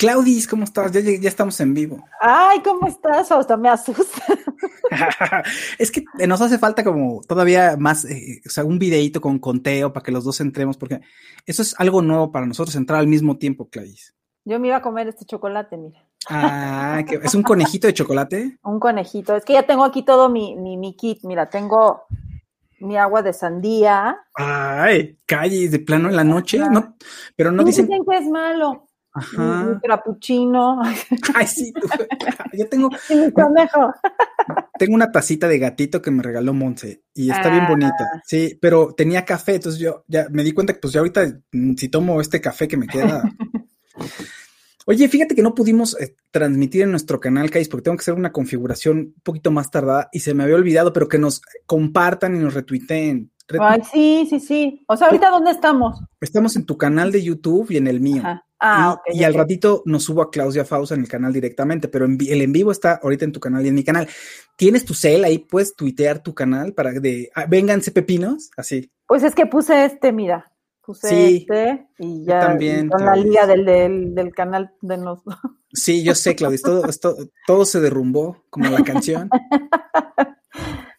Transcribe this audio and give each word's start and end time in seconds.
Claudis, 0.00 0.48
¿cómo 0.48 0.64
estás? 0.64 0.92
Ya, 0.92 1.00
ya, 1.00 1.28
estamos 1.28 1.60
en 1.60 1.74
vivo. 1.74 2.02
Ay, 2.22 2.60
¿cómo 2.62 2.86
estás? 2.86 3.30
Hasta 3.30 3.54
me 3.58 3.68
asusta. 3.68 4.22
es 5.78 5.90
que 5.90 6.04
nos 6.26 6.40
hace 6.40 6.56
falta 6.56 6.82
como 6.82 7.20
todavía 7.28 7.76
más, 7.76 8.06
eh, 8.06 8.40
o 8.46 8.48
sea, 8.48 8.64
un 8.64 8.78
videíto 8.78 9.20
con 9.20 9.38
conteo 9.38 9.92
para 9.92 10.02
que 10.02 10.10
los 10.10 10.24
dos 10.24 10.40
entremos, 10.40 10.78
porque 10.78 11.02
eso 11.44 11.60
es 11.60 11.78
algo 11.78 12.00
nuevo 12.00 12.32
para 12.32 12.46
nosotros, 12.46 12.74
entrar 12.76 12.98
al 12.98 13.08
mismo 13.08 13.36
tiempo, 13.36 13.68
Claudis. 13.68 14.14
Yo 14.46 14.58
me 14.58 14.68
iba 14.68 14.76
a 14.76 14.80
comer 14.80 15.06
este 15.06 15.26
chocolate, 15.26 15.76
mira. 15.76 16.02
Ah, 16.30 17.04
¿es 17.22 17.34
un 17.34 17.42
conejito 17.42 17.86
de 17.86 17.92
chocolate? 17.92 18.58
un 18.62 18.80
conejito. 18.80 19.36
Es 19.36 19.44
que 19.44 19.52
ya 19.52 19.66
tengo 19.66 19.84
aquí 19.84 20.02
todo 20.02 20.30
mi, 20.30 20.56
mi, 20.56 20.78
mi 20.78 20.96
kit. 20.96 21.24
Mira, 21.24 21.50
tengo 21.50 22.04
mi 22.78 22.96
agua 22.96 23.20
de 23.20 23.34
sandía. 23.34 24.16
Ay, 24.32 25.18
calle, 25.26 25.68
de 25.68 25.78
plano 25.78 26.08
en 26.08 26.16
la 26.16 26.24
noche, 26.24 26.58
¿no? 26.58 26.96
Pero 27.36 27.52
no 27.52 27.64
dicen... 27.64 27.86
dicen 27.86 28.02
que 28.08 28.16
es 28.16 28.26
malo. 28.30 28.89
Ajá. 29.12 29.64
Mi, 29.64 29.80
trapuchino. 29.80 30.80
Ay, 31.34 31.46
sí, 31.46 31.72
yo 32.52 32.68
tengo. 32.68 32.90
mi 33.10 33.32
conejo. 33.32 33.92
Tengo 34.78 34.94
una 34.94 35.12
tacita 35.12 35.46
de 35.46 35.58
gatito 35.58 36.00
que 36.00 36.10
me 36.10 36.22
regaló 36.22 36.54
Monse 36.54 37.02
y 37.12 37.30
está 37.30 37.50
bien 37.50 37.66
bonita. 37.68 38.08
Ah. 38.14 38.22
Sí, 38.24 38.58
pero 38.60 38.94
tenía 38.94 39.26
café, 39.26 39.56
entonces 39.56 39.78
yo 39.78 40.04
ya 40.08 40.28
me 40.30 40.42
di 40.42 40.52
cuenta 40.52 40.72
que 40.72 40.80
pues 40.80 40.94
ya 40.94 41.00
ahorita 41.00 41.40
mm, 41.52 41.74
si 41.74 41.88
tomo 41.90 42.20
este 42.20 42.40
café 42.40 42.66
que 42.66 42.78
me 42.78 42.86
queda. 42.86 43.22
Oye, 44.86 45.06
fíjate 45.08 45.34
que 45.34 45.42
no 45.42 45.54
pudimos 45.54 46.00
eh, 46.00 46.16
transmitir 46.30 46.82
en 46.82 46.90
nuestro 46.90 47.20
canal, 47.20 47.50
Kais, 47.50 47.68
porque 47.68 47.84
tengo 47.84 47.98
que 47.98 48.02
hacer 48.02 48.14
una 48.14 48.32
configuración 48.32 48.96
un 48.98 49.14
poquito 49.22 49.50
más 49.50 49.70
tardada 49.70 50.08
y 50.12 50.20
se 50.20 50.32
me 50.32 50.44
había 50.44 50.56
olvidado, 50.56 50.94
pero 50.94 51.08
que 51.08 51.18
nos 51.18 51.42
compartan 51.66 52.34
y 52.34 52.38
nos 52.38 52.54
retuiteen. 52.54 53.30
Ay, 53.60 53.82
sí, 53.92 54.26
sí, 54.30 54.40
sí. 54.40 54.84
O 54.88 54.96
sea, 54.96 55.08
ahorita 55.08 55.28
dónde 55.30 55.50
estamos? 55.50 56.00
Estamos 56.20 56.56
en 56.56 56.64
tu 56.64 56.78
canal 56.78 57.12
de 57.12 57.22
YouTube 57.22 57.70
y 57.70 57.76
en 57.76 57.86
el 57.86 58.00
mío. 58.00 58.22
Ajá. 58.24 58.46
Ah, 58.60 58.98
y, 59.06 59.12
okay, 59.12 59.20
y 59.20 59.24
al 59.24 59.32
okay. 59.32 59.40
ratito 59.40 59.82
nos 59.86 60.04
subo 60.04 60.22
a 60.22 60.30
Claudia 60.30 60.64
Fausa 60.64 60.94
en 60.94 61.00
el 61.00 61.08
canal 61.08 61.32
directamente, 61.32 61.88
pero 61.88 62.04
en, 62.04 62.18
el 62.20 62.42
en 62.42 62.52
vivo 62.52 62.70
está 62.70 63.00
ahorita 63.02 63.24
en 63.24 63.32
tu 63.32 63.40
canal 63.40 63.64
y 63.64 63.68
en 63.68 63.74
mi 63.74 63.84
canal. 63.84 64.08
¿Tienes 64.56 64.84
tu 64.84 64.92
cel 64.92 65.24
ahí? 65.24 65.38
¿Puedes 65.38 65.74
tuitear 65.74 66.22
tu 66.22 66.34
canal 66.34 66.74
para 66.74 66.92
de 66.92 67.30
ah, 67.34 67.46
vénganse 67.46 67.90
pepinos? 67.90 68.50
Así. 68.56 68.90
Pues 69.06 69.22
es 69.22 69.34
que 69.34 69.46
puse 69.46 69.84
este, 69.84 70.12
mira. 70.12 70.52
Puse 70.82 71.08
Sí, 71.08 71.36
este 71.48 71.88
y 71.98 72.24
ya 72.24 72.40
también, 72.40 72.88
con 72.88 73.04
la 73.04 73.14
liga 73.14 73.46
del, 73.46 73.64
del, 73.64 74.14
del 74.14 74.32
canal 74.32 74.72
de 74.80 74.96
los. 74.98 75.20
Sí, 75.72 76.02
yo 76.02 76.16
sé, 76.16 76.34
Claudia, 76.34 76.58
todo, 76.62 76.84
esto, 76.86 77.16
todo 77.46 77.64
se 77.64 77.80
derrumbó, 77.80 78.44
como 78.50 78.70
la 78.70 78.82
canción. 78.82 79.30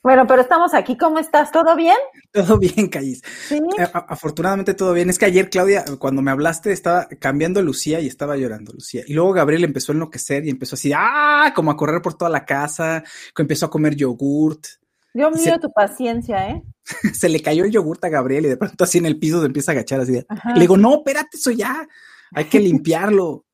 Bueno, 0.03 0.25
pero 0.25 0.41
estamos 0.41 0.73
aquí. 0.73 0.97
¿Cómo 0.97 1.19
estás? 1.19 1.51
¿Todo 1.51 1.75
bien? 1.75 1.97
Todo 2.31 2.57
bien, 2.57 2.87
Callis. 2.89 3.21
Sí. 3.47 3.59
Afortunadamente 3.93 4.73
todo 4.73 4.93
bien. 4.93 5.09
Es 5.11 5.19
que 5.19 5.25
ayer, 5.25 5.49
Claudia, 5.49 5.85
cuando 5.99 6.21
me 6.23 6.31
hablaste, 6.31 6.71
estaba 6.71 7.07
cambiando 7.19 7.61
Lucía 7.61 7.99
y 7.99 8.07
estaba 8.07 8.35
llorando 8.35 8.73
Lucía. 8.73 9.03
Y 9.05 9.13
luego 9.13 9.31
Gabriel 9.33 9.63
empezó 9.63 9.91
a 9.91 9.95
enloquecer 9.95 10.45
y 10.45 10.49
empezó 10.49 10.75
así, 10.75 10.91
¡ah! 10.95 11.51
Como 11.55 11.69
a 11.69 11.77
correr 11.77 12.01
por 12.01 12.15
toda 12.15 12.31
la 12.31 12.45
casa, 12.45 13.03
que 13.35 13.43
empezó 13.43 13.67
a 13.67 13.69
comer 13.69 13.95
yogurt. 13.95 14.65
Yo 15.13 15.31
se- 15.33 15.59
tu 15.59 15.71
paciencia, 15.71 16.49
¿eh? 16.49 16.63
Se 17.13 17.29
le 17.29 17.41
cayó 17.41 17.63
el 17.65 17.71
yogurt 17.71 18.03
a 18.05 18.09
Gabriel 18.09 18.45
y 18.45 18.49
de 18.49 18.57
pronto 18.57 18.83
así 18.83 18.97
en 18.97 19.05
el 19.05 19.19
piso 19.19 19.39
se 19.41 19.45
empieza 19.45 19.71
a 19.71 19.73
agachar 19.73 19.99
así. 20.01 20.13
de-. 20.13 20.25
Le 20.55 20.61
digo, 20.61 20.77
no, 20.77 20.95
espérate, 20.95 21.37
eso 21.37 21.51
ya. 21.51 21.87
Hay 22.33 22.45
que 22.45 22.59
limpiarlo. 22.59 23.45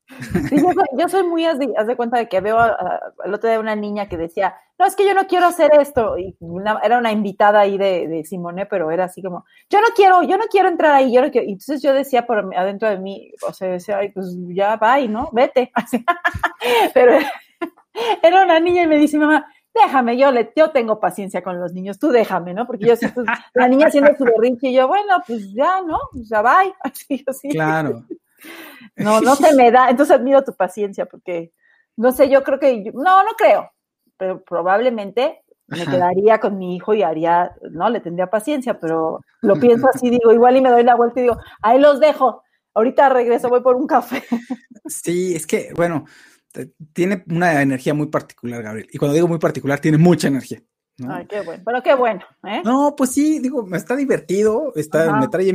Yo, 0.98 1.10
soy, 1.10 1.24
muy, 1.24 1.46
haz 1.46 1.60
de, 1.60 1.96
cuenta 1.98 2.18
de 2.18 2.30
que 2.30 2.40
veo 2.40 2.58
a- 2.58 2.68
a- 2.70 3.00
el 3.26 3.34
otro 3.34 3.50
día 3.50 3.60
una 3.60 3.76
niña 3.76 4.08
que 4.08 4.18
decía, 4.18 4.56
no, 4.80 4.86
es 4.86 4.96
que 4.96 5.06
yo 5.06 5.14
no 5.14 5.28
quiero 5.28 5.48
hacer 5.48 5.70
esto. 5.80 6.18
Y 6.18 6.36
era 6.84 6.98
una 6.98 7.12
invitada 7.12 7.60
ahí 7.60 7.78
de, 7.78 8.08
de 8.08 8.24
Simone, 8.24 8.66
pero 8.66 8.90
era 8.92 9.06
así 9.06 9.22
como, 9.22 9.46
yo 9.70 9.80
no 9.82 9.88
quiero, 9.96 10.24
yo 10.24 10.38
no 10.38 10.46
quiero 10.50 10.70
entrar 10.70 10.94
ahí, 10.94 11.14
yo 11.14 11.22
no 11.22 11.30
quiero. 11.32 11.48
Y 11.48 11.52
entonces 11.54 11.82
yo 11.82 11.94
decía 11.94 12.26
por 12.26 12.56
adentro 12.56 12.90
de 12.90 12.98
mí, 13.00 13.32
o 13.48 13.54
sea, 13.54 13.68
decía, 13.70 13.98
ay, 13.98 14.10
pues 14.10 14.28
ya 14.50 14.76
va 14.78 15.00
y 15.00 15.08
no, 15.08 15.30
vete. 15.34 15.72
Pero 16.94 17.18
era 18.24 18.44
una 18.44 18.60
niña 18.60 18.84
y 18.84 18.88
me 18.88 18.98
dice, 18.98 19.18
mamá, 19.18 19.46
déjame, 19.74 20.18
yo 20.18 20.32
le, 20.32 20.52
yo 20.56 20.72
tengo 20.72 21.00
paciencia 21.00 21.42
con 21.44 21.60
los 21.60 21.74
niños, 21.74 22.00
tú 22.00 22.10
déjame, 22.10 22.54
¿no? 22.54 22.66
Porque 22.66 22.86
yo 22.86 22.94
pues, 23.14 23.28
la 23.54 23.68
niña 23.68 23.88
haciendo 23.88 24.16
su 24.18 24.24
berrinche 24.24 24.70
y 24.70 24.74
yo, 24.74 24.88
bueno, 24.88 25.22
pues 25.26 25.52
ya, 25.54 25.82
¿no? 25.82 26.00
Ya 26.14 26.42
bye. 26.42 26.74
Así, 26.84 27.24
así. 27.28 27.50
Claro. 27.50 28.04
No, 28.96 29.22
no 29.22 29.36
se 29.36 29.56
me 29.56 29.72
da. 29.72 29.90
Entonces 29.90 30.16
admiro 30.16 30.44
tu 30.44 30.54
paciencia 30.54 31.06
porque, 31.06 31.52
no 31.96 32.12
sé, 32.12 32.30
yo 32.30 32.44
creo 32.44 32.60
que, 32.60 32.92
no, 32.94 33.24
no 33.24 33.32
creo, 33.38 33.72
pero 34.18 34.44
probablemente 34.44 35.44
me 35.68 35.86
quedaría 35.86 36.40
con 36.40 36.58
mi 36.58 36.76
hijo 36.76 36.94
y 36.94 37.04
haría, 37.04 37.52
no, 37.72 37.90
le 37.90 38.00
tendría 38.00 38.30
paciencia, 38.30 38.80
pero 38.80 39.22
lo 39.42 39.60
pienso 39.60 39.88
así, 39.94 40.10
digo, 40.10 40.32
igual 40.32 40.56
y 40.56 40.62
me 40.62 40.70
doy 40.70 40.84
la 40.84 40.96
vuelta 40.96 41.20
y 41.20 41.24
digo, 41.24 41.38
ahí 41.62 41.80
los 41.80 42.00
dejo, 42.00 42.44
ahorita 42.74 43.10
regreso, 43.10 43.50
voy 43.50 43.62
por 43.62 43.76
un 43.76 43.88
café. 43.88 44.24
Sí, 44.86 45.36
es 45.36 45.46
que, 45.46 45.74
bueno, 45.76 46.06
tiene 46.94 47.24
una 47.30 47.62
energía 47.62 47.94
muy 47.94 48.08
particular, 48.08 48.64
Gabriel. 48.64 48.88
Y 48.92 48.98
cuando 48.98 49.16
digo 49.16 49.28
muy 49.28 49.40
particular, 49.40 49.80
tiene 49.80 49.98
mucha 49.98 50.30
energía. 50.30 50.62
Ay, 51.08 51.28
qué 51.28 51.42
bueno, 51.42 51.64
pero 51.66 51.84
qué 51.84 51.94
bueno, 51.94 52.22
¿eh? 52.44 52.62
No, 52.64 52.96
pues 52.98 53.12
sí, 53.12 53.40
digo, 53.40 53.64
me 53.64 53.78
está 53.78 53.96
divertido, 53.96 54.72
está, 54.76 55.20
me 55.20 55.28
trae 55.28 55.54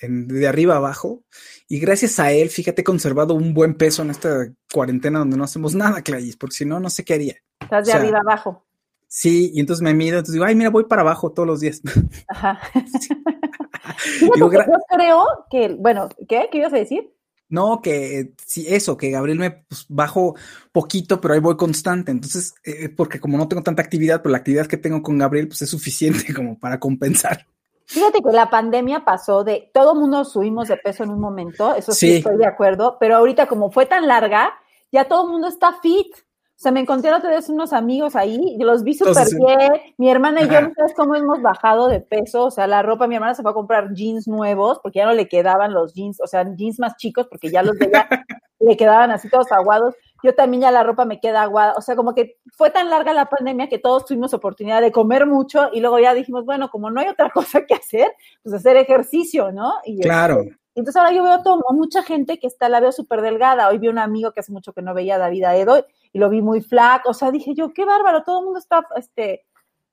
de 0.00 0.48
arriba 0.48 0.76
abajo. 0.76 1.22
Y 1.68 1.78
gracias 1.80 2.18
a 2.18 2.32
él, 2.32 2.50
fíjate, 2.50 2.82
he 2.82 2.84
conservado 2.84 3.34
un 3.34 3.54
buen 3.54 3.74
peso 3.74 4.02
en 4.02 4.10
esta 4.10 4.48
cuarentena 4.72 5.18
donde 5.20 5.36
no 5.36 5.44
hacemos 5.44 5.74
nada, 5.74 6.02
Clayis, 6.02 6.36
porque 6.36 6.56
si 6.56 6.64
no, 6.64 6.80
no 6.80 6.90
sé 6.90 7.04
qué 7.04 7.14
haría. 7.14 7.36
Estás 7.60 7.86
de 7.86 7.92
arriba 7.92 8.18
abajo. 8.18 8.64
Sí, 9.06 9.52
y 9.54 9.60
entonces 9.60 9.82
me 9.82 9.94
mido, 9.94 10.18
entonces 10.18 10.34
digo, 10.34 10.44
ay, 10.44 10.54
mira, 10.54 10.70
voy 10.70 10.84
para 10.84 11.02
abajo 11.02 11.32
todos 11.32 11.46
los 11.46 11.60
días. 11.60 11.80
Ajá. 12.28 12.60
yo 14.36 14.48
creo 14.50 15.26
que, 15.50 15.74
bueno, 15.78 16.08
¿qué? 16.28 16.48
¿Qué 16.52 16.58
ibas 16.58 16.72
a 16.72 16.76
decir? 16.76 17.10
No, 17.50 17.80
que 17.80 18.34
sí, 18.44 18.66
eso, 18.68 18.98
que 18.98 19.10
Gabriel 19.10 19.38
me 19.38 19.50
pues, 19.50 19.86
bajo 19.88 20.34
poquito, 20.70 21.18
pero 21.20 21.32
ahí 21.32 21.40
voy 21.40 21.56
constante. 21.56 22.12
Entonces, 22.12 22.54
eh, 22.62 22.90
porque 22.90 23.18
como 23.18 23.38
no 23.38 23.48
tengo 23.48 23.62
tanta 23.62 23.82
actividad, 23.82 24.20
pero 24.20 24.32
la 24.32 24.38
actividad 24.38 24.66
que 24.66 24.76
tengo 24.76 25.02
con 25.02 25.16
Gabriel, 25.16 25.48
pues 25.48 25.62
es 25.62 25.70
suficiente 25.70 26.32
como 26.34 26.58
para 26.58 26.78
compensar. 26.78 27.46
Fíjate 27.88 28.20
que 28.20 28.32
la 28.32 28.50
pandemia 28.50 29.04
pasó 29.04 29.44
de 29.44 29.70
todo 29.72 29.94
mundo 29.94 30.24
subimos 30.26 30.68
de 30.68 30.76
peso 30.76 31.04
en 31.04 31.10
un 31.10 31.20
momento, 31.20 31.74
eso 31.74 31.92
sí 31.92 32.16
estoy 32.16 32.36
de 32.36 32.46
acuerdo, 32.46 32.98
pero 33.00 33.16
ahorita 33.16 33.46
como 33.46 33.70
fue 33.70 33.86
tan 33.86 34.06
larga, 34.06 34.52
ya 34.92 35.04
todo 35.04 35.24
el 35.24 35.32
mundo 35.32 35.48
está 35.48 35.72
fit. 35.80 36.14
O 36.14 36.60
sea, 36.60 36.72
me 36.72 36.80
encontré 36.80 37.14
otra 37.14 37.30
vez 37.30 37.48
unos 37.48 37.72
amigos 37.72 38.16
ahí, 38.16 38.58
los 38.58 38.82
vi 38.82 38.92
súper 38.92 39.28
bien. 39.32 39.94
Mi 39.96 40.10
hermana 40.10 40.42
y 40.42 40.48
yo, 40.48 40.60
no 40.60 40.72
sabes 40.74 40.92
cómo 40.96 41.14
hemos 41.14 41.40
bajado 41.40 41.86
de 41.86 42.00
peso. 42.00 42.46
O 42.46 42.50
sea, 42.50 42.66
la 42.66 42.82
ropa, 42.82 43.06
mi 43.06 43.14
hermana 43.14 43.36
se 43.36 43.42
fue 43.42 43.52
a 43.52 43.54
comprar 43.54 43.94
jeans 43.94 44.26
nuevos 44.26 44.80
porque 44.82 44.98
ya 44.98 45.06
no 45.06 45.12
le 45.12 45.28
quedaban 45.28 45.72
los 45.72 45.94
jeans, 45.94 46.20
o 46.20 46.26
sea, 46.26 46.44
jeans 46.56 46.80
más 46.80 46.96
chicos 46.96 47.28
porque 47.30 47.48
ya 47.48 47.62
los 47.62 47.78
de 47.78 47.86
ella 47.86 48.08
le 48.58 48.76
quedaban 48.76 49.12
así 49.12 49.30
todos 49.30 49.52
aguados. 49.52 49.94
Yo 50.22 50.34
también 50.34 50.62
ya 50.62 50.70
la 50.70 50.82
ropa 50.82 51.04
me 51.04 51.20
queda 51.20 51.42
aguada. 51.42 51.74
O 51.76 51.80
sea, 51.80 51.96
como 51.96 52.14
que 52.14 52.38
fue 52.52 52.70
tan 52.70 52.90
larga 52.90 53.12
la 53.12 53.26
pandemia 53.26 53.68
que 53.68 53.78
todos 53.78 54.04
tuvimos 54.04 54.34
oportunidad 54.34 54.80
de 54.80 54.92
comer 54.92 55.26
mucho 55.26 55.70
y 55.72 55.80
luego 55.80 55.98
ya 55.98 56.14
dijimos, 56.14 56.44
bueno, 56.44 56.70
como 56.70 56.90
no 56.90 57.00
hay 57.00 57.08
otra 57.08 57.30
cosa 57.34 57.64
que 57.66 57.74
hacer, 57.74 58.12
pues 58.42 58.54
hacer 58.54 58.76
ejercicio, 58.76 59.52
¿no? 59.52 59.74
Y 59.84 60.00
claro. 60.00 60.44
entonces 60.74 60.96
ahora 60.96 61.12
yo 61.12 61.22
veo 61.22 61.42
todo, 61.42 61.62
mucha 61.70 62.02
gente 62.02 62.38
que 62.38 62.46
está, 62.46 62.68
la 62.68 62.80
veo 62.80 62.92
súper 62.92 63.22
delgada. 63.22 63.68
Hoy 63.68 63.78
vi 63.78 63.88
un 63.88 63.98
amigo 63.98 64.32
que 64.32 64.40
hace 64.40 64.52
mucho 64.52 64.72
que 64.72 64.82
no 64.82 64.94
veía 64.94 65.16
a 65.16 65.18
David 65.18 65.44
Aedo 65.44 65.86
y 66.12 66.18
lo 66.18 66.28
vi 66.30 66.42
muy 66.42 66.60
flaco, 66.60 67.10
o 67.10 67.14
sea, 67.14 67.30
dije 67.30 67.54
yo, 67.54 67.72
qué 67.72 67.84
bárbaro, 67.84 68.22
todo 68.22 68.40
el 68.40 68.44
mundo 68.46 68.58
está, 68.58 68.86
este, 68.96 69.44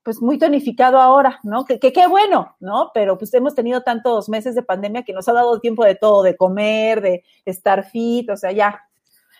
pues 0.06 0.21
muy 0.21 0.38
tonificado 0.38 1.00
ahora, 1.00 1.39
¿no? 1.42 1.66
Que, 1.66 1.80
qué 1.80 2.07
bueno, 2.07 2.56
¿no? 2.60 2.92
Pero 2.94 3.18
pues 3.18 3.33
hemos 3.33 3.56
tenido 3.56 3.81
tantos 3.81 4.30
meses 4.30 4.54
de 4.54 4.62
pandemia 4.62 5.01
que 5.01 5.13
nos 5.13 5.28
ha 5.28 5.33
dado 5.33 5.60
tiempo 5.60 5.83
de 5.83 5.95
todo, 5.95 6.21
de 6.21 6.38
comer, 6.38 7.01
de 7.01 7.24
estar 7.44 7.83
fit, 7.89 8.30
o 8.30 8.38
sea, 8.38 8.51
ya. 8.51 8.80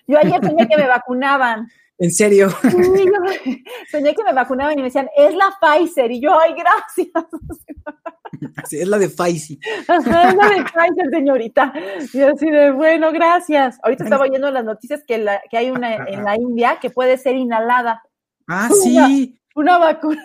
Yo 0.07 0.17
ayer 0.19 0.39
soñé 0.43 0.67
que 0.67 0.77
me 0.77 0.87
vacunaban. 0.87 1.67
¿En 1.97 2.11
serio? 2.11 2.49
Sí, 2.61 3.05
yo 3.05 3.53
soñé 3.91 4.13
que 4.13 4.23
me 4.23 4.33
vacunaban 4.33 4.73
y 4.73 4.77
me 4.77 4.83
decían, 4.83 5.09
es 5.15 5.33
la 5.33 5.55
Pfizer, 5.61 6.11
y 6.11 6.19
yo, 6.19 6.37
ay, 6.37 6.53
gracias. 6.53 7.09
Así 8.57 8.79
es 8.79 8.87
la 8.87 8.97
de 8.97 9.09
Pfizer. 9.09 9.57
es 9.63 10.05
la 10.05 10.49
de 10.49 10.63
Pfizer, 10.63 11.09
señorita. 11.09 11.73
Y 12.11 12.21
así 12.21 12.51
de, 12.51 12.71
bueno, 12.71 13.13
gracias. 13.13 13.79
Ahorita 13.81 14.03
estaba 14.03 14.23
oyendo 14.25 14.51
las 14.51 14.65
noticias 14.65 15.03
que, 15.07 15.17
la, 15.17 15.41
que 15.49 15.57
hay 15.57 15.71
una 15.71 15.95
en 15.95 16.23
la 16.25 16.35
India 16.35 16.77
que 16.81 16.89
puede 16.89 17.17
ser 17.17 17.35
inhalada. 17.35 18.03
Ah, 18.47 18.69
sí. 18.83 19.39
Una 19.55 19.77
vacuna. 19.77 20.21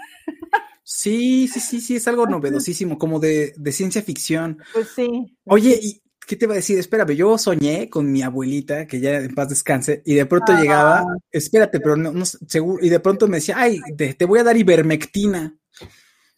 Sí, 0.82 1.46
sí, 1.46 1.60
sí, 1.60 1.80
sí, 1.80 1.96
es 1.96 2.08
algo 2.08 2.26
novedosísimo, 2.26 2.98
como 2.98 3.20
de, 3.20 3.52
de 3.56 3.72
ciencia 3.72 4.02
ficción. 4.02 4.58
Pues 4.72 4.88
sí. 4.88 5.38
Oye, 5.44 5.78
¿y 5.80 6.02
qué 6.30 6.36
te 6.36 6.44
iba 6.44 6.54
a 6.54 6.56
decir? 6.56 6.78
Espérame, 6.78 7.16
yo 7.16 7.36
soñé 7.38 7.90
con 7.90 8.10
mi 8.10 8.22
abuelita, 8.22 8.86
que 8.86 9.00
ya 9.00 9.16
en 9.16 9.34
paz 9.34 9.48
descanse, 9.48 10.00
y 10.06 10.14
de 10.14 10.26
pronto 10.26 10.52
llegaba, 10.52 11.04
espérate, 11.32 11.80
pero 11.80 11.96
no, 11.96 12.12
no, 12.12 12.24
seguro, 12.24 12.78
y 12.84 12.88
de 12.88 13.00
pronto 13.00 13.26
me 13.26 13.38
decía, 13.38 13.56
ay, 13.58 13.80
te, 13.96 14.14
te 14.14 14.24
voy 14.26 14.38
a 14.38 14.44
dar 14.44 14.56
ivermectina. 14.56 15.56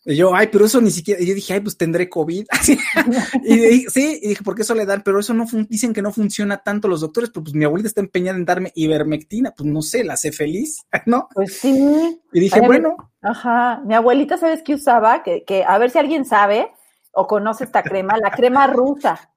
Y 0.06 0.16
yo, 0.16 0.34
ay, 0.34 0.48
pero 0.50 0.64
eso 0.64 0.80
ni 0.80 0.90
siquiera, 0.90 1.20
y 1.20 1.26
yo 1.26 1.34
dije, 1.34 1.52
ay, 1.52 1.60
pues 1.60 1.76
tendré 1.76 2.08
COVID. 2.08 2.46
y 3.44 3.56
dije, 3.56 3.90
sí, 3.90 4.18
y 4.22 4.28
dije, 4.30 4.42
¿por 4.42 4.54
qué 4.54 4.62
eso 4.62 4.74
le 4.74 4.86
dan? 4.86 5.02
Pero 5.04 5.20
eso 5.20 5.34
no, 5.34 5.44
dicen 5.68 5.92
que 5.92 6.00
no 6.00 6.10
funciona 6.10 6.62
tanto 6.62 6.88
los 6.88 7.02
doctores, 7.02 7.28
pero 7.28 7.44
pues 7.44 7.54
mi 7.54 7.66
abuelita 7.66 7.88
está 7.88 8.00
empeñada 8.00 8.38
en 8.38 8.46
darme 8.46 8.72
ivermectina, 8.74 9.52
pues 9.54 9.68
no 9.68 9.82
sé, 9.82 10.04
la 10.04 10.14
hace 10.14 10.32
feliz, 10.32 10.86
¿no? 11.06 11.28
Pues 11.34 11.58
sí. 11.58 12.18
Y 12.32 12.40
dije, 12.40 12.62
bueno. 12.62 12.96
Ajá, 13.20 13.82
mi 13.84 13.94
abuelita, 13.94 14.38
¿sabes 14.38 14.62
qué 14.62 14.74
usaba? 14.74 15.22
Que, 15.22 15.44
que, 15.44 15.64
a 15.64 15.76
ver 15.76 15.90
si 15.90 15.98
alguien 15.98 16.24
sabe 16.24 16.72
o 17.12 17.26
conoce 17.26 17.64
esta 17.64 17.82
crema, 17.82 18.16
la 18.16 18.30
crema 18.30 18.66
rusa 18.66 19.31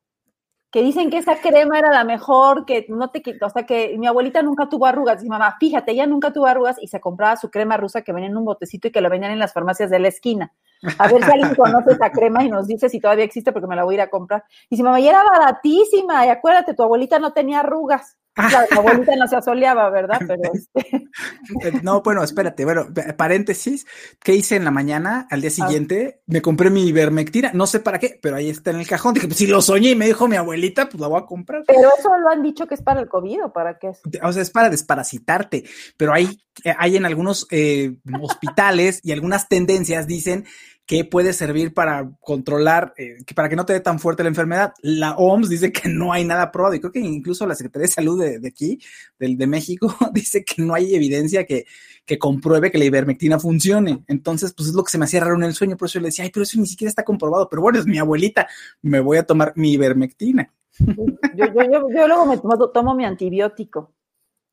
que 0.75 0.81
dicen 0.81 1.09
que 1.09 1.19
esa 1.19 1.37
crema 1.37 1.79
era 1.79 1.89
la 1.89 2.03
mejor, 2.03 2.65
que 2.65 2.85
no 2.89 3.09
te 3.09 3.21
quitó, 3.21 3.45
o 3.45 3.49
sea, 3.49 3.65
que 3.65 3.95
mi 3.97 4.07
abuelita 4.07 4.41
nunca 4.41 4.67
tuvo 4.67 4.87
arrugas. 4.87 5.23
Y 5.23 5.29
mamá, 5.29 5.55
fíjate, 5.57 5.93
ella 5.93 6.05
nunca 6.05 6.33
tuvo 6.33 6.47
arrugas 6.47 6.75
y 6.81 6.89
se 6.89 6.99
compraba 6.99 7.37
su 7.37 7.49
crema 7.49 7.77
rusa 7.77 8.01
que 8.01 8.11
venía 8.11 8.27
en 8.27 8.35
un 8.35 8.43
botecito 8.43 8.89
y 8.89 8.91
que 8.91 8.99
lo 8.99 9.09
venían 9.09 9.31
en 9.31 9.39
las 9.39 9.53
farmacias 9.53 9.89
de 9.89 9.99
la 9.99 10.09
esquina. 10.09 10.51
A 10.97 11.07
ver 11.07 11.23
si 11.23 11.31
alguien 11.31 11.55
conoce 11.55 11.93
esa 11.93 12.11
crema 12.11 12.43
y 12.43 12.49
nos 12.49 12.67
dice 12.67 12.89
si 12.89 12.99
todavía 12.99 13.23
existe 13.23 13.53
porque 13.53 13.69
me 13.69 13.77
la 13.77 13.85
voy 13.85 13.93
a 13.93 13.99
ir 13.99 14.01
a 14.01 14.09
comprar. 14.09 14.43
Y 14.69 14.75
si 14.75 14.83
mamá, 14.83 14.99
y 14.99 15.07
era 15.07 15.23
baratísima, 15.23 16.25
y 16.25 16.29
acuérdate, 16.29 16.73
tu 16.73 16.83
abuelita 16.83 17.19
no 17.19 17.31
tenía 17.31 17.61
arrugas. 17.61 18.17
La 18.35 18.67
abuelita 18.77 19.15
no 19.15 19.27
se 19.27 19.37
asoleaba, 19.37 19.89
¿verdad? 19.89 20.19
Pero 20.27 20.41
este... 20.53 21.81
No, 21.83 22.01
bueno, 22.01 22.21
espérate, 22.23 22.65
bueno, 22.65 22.87
paréntesis, 23.17 23.85
¿qué 24.21 24.33
hice 24.33 24.57
en 24.57 24.65
la 24.65 24.71
mañana? 24.71 25.27
Al 25.31 25.41
día 25.41 25.49
ah. 25.49 25.53
siguiente 25.53 26.21
me 26.27 26.41
compré 26.41 26.69
mi 26.69 26.85
ivermectina, 26.85 27.51
no 27.53 27.65
sé 27.65 27.79
para 27.79 27.99
qué, 27.99 28.19
pero 28.21 28.35
ahí 28.35 28.49
está 28.49 28.71
en 28.71 28.79
el 28.79 28.87
cajón. 28.87 29.13
Dije, 29.13 29.27
pues 29.27 29.37
si 29.37 29.47
lo 29.47 29.61
soñé 29.61 29.91
y 29.91 29.95
me 29.95 30.05
dijo 30.05 30.27
mi 30.27 30.35
abuelita, 30.35 30.89
pues 30.89 30.99
la 30.99 31.07
voy 31.07 31.21
a 31.21 31.25
comprar. 31.25 31.63
Pero 31.65 31.89
eso 31.97 32.09
lo 32.17 32.29
han 32.29 32.43
dicho 32.43 32.67
que 32.67 32.75
es 32.75 32.81
para 32.81 32.99
el 32.99 33.07
COVID 33.07 33.45
o 33.45 33.53
para 33.53 33.77
qué 33.79 33.89
es. 33.89 34.01
O 34.21 34.33
sea, 34.33 34.41
es 34.41 34.49
para 34.49 34.69
desparasitarte, 34.69 35.63
pero 35.95 36.13
hay, 36.13 36.43
hay 36.77 36.97
en 36.97 37.05
algunos 37.05 37.47
eh, 37.51 37.95
hospitales 38.21 38.99
y 39.03 39.13
algunas 39.13 39.47
tendencias 39.47 40.07
dicen 40.07 40.45
que 40.85 41.03
puede 41.03 41.33
servir 41.33 41.73
para 41.73 42.11
controlar, 42.19 42.93
eh, 42.97 43.17
para 43.33 43.49
que 43.49 43.55
no 43.55 43.65
te 43.65 43.73
dé 43.73 43.79
tan 43.79 43.99
fuerte 43.99 44.23
la 44.23 44.29
enfermedad. 44.29 44.73
La 44.81 45.15
OMS 45.15 45.49
dice 45.49 45.71
que 45.71 45.89
no 45.89 46.13
hay 46.13 46.25
nada 46.25 46.51
probado 46.51 46.75
y 46.75 46.79
creo 46.79 46.91
que 46.91 46.99
incluso 46.99 47.47
la 47.47 47.55
Secretaría 47.55 47.87
de 47.87 47.93
Salud 47.93 48.21
de, 48.21 48.47
aquí, 48.47 48.79
del, 49.17 49.37
de 49.37 49.47
México, 49.47 49.95
dice 50.13 50.45
que 50.45 50.61
no 50.61 50.75
hay 50.75 50.93
evidencia 50.93 51.45
que, 51.45 51.65
que, 52.05 52.19
compruebe 52.19 52.71
que 52.71 52.77
la 52.77 52.85
ivermectina 52.85 53.39
funcione. 53.39 54.03
Entonces, 54.07 54.53
pues 54.53 54.69
es 54.69 54.75
lo 54.75 54.83
que 54.83 54.91
se 54.91 54.99
me 54.99 55.05
hacía 55.05 55.21
raro 55.21 55.35
en 55.35 55.43
el 55.43 55.55
sueño, 55.55 55.75
por 55.75 55.87
eso 55.87 55.95
yo 55.95 56.01
le 56.01 56.09
decía, 56.09 56.25
ay, 56.25 56.31
pero 56.31 56.43
eso 56.43 56.59
ni 56.59 56.67
siquiera 56.67 56.89
está 56.89 57.03
comprobado, 57.03 57.49
pero 57.49 57.63
bueno, 57.63 57.79
es 57.79 57.87
mi 57.87 57.97
abuelita, 57.97 58.47
me 58.83 58.99
voy 58.99 59.17
a 59.17 59.23
tomar 59.23 59.53
mi 59.55 59.73
ivermectina. 59.73 60.51
Yo, 60.77 61.45
yo, 61.53 61.63
yo, 61.63 61.89
yo 61.89 62.07
luego 62.07 62.25
me 62.25 62.37
tomo 62.37 62.93
mi 62.95 63.05
antibiótico. 63.05 63.95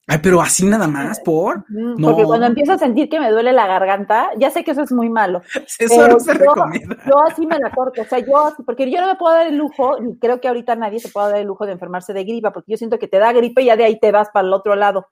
Ay, 0.08 0.18
pero 0.20 0.40
así 0.40 0.66
nada 0.66 0.88
más, 0.88 1.20
por. 1.20 1.64
Porque 2.00 2.24
cuando 2.24 2.46
empiezo 2.46 2.72
a 2.72 2.78
sentir 2.78 3.08
que 3.08 3.20
me 3.20 3.30
duele 3.30 3.52
la 3.52 3.68
garganta, 3.68 4.30
ya 4.36 4.50
sé 4.50 4.64
que 4.64 4.72
eso 4.72 4.82
es 4.82 4.90
muy 4.90 5.08
malo. 5.08 5.42
Eso 5.78 6.08
no 6.08 6.18
se 6.18 6.34
recomienda. 6.34 6.96
Yo 7.06 7.22
así 7.22 7.46
me 7.46 7.58
la 7.58 7.70
corto, 7.70 8.02
o 8.02 8.04
sea, 8.04 8.18
yo 8.18 8.52
porque 8.66 8.90
yo 8.90 9.00
no 9.00 9.06
me 9.06 9.16
puedo 9.16 9.34
dar 9.34 9.46
el 9.46 9.56
lujo, 9.56 9.96
y 9.98 10.18
creo 10.18 10.40
que 10.40 10.48
ahorita 10.48 10.74
nadie 10.74 10.98
se 10.98 11.08
puede 11.08 11.30
dar 11.30 11.40
el 11.40 11.46
lujo 11.46 11.66
de 11.66 11.72
enfermarse 11.72 12.12
de 12.12 12.24
gripa, 12.24 12.52
porque 12.52 12.72
yo 12.72 12.76
siento 12.76 12.98
que 12.98 13.06
te 13.06 13.18
da 13.18 13.32
gripe 13.32 13.62
y 13.62 13.66
ya 13.66 13.76
de 13.76 13.84
ahí 13.84 13.98
te 13.98 14.10
vas 14.10 14.28
para 14.30 14.46
el 14.46 14.52
otro 14.52 14.74
lado, 14.74 15.06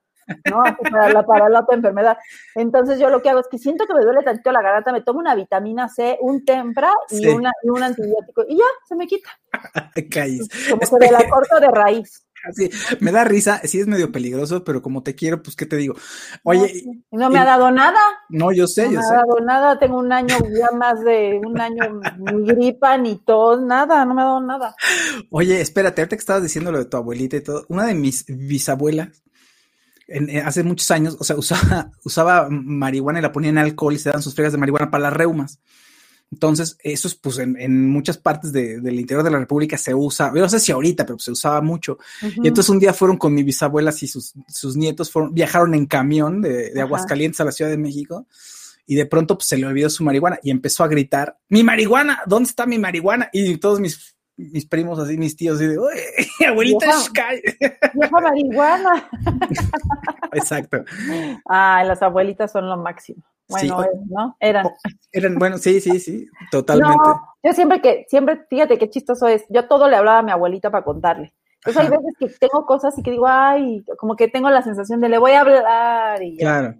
¿no? 0.49 0.63
Para 0.91 1.09
la, 1.09 1.25
para 1.25 1.49
la 1.49 1.61
otra 1.61 1.77
enfermedad. 1.77 2.17
Entonces 2.55 2.99
yo 2.99 3.09
lo 3.09 3.21
que 3.21 3.29
hago 3.29 3.39
es 3.39 3.47
que 3.49 3.57
siento 3.57 3.87
que 3.87 3.93
me 3.93 4.01
duele 4.01 4.23
tantito 4.23 4.51
la 4.51 4.61
garganta, 4.61 4.91
me 4.91 5.01
tomo 5.01 5.19
una 5.19 5.35
vitamina 5.35 5.87
C, 5.87 6.17
un 6.19 6.43
tempra 6.43 6.91
y, 7.09 7.27
una, 7.27 7.51
y 7.63 7.69
un 7.69 7.81
antibiótico, 7.81 8.43
y 8.47 8.57
ya, 8.57 8.65
se 8.87 8.95
me 8.95 9.07
quita. 9.07 9.29
Como 10.69 10.99
que 10.99 11.05
me 11.05 11.11
la 11.11 11.29
corto 11.29 11.59
de 11.61 11.67
raíz. 11.69 12.25
Así, 12.43 12.69
me 12.99 13.11
da 13.11 13.23
risa, 13.23 13.61
sí 13.63 13.79
es 13.79 13.87
medio 13.87 14.11
peligroso, 14.11 14.63
pero 14.63 14.81
como 14.81 15.03
te 15.03 15.15
quiero, 15.15 15.43
pues, 15.43 15.55
¿qué 15.55 15.65
te 15.65 15.77
digo? 15.77 15.95
Oye. 16.43 16.83
No, 17.11 17.29
me 17.29 17.39
ha 17.39 17.45
dado 17.45 17.71
nada. 17.71 17.99
No, 18.29 18.51
yo 18.51 18.67
sé, 18.67 18.85
no 18.85 18.93
yo 18.93 18.99
me 18.99 19.05
ha 19.05 19.17
dado 19.17 19.39
nada, 19.45 19.79
tengo 19.79 19.99
un 19.99 20.11
año, 20.11 20.35
ya 20.57 20.75
más 20.75 21.03
de 21.03 21.39
un 21.45 21.59
año, 21.59 22.01
ni 22.19 22.47
gripa, 22.47 22.97
ni 22.97 23.17
tos, 23.17 23.61
nada, 23.61 24.05
no 24.05 24.13
me 24.13 24.21
ha 24.21 24.25
dado 24.25 24.41
nada. 24.41 24.75
Oye, 25.29 25.61
espérate, 25.61 26.01
ahorita 26.01 26.15
que 26.15 26.21
estabas 26.21 26.43
diciendo 26.43 26.71
lo 26.71 26.79
de 26.79 26.85
tu 26.85 26.97
abuelita 26.97 27.37
y 27.37 27.41
todo, 27.41 27.65
una 27.69 27.85
de 27.85 27.93
mis 27.93 28.25
bisabuelas, 28.27 29.23
en, 30.07 30.45
hace 30.45 30.63
muchos 30.63 30.89
años, 30.91 31.17
o 31.19 31.23
sea, 31.23 31.35
usaba, 31.35 31.91
usaba 32.03 32.47
marihuana 32.49 33.19
y 33.19 33.21
la 33.21 33.31
ponía 33.31 33.49
en 33.49 33.57
alcohol 33.57 33.93
y 33.93 33.99
se 33.99 34.09
dan 34.09 34.21
sus 34.21 34.35
fregas 34.35 34.53
de 34.53 34.59
marihuana 34.59 34.91
para 34.91 35.03
las 35.03 35.13
reumas. 35.13 35.59
Entonces, 36.31 36.77
eso 36.81 37.07
es, 37.07 37.15
pues, 37.15 37.39
en, 37.39 37.89
muchas 37.89 38.17
partes 38.17 38.53
del 38.53 38.99
interior 38.99 39.23
de 39.23 39.31
la 39.31 39.39
República 39.39 39.77
se 39.77 39.93
usa, 39.93 40.31
yo 40.33 40.41
no 40.41 40.49
sé 40.49 40.59
si 40.59 40.71
ahorita, 40.71 41.05
pero 41.05 41.19
se 41.19 41.31
usaba 41.31 41.61
mucho. 41.61 41.97
Y 42.21 42.47
entonces 42.47 42.69
un 42.69 42.79
día 42.79 42.93
fueron 42.93 43.17
con 43.17 43.33
mi 43.33 43.43
bisabuelas 43.43 44.01
y 44.03 44.07
sus, 44.07 44.33
sus 44.47 44.77
nietos, 44.77 45.11
fueron, 45.11 45.33
viajaron 45.33 45.73
en 45.73 45.85
camión 45.85 46.41
de, 46.41 46.71
de 46.71 46.81
Aguascalientes 46.81 47.41
a 47.41 47.45
la 47.45 47.51
Ciudad 47.51 47.69
de 47.69 47.77
México 47.77 48.27
y 48.91 48.95
de 48.95 49.05
pronto 49.05 49.37
pues, 49.37 49.47
se 49.47 49.57
le 49.57 49.65
olvidó 49.65 49.89
su 49.89 50.03
marihuana 50.03 50.39
y 50.43 50.51
empezó 50.51 50.83
a 50.83 50.87
gritar, 50.87 51.37
mi 51.49 51.63
marihuana, 51.63 52.23
¿dónde 52.25 52.49
está 52.49 52.65
mi 52.65 52.77
marihuana? 52.77 53.29
Y 53.31 53.57
todos 53.57 53.79
mis, 53.79 54.17
mis 54.35 54.65
primos 54.65 54.99
así, 54.99 55.17
mis 55.17 55.35
tíos, 55.35 55.55
así 55.55 55.67
de, 55.67 55.77
abuelita, 56.47 56.87
vieja 57.93 58.19
marihuana. 58.21 59.09
Exacto. 60.33 60.83
Ah, 61.47 61.83
las 61.85 62.01
abuelitas 62.01 62.51
son 62.51 62.67
lo 62.67 62.77
máximo. 62.77 63.23
Bueno, 63.51 63.87
¿no? 64.09 64.35
Eran. 64.39 64.67
Eran, 65.11 65.35
bueno, 65.35 65.57
sí, 65.57 65.79
sí, 65.81 65.99
sí, 65.99 66.27
totalmente. 66.51 67.09
yo 67.43 67.53
siempre 67.53 67.81
que, 67.81 68.05
siempre, 68.09 68.45
fíjate 68.49 68.77
qué 68.77 68.89
chistoso 68.89 69.27
es, 69.27 69.43
yo 69.49 69.67
todo 69.67 69.89
le 69.89 69.95
hablaba 69.95 70.19
a 70.19 70.23
mi 70.23 70.31
abuelita 70.31 70.71
para 70.71 70.83
contarle. 70.83 71.33
Entonces 71.63 71.83
hay 71.83 71.89
veces 71.89 72.15
que 72.17 72.47
tengo 72.47 72.65
cosas 72.65 72.97
y 72.97 73.03
que 73.03 73.11
digo, 73.11 73.27
ay, 73.27 73.83
como 73.99 74.15
que 74.15 74.27
tengo 74.27 74.49
la 74.49 74.63
sensación 74.63 74.99
de 74.99 75.09
le 75.09 75.19
voy 75.19 75.33
a 75.33 75.41
hablar 75.41 76.23
y 76.23 76.35
ya, 76.35 76.75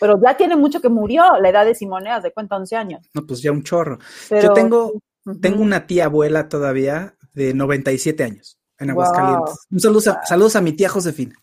pero 0.00 0.20
ya 0.20 0.36
tiene 0.36 0.56
mucho 0.56 0.80
que 0.80 0.88
murió, 0.88 1.38
la 1.40 1.48
edad 1.48 1.64
de 1.64 1.76
Simoneas, 1.76 2.24
de 2.24 2.32
cuenta 2.32 2.56
11 2.56 2.76
años. 2.76 3.08
No, 3.14 3.24
pues 3.24 3.40
ya 3.40 3.52
un 3.52 3.62
chorro. 3.62 3.98
Yo 4.30 4.52
tengo, 4.52 4.94
tengo 5.40 5.62
una 5.62 5.86
tía 5.86 6.06
abuela 6.06 6.48
todavía 6.48 7.14
de 7.34 7.54
97 7.54 8.24
años 8.24 8.58
en 8.80 8.90
Aguascalientes. 8.90 9.66
Un 9.70 9.80
saludo 9.80 10.10
a, 10.10 10.26
saludos 10.26 10.56
a 10.56 10.60
mi 10.60 10.72
tía 10.72 10.88
Josefina. 10.88 11.36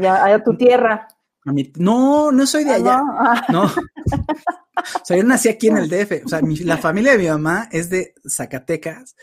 Ya, 0.00 0.24
a 0.24 0.42
tu 0.42 0.56
tierra. 0.56 1.08
No, 1.76 2.32
no 2.32 2.46
soy 2.46 2.64
de 2.64 2.72
ah, 2.72 2.74
allá. 2.74 3.02
No. 3.48 3.64
o 3.64 5.04
sea, 5.04 5.16
yo 5.16 5.24
nací 5.24 5.48
aquí 5.48 5.68
en 5.68 5.78
el 5.78 5.88
DF. 5.88 6.24
O 6.24 6.28
sea, 6.28 6.40
la 6.42 6.78
familia 6.78 7.12
de 7.12 7.18
mi 7.18 7.28
mamá 7.28 7.68
es 7.70 7.90
de 7.90 8.14
Zacatecas 8.26 9.14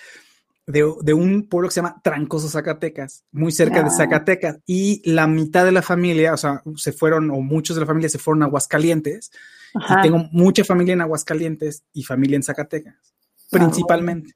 de, 0.68 1.14
un 1.14 1.48
pueblo 1.48 1.70
que 1.70 1.74
se 1.74 1.82
llama 1.82 2.02
Trancoso, 2.02 2.50
Zacatecas, 2.50 3.24
muy 3.32 3.52
cerca 3.52 3.84
de 3.84 3.92
Zacatecas, 3.92 4.58
y 4.66 5.02
la 5.10 5.28
mitad 5.28 5.64
de 5.64 5.72
la 5.72 5.82
familia, 5.82 6.34
o 6.34 6.38
sea, 6.38 6.64
se 6.76 6.92
fueron, 6.92 7.30
o 7.30 7.42
muchos 7.42 7.76
de 7.76 7.82
la 7.82 7.86
familia 7.86 8.10
se 8.10 8.18
fueron 8.18 8.44
a 8.44 8.48
Aguascalientes, 8.48 9.32
y 9.76 10.02
tengo 10.02 10.28
mucha 10.32 10.64
familia 10.64 10.94
en 10.94 11.02
Aguascalientes 11.02 11.84
y 11.94 12.04
familia 12.04 12.38
en 12.38 12.44
Zacatecas, 12.44 12.96
ah, 12.96 13.48
principalmente. 13.52 14.34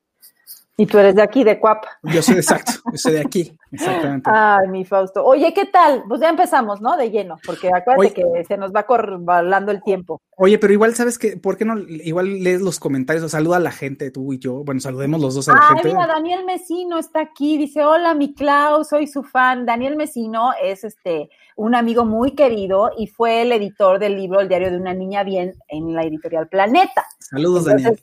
Y 0.79 0.85
tú 0.85 0.97
eres 0.97 1.13
de 1.13 1.21
aquí, 1.21 1.43
de 1.43 1.59
Cuapa. 1.59 1.89
Yo 2.03 2.21
soy 2.21 2.35
exacto, 2.35 2.71
yo 2.89 2.97
soy 2.97 3.11
de 3.11 3.19
aquí, 3.19 3.53
exactamente. 3.69 4.29
Ay, 4.33 4.69
mi 4.69 4.85
Fausto. 4.85 5.25
Oye, 5.25 5.53
¿qué 5.53 5.65
tal? 5.65 6.03
Pues 6.07 6.21
ya 6.21 6.29
empezamos, 6.29 6.79
¿no? 6.79 6.95
De 6.95 7.11
lleno, 7.11 7.35
porque 7.45 7.67
acuérdate 7.67 8.13
que 8.13 8.45
se 8.45 8.55
nos 8.55 8.71
va 8.71 8.83
corbalando 8.83 9.73
el 9.73 9.83
tiempo. 9.83 10.21
Oye, 10.37 10.57
pero 10.57 10.71
igual, 10.71 10.95
¿sabes 10.95 11.19
qué? 11.19 11.35
¿Por 11.35 11.57
qué 11.57 11.65
no 11.65 11.77
igual 11.77 12.41
lees 12.41 12.61
los 12.61 12.79
comentarios 12.79 13.25
o 13.25 13.27
saluda 13.27 13.57
a 13.57 13.59
la 13.59 13.71
gente, 13.71 14.09
tú 14.09 14.31
y 14.31 14.39
yo? 14.39 14.63
Bueno, 14.63 14.79
saludemos 14.79 15.19
los 15.19 15.35
dos 15.35 15.49
a 15.49 15.53
la 15.53 15.59
Ay, 15.61 15.67
gente. 15.75 15.89
mira, 15.89 16.07
Daniel 16.07 16.45
Mesino 16.45 16.97
está 16.97 17.19
aquí, 17.19 17.57
dice, 17.57 17.83
hola, 17.83 18.13
mi 18.13 18.33
Clau, 18.33 18.85
soy 18.85 19.05
su 19.07 19.23
fan. 19.23 19.65
Daniel 19.65 19.97
Mesino 19.97 20.51
es 20.63 20.85
este 20.85 21.29
un 21.59 21.75
amigo 21.75 22.05
muy 22.05 22.31
querido 22.35 22.91
y 22.97 23.07
fue 23.07 23.41
el 23.41 23.51
editor 23.51 23.99
del 23.99 24.15
libro 24.15 24.39
El 24.39 24.47
diario 24.47 24.71
de 24.71 24.77
una 24.77 24.93
niña 24.93 25.23
bien 25.23 25.55
en 25.67 25.93
la 25.93 26.03
editorial 26.03 26.47
Planeta. 26.47 27.05
Saludos, 27.19 27.65
Daniel. 27.65 27.99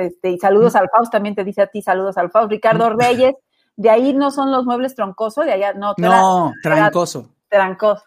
Este, 0.00 0.30
y 0.30 0.38
saludos 0.38 0.74
al 0.74 0.88
Faust, 0.90 1.12
también 1.12 1.36
te 1.36 1.44
dice 1.44 1.62
a 1.62 1.68
ti, 1.68 1.82
saludos 1.82 2.18
al 2.18 2.32
Faust. 2.32 2.50
Ricardo 2.50 2.90
Reyes, 2.90 3.34
de 3.76 3.90
ahí 3.90 4.12
no 4.12 4.32
son 4.32 4.50
los 4.50 4.64
muebles 4.64 4.96
troncoso, 4.96 5.42
de 5.42 5.52
allá 5.52 5.72
no. 5.72 5.94
No, 5.98 6.52
trancoso. 6.64 7.30
Trancoso. 7.48 8.02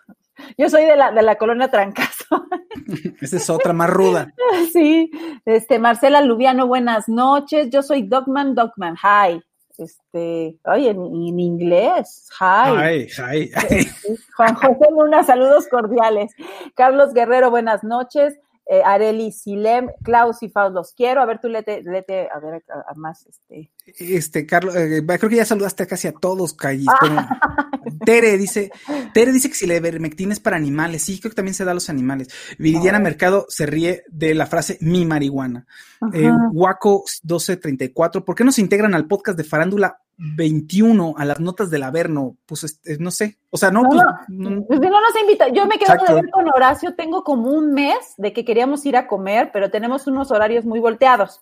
Yo 0.58 0.70
soy 0.70 0.84
de 0.84 0.98
la, 0.98 1.14
de 1.14 1.22
la 1.22 1.38
colonia 1.38 1.70
Trancazo. 1.70 2.48
Esa 3.22 3.38
es 3.38 3.50
otra 3.50 3.72
más 3.72 3.90
ruda. 3.90 4.34
Sí, 4.74 5.10
este, 5.46 5.80
Marcela 5.80 6.22
Lubiano, 6.22 6.68
buenas 6.68 7.08
noches. 7.08 7.70
Yo 7.70 7.82
soy 7.82 8.04
Dogman 8.04 8.54
Dogman. 8.54 8.96
Hi 8.98 9.42
este, 9.80 10.58
oye, 10.66 10.90
en, 10.90 11.40
inglés, 11.40 12.30
hi. 12.40 13.08
Hi, 13.08 13.90
Juan 14.36 14.56
José 14.56 14.92
Luna, 14.92 15.24
saludos 15.24 15.68
cordiales. 15.68 16.32
Carlos 16.76 17.14
Guerrero, 17.14 17.50
buenas 17.50 17.84
noches. 17.84 18.38
Eh, 18.72 18.84
Areli 18.86 19.32
Silem, 19.32 19.88
Klaus 20.04 20.44
y 20.44 20.50
Faust, 20.50 20.76
los 20.76 20.94
quiero. 20.94 21.22
A 21.22 21.26
ver, 21.26 21.42
tú 21.42 21.48
lete, 21.48 21.82
lete 21.82 22.30
a 22.32 22.40
ver, 22.40 22.64
a, 22.70 22.94
más, 22.94 23.26
este. 23.26 23.72
Este, 23.98 24.46
Carlos, 24.46 24.76
eh, 24.76 25.04
creo 25.04 25.28
que 25.28 25.38
ya 25.38 25.46
saludaste 25.46 25.88
casi 25.88 26.08
a 26.08 26.12
todos, 26.12 26.54
Callis. 26.54 26.86
Tere 28.06 28.38
dice, 28.38 28.72
Tere 29.12 29.32
dice 29.32 29.50
que 29.50 29.56
si 29.56 29.66
la 29.66 29.76
ivermectina 29.76 30.34
es 30.34 30.40
para 30.40 30.56
animales, 30.56 31.02
sí, 31.02 31.20
creo 31.20 31.32
que 31.32 31.36
también 31.36 31.56
se 31.56 31.66
da 31.66 31.72
a 31.72 31.74
los 31.74 31.90
animales. 31.90 32.28
Viridiana 32.60 33.00
Mercado 33.00 33.48
se 33.50 33.66
ríe 33.66 34.04
de 34.08 34.36
la 34.36 34.46
frase 34.46 34.78
mi 34.82 35.04
marihuana. 35.04 35.66
Eh, 36.14 36.30
Waco 36.54 37.06
1234, 37.24 38.24
¿por 38.24 38.36
qué 38.36 38.44
no 38.44 38.52
se 38.52 38.62
integran 38.62 38.94
al 38.94 39.08
podcast 39.08 39.36
de 39.36 39.46
Farándula 39.46 40.00
21 40.22 41.16
a 41.18 41.24
las 41.24 41.40
notas 41.40 41.70
del 41.70 41.84
Averno, 41.84 42.36
pues 42.46 42.82
no 43.00 43.10
sé, 43.10 43.40
o 43.50 43.58
sea, 43.58 43.72
no, 43.72 43.84
no, 43.84 43.90
pues, 43.90 44.04
no, 44.28 44.66
pues, 44.66 44.80
no 44.82 44.90
nos 44.90 45.22
invita. 45.22 45.48
Yo 45.48 45.66
me 45.66 45.80
quedo 45.80 45.96
de 46.06 46.14
ver 46.14 46.30
con 46.30 46.46
Horacio, 46.54 46.94
tengo 46.94 47.24
como 47.24 47.52
un 47.52 47.72
mes 47.72 48.16
de 48.18 48.34
que 48.34 48.44
queríamos 48.44 48.86
ir 48.86 48.98
a 48.98 49.08
comer, 49.08 49.52
pero 49.54 49.72
tenemos 49.72 50.08
unos 50.08 50.30
horarios 50.32 50.66
muy 50.66 50.82
volteados, 50.82 51.40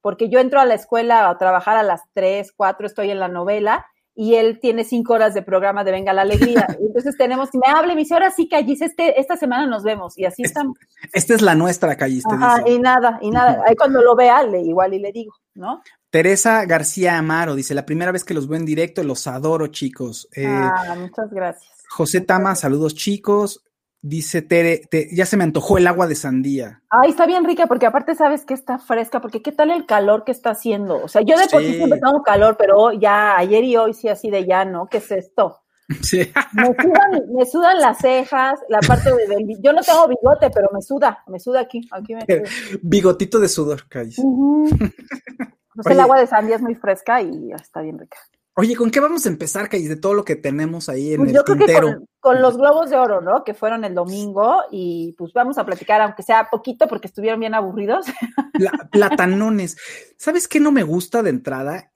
porque 0.00 0.28
yo 0.28 0.38
entro 0.38 0.60
a 0.60 0.64
la 0.64 0.74
escuela 0.74 1.28
a 1.28 1.38
trabajar 1.38 1.76
a 1.76 1.82
las 1.82 2.02
3, 2.14 2.52
4, 2.56 2.86
estoy 2.86 3.10
en 3.10 3.18
la 3.18 3.26
novela, 3.26 3.84
y 4.14 4.34
él 4.34 4.60
tiene 4.60 4.84
cinco 4.84 5.14
horas 5.14 5.34
de 5.34 5.42
programa 5.42 5.82
de 5.82 5.92
Venga 5.92 6.12
la 6.12 6.22
Alegría. 6.22 6.66
Entonces 6.80 7.16
tenemos, 7.16 7.48
me 7.54 7.72
hable, 7.72 7.94
me 7.94 8.02
dice, 8.02 8.14
ahora 8.14 8.30
sí, 8.30 8.48
Callis, 8.48 8.82
este, 8.82 9.18
esta 9.20 9.36
semana 9.36 9.66
nos 9.66 9.82
vemos, 9.82 10.16
y 10.16 10.24
así 10.24 10.42
estamos. 10.42 10.78
Esta 11.12 11.34
es 11.34 11.42
la 11.42 11.56
nuestra, 11.56 11.96
Callis, 11.96 12.24
y 12.66 12.78
nada, 12.78 13.18
y 13.22 13.30
nada. 13.30 13.64
Ahí 13.66 13.74
cuando 13.74 14.00
lo 14.02 14.14
vea, 14.14 14.44
le, 14.44 14.60
igual 14.60 14.94
y 14.94 15.00
le 15.00 15.10
digo, 15.10 15.32
¿no? 15.54 15.82
Teresa 16.10 16.64
García 16.66 17.18
Amaro 17.18 17.54
dice, 17.54 17.74
la 17.74 17.86
primera 17.86 18.10
vez 18.10 18.24
que 18.24 18.34
los 18.34 18.48
veo 18.48 18.58
en 18.58 18.66
directo, 18.66 19.02
los 19.04 19.26
adoro, 19.28 19.68
chicos. 19.68 20.28
Eh, 20.34 20.44
ah, 20.46 20.96
muchas 20.98 21.30
gracias. 21.30 21.72
José 21.88 22.20
Tama, 22.20 22.54
saludos, 22.56 22.94
chicos. 22.94 23.64
Dice 24.02 24.40
Tere, 24.40 24.88
ya 25.12 25.26
se 25.26 25.36
me 25.36 25.44
antojó 25.44 25.76
el 25.76 25.86
agua 25.86 26.06
de 26.06 26.14
sandía. 26.14 26.82
Ay, 26.88 27.10
está 27.10 27.26
bien 27.26 27.44
rica, 27.44 27.66
porque 27.66 27.84
aparte 27.84 28.14
sabes 28.14 28.46
que 28.46 28.54
está 28.54 28.78
fresca, 28.78 29.20
porque 29.20 29.42
qué 29.42 29.52
tal 29.52 29.70
el 29.70 29.84
calor 29.84 30.24
que 30.24 30.32
está 30.32 30.50
haciendo. 30.50 31.04
O 31.04 31.08
sea, 31.08 31.20
yo 31.20 31.36
de 31.36 31.46
por 31.48 31.60
sí 31.62 31.74
siempre 31.74 32.00
tengo 32.00 32.22
calor, 32.22 32.56
pero 32.58 32.92
ya 32.92 33.36
ayer 33.36 33.62
y 33.62 33.76
hoy 33.76 33.92
sí 33.92 34.08
así 34.08 34.30
de 34.30 34.46
ya, 34.46 34.64
¿no? 34.64 34.88
¿Qué 34.88 34.98
es 34.98 35.10
esto? 35.10 35.58
Sí. 36.02 36.20
Me, 36.52 37.44
sudan, 37.46 37.80
las 37.80 37.98
cejas, 37.98 38.60
la 38.68 38.78
parte 38.78 39.12
de, 39.12 39.26
del... 39.26 39.60
Yo 39.60 39.72
no 39.72 39.82
tengo 39.82 40.06
bigote, 40.06 40.48
pero 40.50 40.68
me 40.72 40.80
suda, 40.80 41.24
me 41.26 41.40
suda 41.40 41.60
aquí. 41.60 41.80
aquí 41.90 42.14
me 42.14 42.24
Bigotito 42.82 43.40
de 43.40 43.48
sudor, 43.48 43.88
Calle. 43.88 44.14
Pues 45.82 45.94
el 45.94 46.00
agua 46.00 46.18
de 46.18 46.26
sandía 46.26 46.56
es 46.56 46.62
muy 46.62 46.74
fresca 46.74 47.22
y 47.22 47.52
está 47.52 47.80
bien 47.80 47.98
rica. 47.98 48.18
Oye, 48.54 48.76
¿con 48.76 48.90
qué 48.90 49.00
vamos 49.00 49.24
a 49.24 49.28
empezar, 49.28 49.68
Calle, 49.68 49.88
de 49.88 49.96
todo 49.96 50.12
lo 50.12 50.24
que 50.24 50.36
tenemos 50.36 50.88
ahí 50.88 51.12
en 51.14 51.18
pues 51.18 51.30
el 51.30 51.36
yo 51.36 51.44
creo 51.44 51.56
Que 51.56 51.96
con, 52.18 52.42
los 52.42 52.58
globos 52.58 52.90
de 52.90 52.96
oro, 52.96 53.20
¿no? 53.20 53.44
Que 53.44 53.54
fueron 53.54 53.84
el 53.84 53.94
domingo 53.94 54.62
y 54.70 55.14
pues 55.16 55.32
vamos 55.32 55.56
a 55.56 55.64
platicar, 55.64 56.02
aunque 56.02 56.22
sea 56.22 56.48
poquito, 56.50 56.86
porque 56.88 57.06
estuvieron 57.06 57.40
bien 57.40 57.54
aburridos. 57.54 58.06
platanones. 58.92 59.76
¿Sabes 60.18 60.46
qué 60.48 60.60
no 60.60 60.72
me 60.72 60.82
gusta 60.82 61.22
de 61.22 61.30
entrada? 61.30 61.90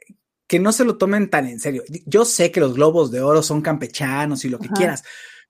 Que 0.47 0.59
no 0.59 0.73
se 0.73 0.85
lo 0.85 0.97
tomen 0.97 1.29
tan 1.29 1.47
en 1.47 1.59
serio. 1.59 1.83
Yo 2.07 2.25
sé 2.25 2.51
que 2.51 2.61
los 2.61 2.75
globos 2.75 3.11
de 3.11 3.21
oro 3.21 3.43
son 3.43 3.61
campechanos 3.61 4.45
y 4.45 4.49
lo 4.49 4.59
que 4.59 4.69
quieras, 4.69 5.03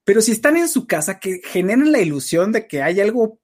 pero 0.04 0.20
si 0.20 0.32
están 0.32 0.56
en 0.56 0.68
su 0.68 0.86
casa, 0.86 1.20
que 1.20 1.40
generen 1.44 1.92
la 1.92 2.00
ilusión 2.00 2.50
de 2.50 2.66
que 2.66 2.82
hay 2.82 3.00
algo 3.00 3.38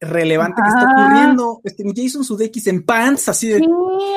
relevante 0.00 0.62
que 0.62 0.68
está 0.68 0.90
ocurriendo. 0.90 1.60
Este, 1.64 1.84
Jason 1.94 2.24
Sudeikis 2.24 2.66
en 2.66 2.84
pants, 2.84 3.28
así 3.28 3.48
de. 3.48 3.58
Sí, 3.58 3.66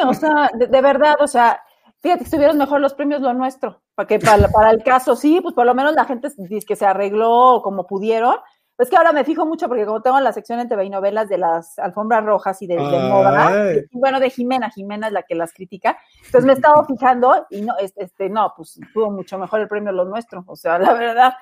o 0.06 0.14
sea, 0.14 0.52
de, 0.54 0.82
verdad, 0.82 1.16
o 1.20 1.28
sea, 1.28 1.62
fíjate, 2.00 2.24
estuvieron 2.24 2.58
mejor 2.58 2.82
los 2.82 2.94
premios 2.94 3.22
lo 3.22 3.34
nuestro, 3.34 3.82
para 3.96 4.08
que 4.08 4.20
para, 4.20 4.48
para 4.50 4.72
el 4.72 4.84
caso, 4.84 5.16
sí, 5.16 5.40
pues 5.42 5.54
por 5.54 5.66
lo 5.66 5.76
menos 5.76 5.94
la 5.94 6.06
gente 6.06 6.30
dice 6.38 6.66
que 6.66 6.76
se 6.76 6.86
arregló 6.86 7.62
como 7.64 7.88
pudieron. 7.88 8.36
Pues 8.78 8.92
que 8.92 8.96
ahora 8.96 9.12
me 9.12 9.24
fijo 9.24 9.44
mucho 9.44 9.68
porque 9.68 9.88
como 9.88 10.04
tengo 10.04 10.20
la 10.20 10.32
sección 10.32 10.60
en 10.60 10.70
TV 10.70 10.86
y 10.86 10.92
novelas 10.92 11.28
de 11.28 11.40
las 11.40 11.80
alfombras 11.80 12.24
rojas 12.24 12.62
y 12.62 12.68
de, 12.68 12.78
moda, 12.78 13.74
bueno, 13.92 14.20
de 14.20 14.30
Jimena, 14.30 14.70
Jimena 14.70 15.08
es 15.08 15.14
la 15.14 15.24
que 15.24 15.34
las 15.34 15.52
critica, 15.52 15.98
entonces 16.24 16.46
me 16.46 16.54
he 16.54 16.56
estado 16.56 16.86
fijando 16.88 17.48
y 17.50 17.62
no, 17.62 17.74
este, 17.80 18.30
no, 18.30 18.54
pues 18.56 18.80
tuvo 18.94 19.10
mucho 19.10 19.40
mejor 19.40 19.62
el 19.62 19.68
premio 19.68 19.92
lo 19.92 20.06
nuestro, 20.06 20.44
o 20.46 20.56
sea, 20.56 20.78
la 20.78 20.94
verdad, 20.94 21.34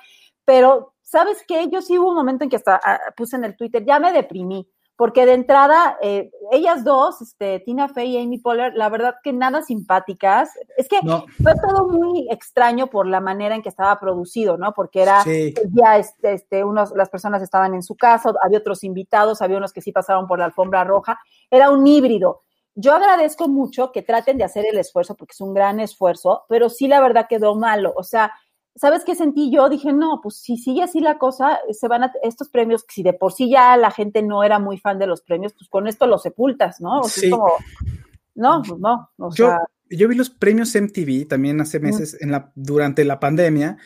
pero 0.46 0.94
¿sabes 1.02 1.44
qué? 1.46 1.68
Yo 1.68 1.82
sí 1.82 1.98
hubo 1.98 2.08
un 2.08 2.14
momento 2.14 2.44
en 2.44 2.50
que 2.50 2.56
hasta 2.56 2.80
ah, 2.82 3.00
puse 3.14 3.36
en 3.36 3.44
el 3.44 3.56
Twitter, 3.56 3.84
ya 3.84 3.98
me 3.98 4.12
deprimí, 4.12 4.66
porque 4.96 5.26
de 5.26 5.34
entrada, 5.34 5.98
eh, 6.00 6.30
ellas 6.50 6.82
dos, 6.82 7.20
este, 7.20 7.60
Tina 7.60 7.88
Fey 7.88 8.16
y 8.16 8.22
Amy 8.22 8.38
Poehler, 8.38 8.74
la 8.74 8.88
verdad 8.88 9.16
que 9.22 9.32
nada 9.32 9.60
simpáticas. 9.60 10.52
Es 10.78 10.88
que 10.88 10.98
fue 11.00 11.52
todo 11.54 11.88
muy 11.88 12.26
extraño 12.30 12.86
por 12.86 13.06
la 13.06 13.20
manera 13.20 13.54
en 13.54 13.62
que 13.62 13.68
estaba 13.68 14.00
producido, 14.00 14.56
¿no? 14.56 14.72
Porque 14.72 15.02
era 15.02 15.22
ya, 15.24 15.98
este, 15.98 16.32
este, 16.32 16.64
unos, 16.64 16.92
las 16.96 17.10
personas 17.10 17.42
estaban 17.42 17.74
en 17.74 17.82
su 17.82 17.94
casa, 17.94 18.32
había 18.42 18.58
otros 18.58 18.84
invitados, 18.84 19.42
había 19.42 19.58
unos 19.58 19.74
que 19.74 19.82
sí 19.82 19.92
pasaron 19.92 20.26
por 20.26 20.38
la 20.38 20.46
alfombra 20.46 20.82
roja, 20.82 21.20
era 21.50 21.68
un 21.68 21.86
híbrido. 21.86 22.42
Yo 22.74 22.94
agradezco 22.94 23.48
mucho 23.48 23.92
que 23.92 24.02
traten 24.02 24.38
de 24.38 24.44
hacer 24.44 24.64
el 24.70 24.78
esfuerzo, 24.78 25.14
porque 25.14 25.32
es 25.32 25.40
un 25.40 25.54
gran 25.54 25.78
esfuerzo, 25.80 26.44
pero 26.48 26.68
sí 26.70 26.88
la 26.88 27.00
verdad 27.00 27.26
quedó 27.28 27.54
malo. 27.54 27.92
O 27.96 28.02
sea, 28.02 28.32
¿sabes 28.76 29.04
qué 29.04 29.14
sentí 29.14 29.50
yo? 29.50 29.68
Dije, 29.68 29.92
no, 29.92 30.20
pues 30.22 30.36
si 30.36 30.56
sigue 30.56 30.82
así 30.82 31.00
la 31.00 31.18
cosa, 31.18 31.58
se 31.70 31.88
van 31.88 32.04
a 32.04 32.12
estos 32.22 32.48
premios, 32.48 32.84
si 32.88 33.02
de 33.02 33.12
por 33.12 33.32
sí 33.32 33.50
ya 33.50 33.76
la 33.76 33.90
gente 33.90 34.22
no 34.22 34.44
era 34.44 34.58
muy 34.58 34.78
fan 34.78 34.98
de 34.98 35.06
los 35.06 35.22
premios, 35.22 35.52
pues 35.54 35.68
con 35.68 35.86
esto 35.86 36.06
los 36.06 36.22
sepultas, 36.22 36.80
¿no? 36.80 37.00
O 37.00 37.08
sea, 37.08 37.30
como, 37.30 37.52
no, 38.34 38.62
pues 38.66 38.80
no. 38.80 39.10
O 39.18 39.34
yo, 39.34 39.56
yo 39.88 40.08
vi 40.08 40.14
los 40.14 40.30
premios 40.30 40.74
MTV 40.74 41.26
también 41.28 41.60
hace 41.60 41.80
meses 41.80 42.16
en 42.20 42.32
la, 42.32 42.52
durante 42.54 43.04
la 43.04 43.20
pandemia 43.20 43.78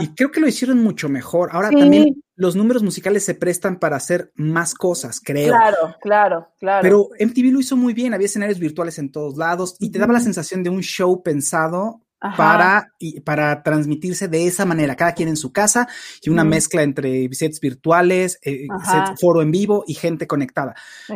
y 0.00 0.14
creo 0.14 0.30
que 0.30 0.40
lo 0.40 0.48
hicieron 0.48 0.82
mucho 0.82 1.08
mejor. 1.08 1.50
Ahora 1.52 1.70
también 1.70 2.22
los 2.36 2.56
números 2.56 2.82
musicales 2.82 3.24
se 3.24 3.34
prestan 3.34 3.78
para 3.78 3.96
hacer 3.96 4.32
más 4.34 4.74
cosas, 4.74 5.20
creo. 5.22 5.52
Claro, 5.52 5.76
claro, 6.00 6.48
claro. 6.58 6.82
Pero 6.82 7.08
MTV 7.18 7.52
lo 7.52 7.60
hizo 7.60 7.76
muy 7.76 7.92
bien, 7.92 8.14
había 8.14 8.26
escenarios 8.26 8.58
virtuales 8.58 8.98
en 8.98 9.12
todos 9.12 9.36
lados 9.36 9.76
y 9.78 9.90
te 9.90 9.98
daba 9.98 10.14
la 10.14 10.20
sensación 10.20 10.62
de 10.62 10.70
un 10.70 10.80
show 10.80 11.22
pensado 11.22 12.00
para, 12.36 12.92
y, 12.98 13.20
para 13.20 13.62
transmitirse 13.62 14.28
de 14.28 14.46
esa 14.46 14.66
manera, 14.66 14.96
cada 14.96 15.14
quien 15.14 15.28
en 15.28 15.36
su 15.36 15.52
casa 15.52 15.88
y 16.22 16.30
una 16.30 16.44
mezcla 16.44 16.82
entre 16.82 17.32
sets 17.32 17.60
virtuales, 17.60 18.38
eh, 18.42 18.66
foro 19.18 19.42
en 19.42 19.50
vivo 19.50 19.84
y 19.86 19.94
gente 19.94 20.26
conectada. 20.26 20.74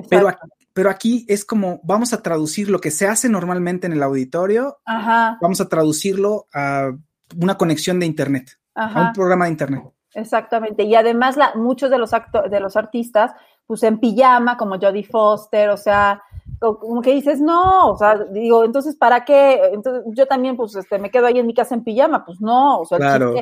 Pero, 0.09 0.29
pero 0.73 0.91
aquí 0.91 1.27
es 1.29 1.45
como 1.45 1.81
vamos 1.85 2.13
a 2.13 2.23
traducir 2.23 2.71
lo 2.71 2.81
que 2.81 2.91
se 2.91 3.07
hace 3.07 3.29
normalmente 3.29 3.87
en 3.87 3.93
el 3.93 4.03
auditorio, 4.03 4.79
vamos 4.87 5.61
a 5.61 5.69
traducirlo 5.69 6.47
a 6.53 6.93
una 7.37 7.57
conexión 7.57 8.01
de 8.01 8.07
internet, 8.07 8.59
a 8.75 9.09
un 9.09 9.13
programa 9.13 9.45
de 9.45 9.51
internet. 9.51 9.83
Exactamente. 10.15 10.85
Y 10.85 10.95
además 10.95 11.37
la, 11.37 11.55
muchos 11.55 11.91
de 11.91 11.99
los, 11.99 12.13
de 12.51 12.61
los 12.61 12.77
artistas, 12.77 13.33
pues 13.67 13.83
en 13.83 13.99
pijama, 13.99 14.57
como 14.57 14.79
Jodie 14.79 15.05
Foster, 15.05 15.71
o 15.71 15.77
sea, 15.77 16.23
como 16.61 17.03
que 17.03 17.13
dices, 17.13 17.41
no, 17.41 17.91
o 17.91 17.97
sea, 17.97 18.17
digo, 18.31 18.65
entonces, 18.65 18.97
¿para 18.97 19.25
qué? 19.25 19.61
Entonces, 19.73 20.05
yo 20.15 20.27
también, 20.27 20.57
pues, 20.57 20.75
este, 20.77 20.99
me 20.99 21.11
quedo 21.11 21.27
ahí 21.27 21.39
en 21.39 21.47
mi 21.47 21.55
casa 21.55 21.75
en 21.75 21.85
pijama, 21.85 22.25
pues 22.25 22.41
no, 22.41 22.81
o 22.81 22.85
sea, 22.85 22.99
claro. 22.99 23.35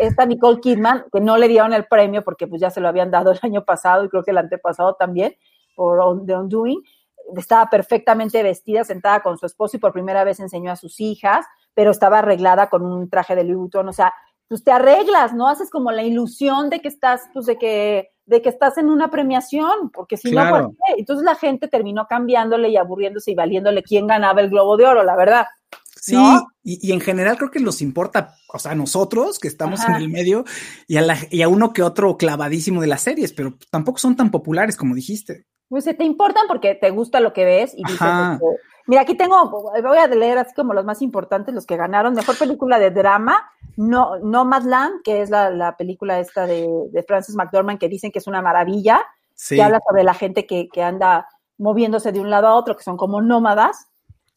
esta 0.00 0.26
Nicole 0.26 0.60
Kidman, 0.60 1.04
que 1.12 1.20
no 1.20 1.36
le 1.36 1.48
dieron 1.48 1.72
el 1.72 1.86
premio 1.86 2.22
porque 2.22 2.46
pues 2.46 2.60
ya 2.60 2.70
se 2.70 2.80
lo 2.80 2.88
habían 2.88 3.10
dado 3.10 3.30
el 3.32 3.38
año 3.42 3.64
pasado 3.64 4.04
y 4.04 4.08
creo 4.08 4.22
que 4.22 4.30
el 4.30 4.38
antepasado 4.38 4.94
también, 4.94 5.34
por 5.74 6.24
The 6.24 6.36
Undoing, 6.36 6.82
estaba 7.36 7.68
perfectamente 7.68 8.42
vestida, 8.42 8.84
sentada 8.84 9.20
con 9.20 9.36
su 9.36 9.46
esposo 9.46 9.76
y 9.76 9.80
por 9.80 9.92
primera 9.92 10.24
vez 10.24 10.40
enseñó 10.40 10.70
a 10.70 10.76
sus 10.76 11.00
hijas, 11.00 11.44
pero 11.74 11.90
estaba 11.90 12.20
arreglada 12.20 12.68
con 12.68 12.84
un 12.84 13.10
traje 13.10 13.34
de 13.34 13.44
Louis 13.44 13.58
Vuitton, 13.58 13.88
o 13.88 13.92
sea, 13.92 14.12
pues 14.48 14.62
te 14.62 14.70
arreglas, 14.70 15.34
¿no? 15.34 15.48
Haces 15.48 15.70
como 15.70 15.90
la 15.90 16.04
ilusión 16.04 16.70
de 16.70 16.80
que 16.80 16.88
estás, 16.88 17.28
pues 17.34 17.46
de 17.46 17.58
que, 17.58 18.10
de 18.26 18.42
que 18.42 18.48
estás 18.48 18.76
en 18.76 18.90
una 18.90 19.10
premiación, 19.10 19.90
porque 19.92 20.16
si 20.16 20.32
no, 20.32 20.48
¿por 20.50 20.70
qué? 20.70 20.94
Entonces 20.98 21.24
la 21.24 21.36
gente 21.36 21.68
terminó 21.68 22.06
cambiándole 22.06 22.68
y 22.68 22.76
aburriéndose 22.76 23.30
y 23.30 23.34
valiéndole 23.34 23.82
quién 23.82 24.06
ganaba 24.06 24.40
el 24.40 24.50
Globo 24.50 24.76
de 24.76 24.86
Oro, 24.86 25.04
la 25.04 25.16
verdad. 25.16 25.46
Sí, 26.00 26.16
y, 26.62 26.92
en 26.92 27.00
general 27.00 27.36
creo 27.36 27.50
que 27.50 27.58
nos 27.58 27.82
importa, 27.82 28.34
o 28.52 28.58
sea, 28.60 28.72
a 28.72 28.74
nosotros 28.76 29.40
que 29.40 29.48
estamos 29.48 29.80
en 29.88 29.94
el 29.94 30.08
medio 30.08 30.44
y 30.86 30.98
a, 30.98 31.02
la, 31.02 31.16
y 31.30 31.42
a 31.42 31.48
uno 31.48 31.72
que 31.72 31.82
otro 31.82 32.16
clavadísimo 32.16 32.80
de 32.80 32.86
las 32.86 33.02
series, 33.02 33.32
pero 33.32 33.54
tampoco 33.70 33.98
son 33.98 34.14
tan 34.14 34.30
populares 34.30 34.76
como 34.76 34.94
dijiste. 34.94 35.46
Pues 35.68 35.82
se 35.82 35.94
te 35.94 36.04
importan 36.04 36.44
porque 36.46 36.76
te 36.76 36.90
gusta 36.90 37.18
lo 37.18 37.32
que 37.32 37.44
ves 37.44 37.72
y 37.74 37.82
dices, 37.82 38.00
este, 38.00 38.44
mira, 38.86 39.02
aquí 39.02 39.16
tengo, 39.16 39.50
voy 39.50 39.98
a 39.98 40.06
leer 40.06 40.38
así 40.38 40.54
como 40.54 40.74
los 40.74 40.84
más 40.84 41.02
importantes, 41.02 41.52
los 41.52 41.66
que 41.66 41.76
ganaron, 41.76 42.14
mejor 42.14 42.38
película 42.38 42.78
de 42.78 42.90
drama, 42.90 43.50
no, 43.76 44.18
Nomadland, 44.18 45.02
que 45.02 45.22
es 45.22 45.30
la, 45.30 45.74
película 45.76 46.18
esta 46.18 46.46
de, 46.46 47.04
Francis 47.06 47.36
McDormand, 47.36 47.78
que 47.78 47.88
dicen 47.88 48.10
que 48.10 48.18
es 48.18 48.26
una 48.26 48.42
maravilla, 48.42 49.02
que 49.48 49.62
habla 49.62 49.80
sobre 49.86 50.02
la 50.02 50.14
gente 50.14 50.46
que, 50.46 50.68
anda 50.82 51.28
moviéndose 51.58 52.12
de 52.12 52.20
un 52.20 52.30
lado 52.30 52.48
a 52.48 52.54
otro, 52.54 52.76
que 52.76 52.82
son 52.82 52.96
como 52.96 53.20
nómadas, 53.20 53.88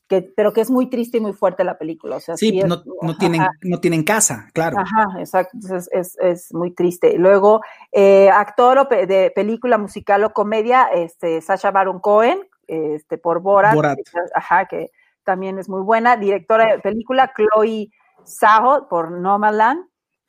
que, 0.08 0.22
pero 0.22 0.54
que 0.54 0.62
es 0.62 0.72
muy 0.72 0.90
triste 0.90 1.18
y 1.18 1.22
muy 1.22 1.34
fuerte 1.34 1.64
la 1.64 1.78
película. 1.78 2.16
O 2.16 2.20
sea, 2.20 2.36
sí, 2.36 2.62
no, 2.64 2.82
tienen, 3.18 3.46
no 3.62 3.80
tienen 3.80 4.04
casa, 4.04 4.50
claro. 4.54 4.78
Ajá, 4.80 5.20
exacto, 5.20 5.58
es, 5.92 6.18
es, 6.20 6.54
muy 6.54 6.72
triste. 6.72 7.18
Luego, 7.18 7.62
eh, 7.92 8.30
actor 8.30 8.88
de 8.90 9.32
película 9.36 9.78
musical 9.78 10.24
o 10.24 10.34
comedia, 10.34 10.90
este, 10.94 11.42
Sasha 11.42 11.72
Baron 11.72 12.00
Cohen, 12.00 12.40
este, 12.68 13.18
por 13.18 13.42
Borat, 13.42 13.76
Borat. 13.76 14.00
Ajá, 14.34 14.66
que 14.66 14.92
también 15.24 15.60
es 15.60 15.70
muy 15.70 15.82
buena. 15.82 16.18
Directora 16.18 16.74
de 16.74 16.80
película, 16.80 17.32
Chloe 17.36 17.92
Saho 18.30 18.88
por 18.88 19.12
Nomadland, 19.12 19.86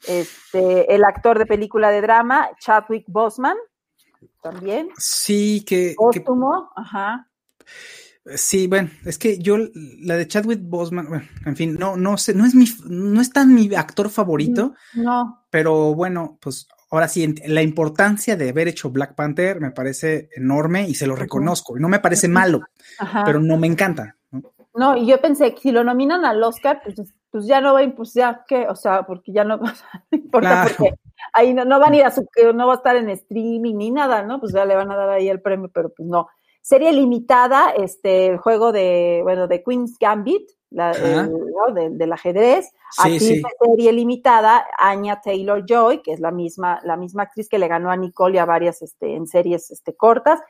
este, 0.07 0.95
el 0.95 1.05
actor 1.05 1.39
de 1.39 1.47
película 1.47 1.91
de 1.91 2.01
drama, 2.01 2.51
Chadwick 2.59 3.05
Boseman, 3.07 3.57
también. 4.43 4.91
Sí, 4.97 5.65
que... 5.67 5.95
Póstumo, 5.97 6.71
ajá. 6.75 7.27
Sí, 8.35 8.67
bueno, 8.67 8.91
es 9.05 9.19
que 9.19 9.39
yo, 9.39 9.57
la 10.03 10.17
de 10.17 10.29
Chadwick 10.29 10.61
Boseman, 10.63 11.09
bueno, 11.09 11.25
en 11.47 11.57
fin, 11.57 11.77
no, 11.79 11.97
no 11.97 12.19
sé, 12.19 12.35
no 12.35 12.45
es 12.45 12.55
mi, 12.55 12.67
no 12.87 13.21
es 13.21 13.31
tan 13.31 13.55
mi 13.55 13.75
actor 13.75 14.11
favorito. 14.11 14.75
Mm, 14.95 15.03
no. 15.03 15.45
Pero 15.51 15.95
bueno, 15.95 16.39
pues 16.41 16.69
ahora 16.91 17.09
sí, 17.09 17.35
la 17.47 17.63
importancia 17.63 18.37
de 18.37 18.51
haber 18.51 18.69
hecho 18.69 18.91
Black 18.91 19.15
Panther 19.15 19.61
me 19.61 19.71
parece 19.71 20.29
enorme 20.37 20.89
y 20.89 20.95
se 20.95 21.07
lo 21.07 21.17
reconozco. 21.17 21.79
No 21.79 21.89
me 21.89 22.01
parece 22.01 22.29
malo, 22.29 22.61
pero 23.25 23.41
no 23.41 23.57
me 23.57 23.67
encanta. 23.67 24.17
¿no? 24.73 24.97
y 24.97 25.07
yo 25.07 25.21
pensé 25.21 25.53
que 25.55 25.61
si 25.61 25.73
lo 25.73 25.83
nominan 25.83 26.25
al 26.25 26.43
Oscar, 26.43 26.81
pues 26.85 26.95
pues 27.31 27.47
ya 27.47 27.61
no 27.61 27.75
va, 27.75 27.81
pues 27.97 28.13
ya 28.13 28.45
que, 28.47 28.67
o 28.69 28.75
sea, 28.75 29.05
porque 29.05 29.33
ya 29.33 29.45
no, 29.45 29.57
no 29.59 29.73
importa, 30.11 30.67
porque 30.77 30.95
ahí 31.33 31.55
no, 31.55 31.65
no, 31.65 31.79
van 31.79 31.93
a 31.93 31.97
ir 31.97 32.05
a 32.05 32.11
su, 32.11 32.27
no 32.55 32.67
va 32.67 32.75
a 32.75 32.77
estar 32.77 32.97
en 32.97 33.09
streaming 33.11 33.77
ni 33.77 33.91
nada, 33.91 34.23
¿no? 34.23 34.41
Pues 34.41 34.53
ya 34.53 34.65
le 34.65 34.75
van 34.75 34.91
a 34.91 34.97
dar 34.97 35.11
ahí 35.11 35.29
el 35.29 35.41
premio, 35.41 35.71
pero 35.73 35.91
pues 35.91 36.09
no. 36.09 36.29
Serie 36.63 36.93
limitada, 36.93 37.71
este, 37.71 38.27
el 38.27 38.39
juego 38.39 38.71
de, 38.73 39.21
bueno, 39.23 39.49
de 39.49 39.63
Queen's 39.63 39.97
Gambit, 39.99 40.51
la, 40.71 40.93
del 40.93 42.13
ajedrez. 42.13 42.71
Aquí 42.99 43.19
sí. 43.19 43.43
serie 43.59 43.93
limitada, 43.93 44.67
Anya 44.79 45.21
Taylor 45.21 45.65
Joy, 45.67 46.03
que 46.03 46.13
es 46.13 46.21
la 46.21 46.31
misma, 46.31 46.81
la 46.85 46.97
misma 46.97 47.23
actriz 47.23 47.49
que 47.49 47.59
le 47.59 47.69
ganó 47.69 47.91
a 47.91 47.97
Nicole 47.97 48.37
y 48.37 48.39
a 48.39 48.45
varias, 48.45 48.83
este, 48.83 49.15
en 49.15 49.27
series, 49.27 49.71
este, 49.71 49.95
cortas 49.97 50.41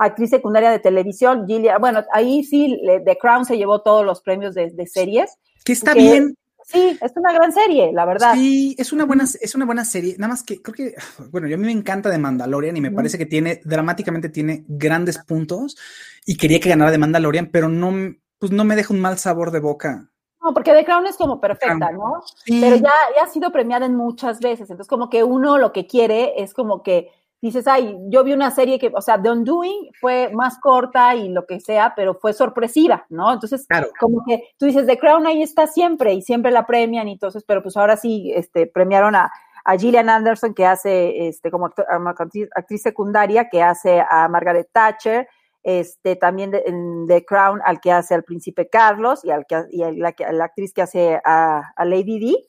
actriz 0.00 0.30
secundaria 0.30 0.70
de 0.70 0.78
televisión, 0.78 1.46
Gilia, 1.46 1.78
bueno, 1.78 2.02
ahí 2.12 2.42
sí, 2.42 2.80
The 3.04 3.18
Crown 3.18 3.44
se 3.44 3.56
llevó 3.56 3.82
todos 3.82 4.04
los 4.04 4.22
premios 4.22 4.54
de, 4.54 4.70
de 4.70 4.86
series. 4.86 5.36
Que 5.64 5.72
está 5.72 5.94
bien. 5.94 6.34
Sí, 6.64 6.96
es 7.00 7.12
una 7.16 7.32
gran 7.32 7.52
serie, 7.52 7.92
la 7.92 8.06
verdad. 8.06 8.34
Sí, 8.34 8.76
es 8.78 8.92
una 8.92 9.04
buena, 9.04 9.24
es 9.24 9.54
una 9.54 9.66
buena 9.66 9.84
serie. 9.84 10.14
Nada 10.18 10.28
más 10.28 10.42
que 10.44 10.62
creo 10.62 10.74
que, 10.74 10.94
bueno, 11.30 11.48
yo 11.48 11.56
a 11.56 11.58
mí 11.58 11.66
me 11.66 11.72
encanta 11.72 12.10
de 12.10 12.18
Mandalorian 12.18 12.76
y 12.76 12.80
me 12.80 12.92
parece 12.92 13.18
que 13.18 13.26
tiene, 13.26 13.60
dramáticamente 13.64 14.28
tiene 14.28 14.64
grandes 14.68 15.18
puntos 15.18 15.76
y 16.24 16.36
quería 16.36 16.60
que 16.60 16.68
ganara 16.68 16.92
de 16.92 16.98
Mandalorian, 16.98 17.50
pero 17.50 17.68
no, 17.68 18.14
pues 18.38 18.52
no 18.52 18.64
me 18.64 18.76
deja 18.76 18.94
un 18.94 19.00
mal 19.00 19.18
sabor 19.18 19.50
de 19.50 19.60
boca. 19.60 20.10
No, 20.42 20.54
porque 20.54 20.72
The 20.72 20.84
Crown 20.84 21.06
es 21.06 21.16
como 21.16 21.40
perfecta, 21.40 21.90
¿no? 21.90 22.22
Pero 22.46 22.76
ya, 22.76 22.92
ya 23.16 23.24
ha 23.24 23.28
sido 23.28 23.52
premiada 23.52 23.84
en 23.84 23.96
muchas 23.96 24.38
veces. 24.40 24.70
Entonces, 24.70 24.88
como 24.88 25.10
que 25.10 25.22
uno 25.24 25.58
lo 25.58 25.72
que 25.72 25.86
quiere 25.86 26.40
es 26.42 26.54
como 26.54 26.82
que 26.82 27.10
dices, 27.40 27.66
ay, 27.66 27.96
yo 28.08 28.22
vi 28.22 28.32
una 28.32 28.50
serie 28.50 28.78
que, 28.78 28.90
o 28.94 29.00
sea, 29.00 29.20
The 29.20 29.30
Undoing 29.30 29.92
fue 30.00 30.30
más 30.32 30.58
corta 30.58 31.14
y 31.14 31.28
lo 31.30 31.46
que 31.46 31.60
sea, 31.60 31.94
pero 31.96 32.14
fue 32.14 32.32
sorpresiva, 32.32 33.06
¿no? 33.08 33.32
Entonces, 33.32 33.66
como 33.98 34.22
que 34.26 34.50
tú 34.58 34.66
dices, 34.66 34.86
The 34.86 34.98
Crown 34.98 35.26
ahí 35.26 35.42
está 35.42 35.66
siempre 35.66 36.12
y 36.12 36.22
siempre 36.22 36.50
la 36.50 36.66
premian 36.66 37.08
y 37.08 37.12
entonces, 37.12 37.44
pero 37.46 37.62
pues 37.62 37.76
ahora 37.76 37.96
sí, 37.96 38.32
este, 38.34 38.66
premiaron 38.66 39.14
a, 39.14 39.32
a 39.64 39.76
Gillian 39.76 40.08
Anderson 40.08 40.54
que 40.54 40.66
hace, 40.66 41.28
este, 41.28 41.50
como 41.50 41.70
actriz, 42.06 42.82
secundaria, 42.82 43.48
que 43.48 43.62
hace 43.62 44.02
a 44.08 44.28
Margaret 44.28 44.68
Thatcher, 44.72 45.28
este, 45.62 46.16
también 46.16 46.52
en 46.66 47.06
The 47.06 47.24
Crown 47.24 47.60
al 47.64 47.80
que 47.80 47.92
hace 47.92 48.14
al 48.14 48.24
príncipe 48.24 48.68
Carlos 48.68 49.24
y 49.24 49.30
al 49.30 49.46
que, 49.46 49.64
y 49.70 49.82
a 49.82 49.92
la, 49.92 50.14
la, 50.32 50.44
actriz 50.44 50.72
que 50.72 50.82
hace 50.82 51.20
a, 51.24 51.72
a 51.76 51.84
Lady 51.84 52.18
Di. 52.18 52.48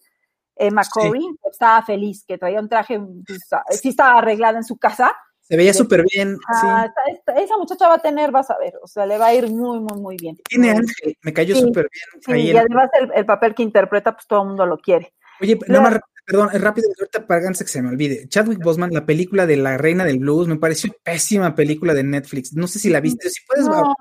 Emma 0.56 0.84
Corey, 0.92 1.28
estaba 1.50 1.82
feliz, 1.84 2.24
que 2.28 2.38
traía 2.38 2.60
un 2.60 2.70
traje, 2.70 3.00
pues, 3.26 3.40
ah, 3.52 3.64
sí 3.70 3.90
estaba 3.90 4.20
arreglada 4.20 4.58
en 4.58 4.64
su 4.64 4.78
casa. 4.78 5.14
Se 5.42 5.58
veía 5.58 5.74
súper 5.74 6.06
bien. 6.10 6.38
Ah, 6.48 6.88
esa 7.36 7.58
muchacha 7.58 7.88
va 7.88 7.96
a 7.96 8.02
tener, 8.02 8.32
vas 8.32 8.50
a 8.52 8.58
ver, 8.58 8.74
o 8.82 8.88
sea, 8.88 9.06
le 9.06 9.18
va 9.18 9.28
a 9.28 9.34
ir 9.34 9.50
muy, 9.50 9.80
muy, 9.80 10.00
muy 10.00 10.18
bien. 10.18 10.38
Tiene 10.48 10.70
ángel, 10.70 11.18
me 11.24 11.34
cayó 11.34 11.56
súper 11.56 11.90
bien. 12.26 12.40
y 12.40 12.56
además 12.56 12.90
el, 13.14 13.26
papel 13.26 13.54
que 13.54 13.64
interpreta, 13.64 14.14
pues 14.14 14.28
todo 14.28 14.44
el 14.44 14.48
mundo 14.50 14.66
lo 14.66 14.78
quiere. 14.78 15.14
Oye, 15.42 15.60
nada 15.68 15.82
más, 15.82 16.00
perdón, 16.26 16.50
rápido, 16.54 16.88
ahorita 16.98 17.28
para 17.28 17.42
que 17.50 17.54
se 17.54 17.82
me 17.82 17.90
olvide. 17.90 18.28
Chadwick 18.30 18.64
Boseman, 18.64 18.92
la 18.94 19.06
película 19.06 19.46
de 19.46 19.58
La 19.58 19.78
Reina 19.78 20.06
del 20.06 20.20
Blues, 20.20 20.48
me 20.48 20.58
pareció 20.58 20.96
pésima 21.04 21.54
película 21.56 21.94
de 21.94 22.04
Netflix. 22.04 22.54
No 22.54 22.68
sé 22.68 22.80
si 22.80 22.90
la 22.90 23.02
viste, 23.02 23.30
si 23.30 23.44
puedes. 23.46 23.66
No. 23.66 23.94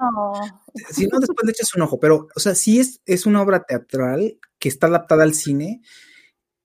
Si 0.90 1.06
no, 1.06 1.18
después 1.18 1.44
le 1.44 1.50
echas 1.50 1.74
un 1.74 1.82
ojo, 1.82 1.98
pero, 1.98 2.28
o 2.34 2.40
sea, 2.40 2.54
sí 2.54 2.78
es, 2.78 3.00
es 3.06 3.26
una 3.26 3.42
obra 3.42 3.64
teatral 3.64 4.38
que 4.60 4.68
está 4.68 4.86
adaptada 4.86 5.24
al 5.24 5.34
cine 5.34 5.80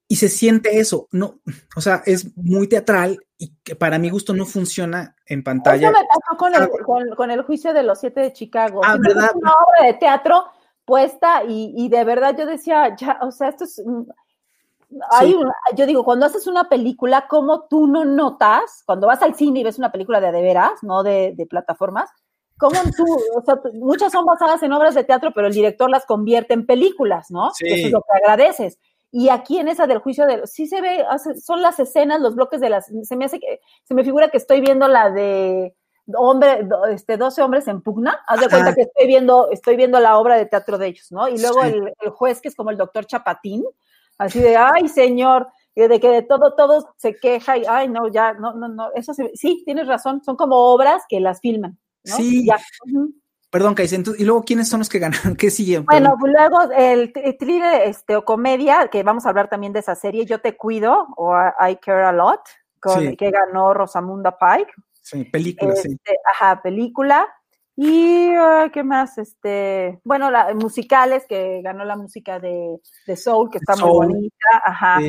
y 0.08 0.18
se 0.18 0.30
siente 0.30 0.80
eso, 0.80 1.08
no, 1.12 1.40
o 1.76 1.82
sea, 1.82 2.04
es 2.06 2.38
muy 2.38 2.68
teatral 2.68 3.20
y 3.38 3.56
que 3.64 3.76
para 3.76 3.98
mi 3.98 4.10
gusto 4.10 4.34
no 4.34 4.46
funciona 4.46 5.16
en 5.26 5.44
pantalla. 5.44 5.90
Eso 5.90 6.00
me 6.00 6.06
pasó 6.06 6.38
con 6.38 6.54
el, 6.54 7.16
con, 7.16 7.32
el 7.32 7.42
juicio 7.42 7.74
de 7.74 7.84
los 7.84 8.00
siete 8.00 8.22
de 8.22 8.34
Chicago. 8.34 8.82
Ah, 8.84 8.98
¿verdad? 9.00 9.32
una 9.34 9.52
obra 9.52 9.88
de 9.88 9.94
teatro 9.96 10.46
puesta 10.86 11.44
y, 11.44 11.74
y, 11.76 11.90
de 11.90 12.04
verdad 12.04 12.36
yo 12.38 12.46
decía, 12.46 12.96
ya, 12.96 13.20
o 13.22 13.32
sea, 13.32 13.50
esto 13.50 13.64
es... 13.64 13.82
Hay 15.10 15.36
yo 15.76 15.86
digo, 15.88 16.06
cuando 16.06 16.28
haces 16.28 16.46
una 16.46 16.70
película, 16.70 17.26
¿cómo 17.28 17.66
tú 17.68 17.88
no 17.88 18.06
notas, 18.06 18.84
cuando 18.86 19.08
vas 19.08 19.22
al 19.24 19.36
cine 19.36 19.60
y 19.60 19.64
ves 19.64 19.80
una 19.80 19.92
película 19.92 20.22
de 20.22 20.32
de 20.32 20.42
veras, 20.42 20.84
no 20.84 21.02
de, 21.02 21.34
de 21.36 21.46
plataformas, 21.48 22.10
cómo 22.58 22.80
tú, 22.96 23.04
o 23.36 23.42
sea, 23.44 23.60
muchas 23.74 24.12
son 24.12 24.26
basadas 24.26 24.62
en 24.64 24.72
obras 24.72 24.96
de 24.96 25.04
teatro, 25.04 25.32
pero 25.34 25.48
el 25.48 25.54
director 25.54 25.90
las 25.90 26.06
convierte 26.06 26.54
en 26.54 26.66
películas, 26.66 27.32
¿no? 27.32 27.52
Sí. 27.52 27.68
Eso 27.68 27.88
es 27.88 27.92
lo 27.92 28.02
que 28.02 28.18
agradeces. 28.24 28.80
Y 29.18 29.30
aquí 29.30 29.60
en 29.60 29.70
esa 29.70 29.88
del 29.88 30.00
juicio 30.00 30.28
de 30.28 30.46
sí 30.46 30.68
se 30.68 30.82
ve, 30.82 31.06
son 31.42 31.62
las 31.62 31.80
escenas, 31.80 32.20
los 32.20 32.36
bloques 32.36 32.60
de 32.60 32.70
las, 32.70 32.92
se 33.04 33.16
me 33.16 33.24
hace 33.24 33.40
que, 33.40 33.62
se 33.86 33.94
me 33.94 34.04
figura 34.04 34.28
que 34.28 34.36
estoy 34.36 34.60
viendo 34.60 34.90
la 34.90 35.10
de 35.10 35.74
hombre, 36.18 36.68
este, 36.92 37.16
12 37.16 37.42
hombres 37.42 37.66
en 37.70 37.82
pugna, 37.82 38.20
haz 38.28 38.42
de 38.42 38.50
cuenta 38.50 38.76
que 38.76 38.82
estoy 38.82 39.08
viendo, 39.08 39.50
estoy 39.52 39.78
viendo 39.78 40.02
la 40.02 40.18
obra 40.18 40.36
de 40.36 40.48
teatro 40.48 40.78
de 40.78 40.88
ellos, 40.88 41.14
¿no? 41.14 41.30
Y 41.30 41.38
luego 41.38 41.64
el, 41.64 41.94
juez 42.10 42.42
que 42.42 42.50
es 42.50 42.58
como 42.58 42.72
el 42.72 42.78
doctor 42.78 43.06
Chapatín, 43.06 43.64
así 44.18 44.42
de, 44.42 44.58
ay 44.58 44.90
señor, 44.90 45.48
de 45.78 45.98
que 46.02 46.10
de 46.10 46.22
todo, 46.22 46.54
todo 46.54 46.94
se 46.98 47.16
queja 47.16 47.58
y, 47.58 47.64
ay 47.70 47.88
no, 47.88 48.10
ya, 48.10 48.34
no, 48.34 48.54
no, 48.54 48.68
no, 48.68 48.92
eso 48.96 49.14
sí, 49.14 49.64
tienes 49.64 49.88
razón, 49.88 50.26
son 50.26 50.36
como 50.36 50.58
obras 50.58 51.04
que 51.08 51.22
las 51.22 51.40
filman, 51.40 51.80
¿no? 52.04 52.18
Sí. 52.18 52.50
Perdón, 53.56 53.74
Kaisen, 53.74 54.04
y 54.18 54.26
luego, 54.26 54.44
¿quiénes 54.44 54.68
son 54.68 54.80
los 54.80 54.90
que 54.90 55.00
ganaron? 55.00 55.34
¿Qué 55.38 55.50
sigue? 55.50 55.80
Bueno, 55.80 56.18
pues 56.20 56.34
luego 56.34 56.70
el 56.76 57.14
thriller 57.40 57.84
este, 57.84 58.18
o 58.18 58.26
comedia, 58.26 58.90
que 58.90 59.02
vamos 59.02 59.26
a 59.26 59.30
hablar 59.30 59.50
también 59.50 59.72
de 59.72 59.80
esa 59.80 59.96
serie, 59.96 60.26
Yo 60.26 60.42
te 60.42 60.58
cuido, 60.58 61.08
o 61.16 61.34
I 61.34 61.78
Care 61.78 62.04
a 62.04 62.12
Lot, 62.12 62.42
con, 62.82 63.16
que 63.16 63.32
ganó 63.32 63.74
Rosamunda 63.74 64.38
Pike. 64.38 64.74
Sí, 65.02 65.24
película, 65.24 65.74
sí. 65.74 65.88
Este, 65.94 66.18
ajá, 66.34 66.62
película. 66.62 67.30
Y, 67.78 68.28
¿qué 68.74 68.84
más? 68.84 69.18
Este, 69.20 70.02
bueno, 70.04 70.30
la, 70.30 70.54
musicales, 70.54 71.24
que 71.26 71.62
ganó 71.62 71.86
la 71.86 71.96
música 71.96 72.40
de, 72.40 72.82
de 73.08 73.16
Soul, 73.16 73.50
que 73.50 73.60
está 73.60 73.78
muy 73.78 73.90
bonita, 73.90 74.48
ajá. 74.66 75.00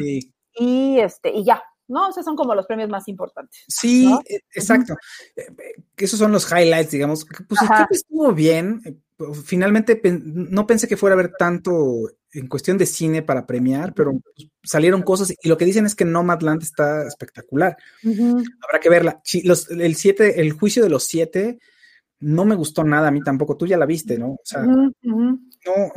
Y, 0.54 1.00
este, 1.00 1.32
y 1.32 1.44
ya, 1.44 1.64
¿no? 1.88 2.08
O 2.08 2.12
sea, 2.12 2.22
son 2.22 2.36
como 2.36 2.54
los 2.54 2.66
premios 2.66 2.88
más 2.88 3.08
importantes. 3.08 3.64
Sí, 3.68 4.12
e, 4.28 4.42
exacto. 4.54 4.94
Eh, 5.34 5.46
eh, 5.46 5.82
esos 5.96 6.18
son 6.18 6.32
los 6.32 6.50
highlights, 6.50 6.90
digamos. 6.90 7.24
Pues 7.24 7.60
creo 7.60 7.86
que 7.88 7.94
estuvo 7.94 8.32
bien. 8.32 8.80
Eh, 8.84 8.96
finalmente 9.44 10.00
no 10.04 10.66
pensé 10.66 10.88
que 10.88 10.96
fuera 10.96 11.14
a 11.14 11.18
haber 11.18 11.32
tanto 11.38 12.08
en 12.32 12.48
cuestión 12.48 12.76
de 12.76 12.86
cine 12.86 13.22
para 13.22 13.46
premiar, 13.46 13.94
pero 13.94 14.12
pues, 14.12 14.48
salieron 14.62 15.02
cosas 15.02 15.32
y 15.42 15.48
lo 15.48 15.56
que 15.56 15.64
dicen 15.64 15.86
es 15.86 15.94
que 15.94 16.04
Nomadland 16.04 16.62
está 16.62 17.06
espectacular. 17.06 17.76
Habrá 18.04 18.80
que 18.80 18.90
verla. 18.90 19.22
el 19.70 19.94
siete, 19.96 20.40
el 20.40 20.52
juicio 20.52 20.82
de 20.82 20.90
los 20.90 21.04
siete 21.04 21.58
no 22.20 22.44
me 22.44 22.54
gustó 22.54 22.84
nada 22.84 23.08
a 23.08 23.10
mí 23.10 23.22
tampoco. 23.22 23.56
Tú 23.56 23.66
ya 23.66 23.76
la 23.76 23.86
viste, 23.86 24.18
¿no? 24.18 24.32
O 24.32 24.40
sea, 24.42 24.62
no, 24.62 25.92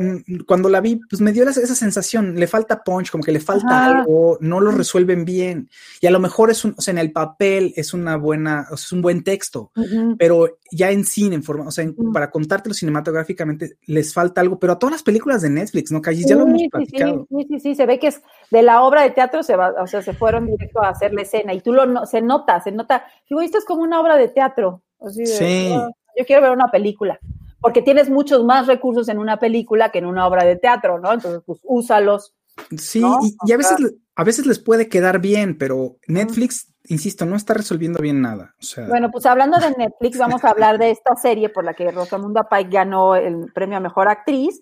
cuando 0.46 0.70
la 0.70 0.82
vi, 0.82 1.00
pues 1.10 1.22
me 1.22 1.32
dio 1.32 1.48
esa 1.48 1.76
sensación, 1.76 2.36
le 2.36 2.48
falta 2.48 2.84
punch, 2.84 3.12
como 3.12 3.24
que 3.24 3.32
le 3.32 3.40
falta 3.40 3.86
algo, 3.86 4.38
no 4.42 4.60
lo 4.60 4.72
resuelven 4.72 5.26
bien. 5.26 5.70
Y 6.02 6.08
a 6.08 6.12
lo 6.12 6.20
mejor 6.20 6.50
es 6.50 6.66
un, 6.66 6.76
o 6.78 6.82
sea, 6.82 6.92
en 6.92 6.98
el 6.98 7.12
papel 7.12 7.74
es 7.76 7.94
una 7.94 8.18
buena, 8.18 8.68
o 8.72 8.78
sea, 8.78 8.86
es 8.86 8.92
un 8.92 9.02
buen 9.02 9.24
texto, 9.24 9.72
pero 10.18 10.58
ya 10.72 10.92
en 10.92 11.06
cine, 11.06 11.36
en 11.36 11.44
forma, 11.44 11.68
o 11.68 11.72
sea, 11.72 11.86
para 12.14 12.32
contártelo 12.32 12.74
cinematográficamente, 12.74 13.78
les 13.86 14.14
falta 14.14 14.42
algo, 14.42 14.60
pero 14.60 14.74
a 14.74 14.80
todas 14.80 14.94
las 14.94 15.04
películas 15.04 15.42
de 15.42 15.50
Netflix, 15.50 15.92
¿no? 15.92 16.02
Callis, 16.02 16.28
ya 16.28 16.36
lo 16.36 16.44
hemos 16.44 16.62
platicado. 16.72 17.28
Sí, 17.30 17.46
sí, 17.50 17.60
sí, 17.60 17.76
se 17.76 17.86
ve 17.86 18.00
que 18.00 18.08
es 18.08 18.22
de 18.52 18.62
la 18.64 18.82
obra 18.82 19.04
de 19.04 19.12
teatro, 19.12 19.44
se 19.44 19.56
va, 19.56 19.74
o 19.82 19.88
sea, 19.88 20.02
se 20.02 20.14
fueron 20.14 20.48
directo 20.48 20.82
a 20.82 20.90
hacer 20.90 21.14
la 21.14 21.22
escena 21.22 21.54
y 21.54 21.62
tú 21.62 21.74
lo, 21.74 22.06
se 22.06 22.22
nota, 22.22 22.60
se 22.62 22.72
nota, 22.72 23.06
digo, 23.30 23.42
esto 23.42 23.58
es 23.58 23.66
como 23.66 23.84
una 23.84 24.02
obra 24.02 24.18
de 24.18 24.28
teatro. 24.28 24.82
sí. 25.26 25.72
Ah, 25.74 25.90
yo 26.20 26.26
quiero 26.26 26.42
ver 26.42 26.52
una 26.52 26.70
película, 26.70 27.20
porque 27.62 27.82
tienes 27.82 28.10
muchos 28.10 28.44
más 28.44 28.68
recursos 28.68 29.08
en 29.08 29.20
una 29.20 29.40
película 29.40 29.90
que 29.90 30.00
en 30.00 30.06
una 30.06 30.28
obra 30.28 30.44
de 30.44 30.58
teatro, 30.58 31.00
¿no? 31.00 31.14
Entonces, 31.14 31.42
pues 31.46 31.60
úsalos. 31.64 32.36
Sí, 32.78 33.02
y, 33.46 33.52
a 33.54 33.58
veces, 33.58 33.78
a 34.16 34.24
veces 34.26 34.46
les 34.46 34.60
puede 34.60 34.90
quedar 34.90 35.20
bien, 35.20 35.58
pero 35.58 35.96
Netflix, 36.08 36.74
insisto, 36.88 37.26
no 37.26 37.38
está 37.38 37.54
resolviendo 37.54 38.02
bien 38.02 38.22
nada. 38.22 38.54
Bueno, 38.90 39.10
pues 39.12 39.26
hablando 39.26 39.58
de 39.60 39.72
Netflix, 39.72 40.18
vamos 40.18 40.44
a 40.44 40.50
hablar 40.50 40.78
de 40.78 40.92
esta 40.92 41.16
serie 41.16 41.48
por 41.48 41.64
la 41.64 41.74
que 41.74 41.90
Rosamunda 41.90 42.50
Pike 42.50 42.70
ganó 42.70 43.16
el 43.16 43.50
premio 43.54 43.78
a 43.78 43.82
mejor 43.82 44.10
actriz. 44.10 44.62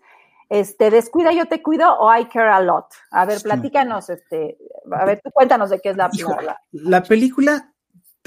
Este, 0.50 0.92
Descuida, 0.92 1.34
yo 1.34 1.48
te 1.48 1.64
cuido 1.64 1.92
o 2.00 2.16
I 2.16 2.26
care 2.26 2.52
a 2.52 2.62
lot. 2.62 2.86
A 3.10 3.26
ver, 3.26 3.42
platícanos, 3.42 4.12
este, 4.12 4.58
a 4.92 5.06
ver, 5.06 5.22
tú 5.24 5.32
cuéntanos 5.32 5.72
de 5.72 5.80
qué 5.80 5.90
es 5.90 5.98
la 5.98 6.10
película. 6.10 6.62
La 6.72 7.04
película 7.04 7.74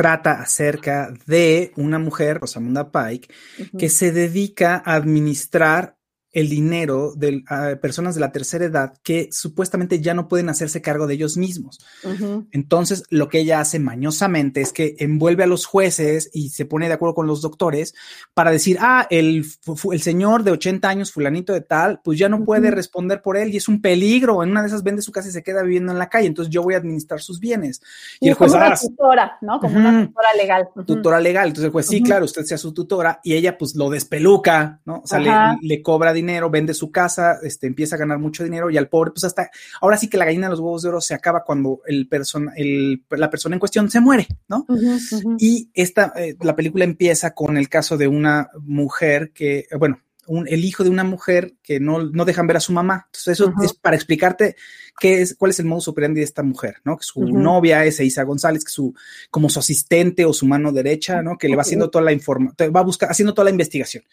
trata 0.00 0.40
acerca 0.40 1.12
de 1.26 1.72
una 1.76 1.98
mujer, 1.98 2.38
Rosamunda 2.38 2.90
Pike, 2.90 3.28
que 3.78 3.90
se 3.90 4.12
dedica 4.12 4.82
a 4.82 4.94
administrar 4.94 5.98
el 6.32 6.48
dinero 6.48 7.12
de 7.16 7.42
personas 7.80 8.14
de 8.14 8.20
la 8.20 8.30
tercera 8.30 8.64
edad 8.64 8.94
que 9.02 9.28
supuestamente 9.32 10.00
ya 10.00 10.14
no 10.14 10.28
pueden 10.28 10.48
hacerse 10.48 10.80
cargo 10.80 11.06
de 11.06 11.14
ellos 11.14 11.36
mismos. 11.36 11.80
Entonces, 12.52 13.02
lo 13.10 13.28
que 13.28 13.40
ella 13.40 13.60
hace 13.60 13.78
mañosamente 13.78 14.60
es 14.60 14.72
que 14.72 14.94
envuelve 14.98 15.44
a 15.44 15.48
los 15.48 15.66
jueces 15.66 16.30
y 16.32 16.50
se 16.50 16.66
pone 16.66 16.86
de 16.86 16.94
acuerdo 16.94 17.14
con 17.14 17.26
los 17.26 17.42
doctores 17.42 17.94
para 18.32 18.50
decir, 18.50 18.78
ah, 18.80 19.06
el, 19.10 19.44
el 19.92 20.02
señor 20.02 20.44
de 20.44 20.52
80 20.52 20.88
años, 20.88 21.12
fulanito 21.12 21.52
de 21.52 21.62
tal, 21.62 22.00
pues 22.04 22.18
ya 22.18 22.28
no 22.28 22.44
puede 22.44 22.70
responder 22.70 23.22
por 23.22 23.36
él 23.36 23.52
y 23.52 23.56
es 23.56 23.68
un 23.68 23.80
peligro. 23.80 24.42
En 24.42 24.50
una 24.50 24.62
de 24.62 24.68
esas 24.68 24.84
vende 24.84 25.02
su 25.02 25.12
casa 25.12 25.28
y 25.28 25.32
se 25.32 25.42
queda 25.42 25.62
viviendo 25.62 25.90
en 25.90 25.98
la 25.98 26.08
calle. 26.08 26.28
Entonces, 26.28 26.52
yo 26.52 26.62
voy 26.62 26.74
a 26.74 26.78
administrar 26.78 27.20
sus 27.20 27.40
bienes. 27.40 27.82
Y, 28.20 28.28
el 28.28 28.34
juez, 28.34 28.52
como 28.52 28.64
una 28.64 28.74
ah, 28.74 28.78
tutora, 28.80 29.38
¿no? 29.40 29.58
Como 29.58 29.76
una 29.76 30.06
tutora 30.06 30.34
legal. 30.36 30.68
Tutora 30.86 31.20
legal. 31.20 31.48
Entonces, 31.48 31.66
el 31.66 31.72
juez, 31.72 31.86
sí, 31.86 32.02
claro, 32.02 32.24
usted 32.24 32.44
sea 32.44 32.58
su 32.58 32.72
tutora 32.72 33.20
y 33.24 33.34
ella, 33.34 33.58
pues, 33.58 33.74
lo 33.74 33.90
despeluca, 33.90 34.80
¿no? 34.84 35.00
O 35.00 35.06
sea, 35.06 35.18
le, 35.18 35.66
le 35.66 35.82
cobra 35.82 36.12
dinero, 36.20 36.50
vende 36.50 36.74
su 36.74 36.90
casa, 36.90 37.38
este, 37.42 37.66
empieza 37.66 37.96
a 37.96 37.98
ganar 37.98 38.18
mucho 38.18 38.44
dinero 38.44 38.70
y 38.70 38.76
al 38.76 38.88
pobre, 38.88 39.10
pues 39.10 39.24
hasta, 39.24 39.50
ahora 39.80 39.96
sí 39.96 40.08
que 40.08 40.16
la 40.16 40.24
gallina 40.24 40.46
de 40.46 40.50
los 40.50 40.60
huevos 40.60 40.82
de 40.82 40.88
oro 40.88 41.00
se 41.00 41.14
acaba 41.14 41.44
cuando 41.44 41.80
el 41.86 42.08
persona, 42.08 42.52
el, 42.56 43.04
la 43.10 43.30
persona 43.30 43.56
en 43.56 43.60
cuestión 43.60 43.90
se 43.90 44.00
muere, 44.00 44.26
¿no? 44.48 44.66
Y 45.38 45.70
esta, 45.74 46.12
eh, 46.16 46.36
la 46.40 46.56
película 46.56 46.84
empieza 46.84 47.34
con 47.34 47.56
el 47.56 47.68
caso 47.68 47.96
de 47.96 48.08
una 48.08 48.50
mujer 48.60 49.32
que, 49.32 49.66
bueno, 49.78 50.00
un, 50.26 50.46
el 50.48 50.64
hijo 50.64 50.84
de 50.84 50.90
una 50.90 51.04
mujer 51.04 51.54
que 51.62 51.80
no, 51.80 52.04
no, 52.04 52.24
dejan 52.24 52.46
ver 52.46 52.56
a 52.56 52.60
su 52.60 52.72
mamá. 52.72 53.06
Entonces, 53.06 53.32
eso 53.40 53.52
es 53.62 53.74
para 53.74 53.96
explicarte 53.96 54.56
qué 54.98 55.22
es, 55.22 55.34
cuál 55.36 55.50
es 55.50 55.60
el 55.60 55.66
modus 55.66 55.88
operandi 55.88 56.20
de 56.20 56.24
esta 56.24 56.42
mujer, 56.42 56.76
¿no? 56.84 56.96
Que 56.96 57.04
su 57.04 57.20
novia 57.20 57.84
es 57.84 58.00
Isa 58.00 58.22
González, 58.22 58.64
que 58.64 58.70
su, 58.70 58.94
como 59.30 59.48
su 59.48 59.58
asistente 59.58 60.24
o 60.24 60.32
su 60.32 60.46
mano 60.46 60.72
derecha, 60.72 61.22
¿no? 61.22 61.36
Que 61.38 61.48
le 61.48 61.56
va 61.56 61.62
haciendo 61.62 61.90
toda 61.90 62.04
la 62.04 62.12
información, 62.12 62.72
va 62.74 62.80
a 62.80 62.84
buscar, 62.84 63.10
haciendo 63.10 63.34
toda 63.34 63.44
la 63.44 63.50
investigación. 63.50 64.04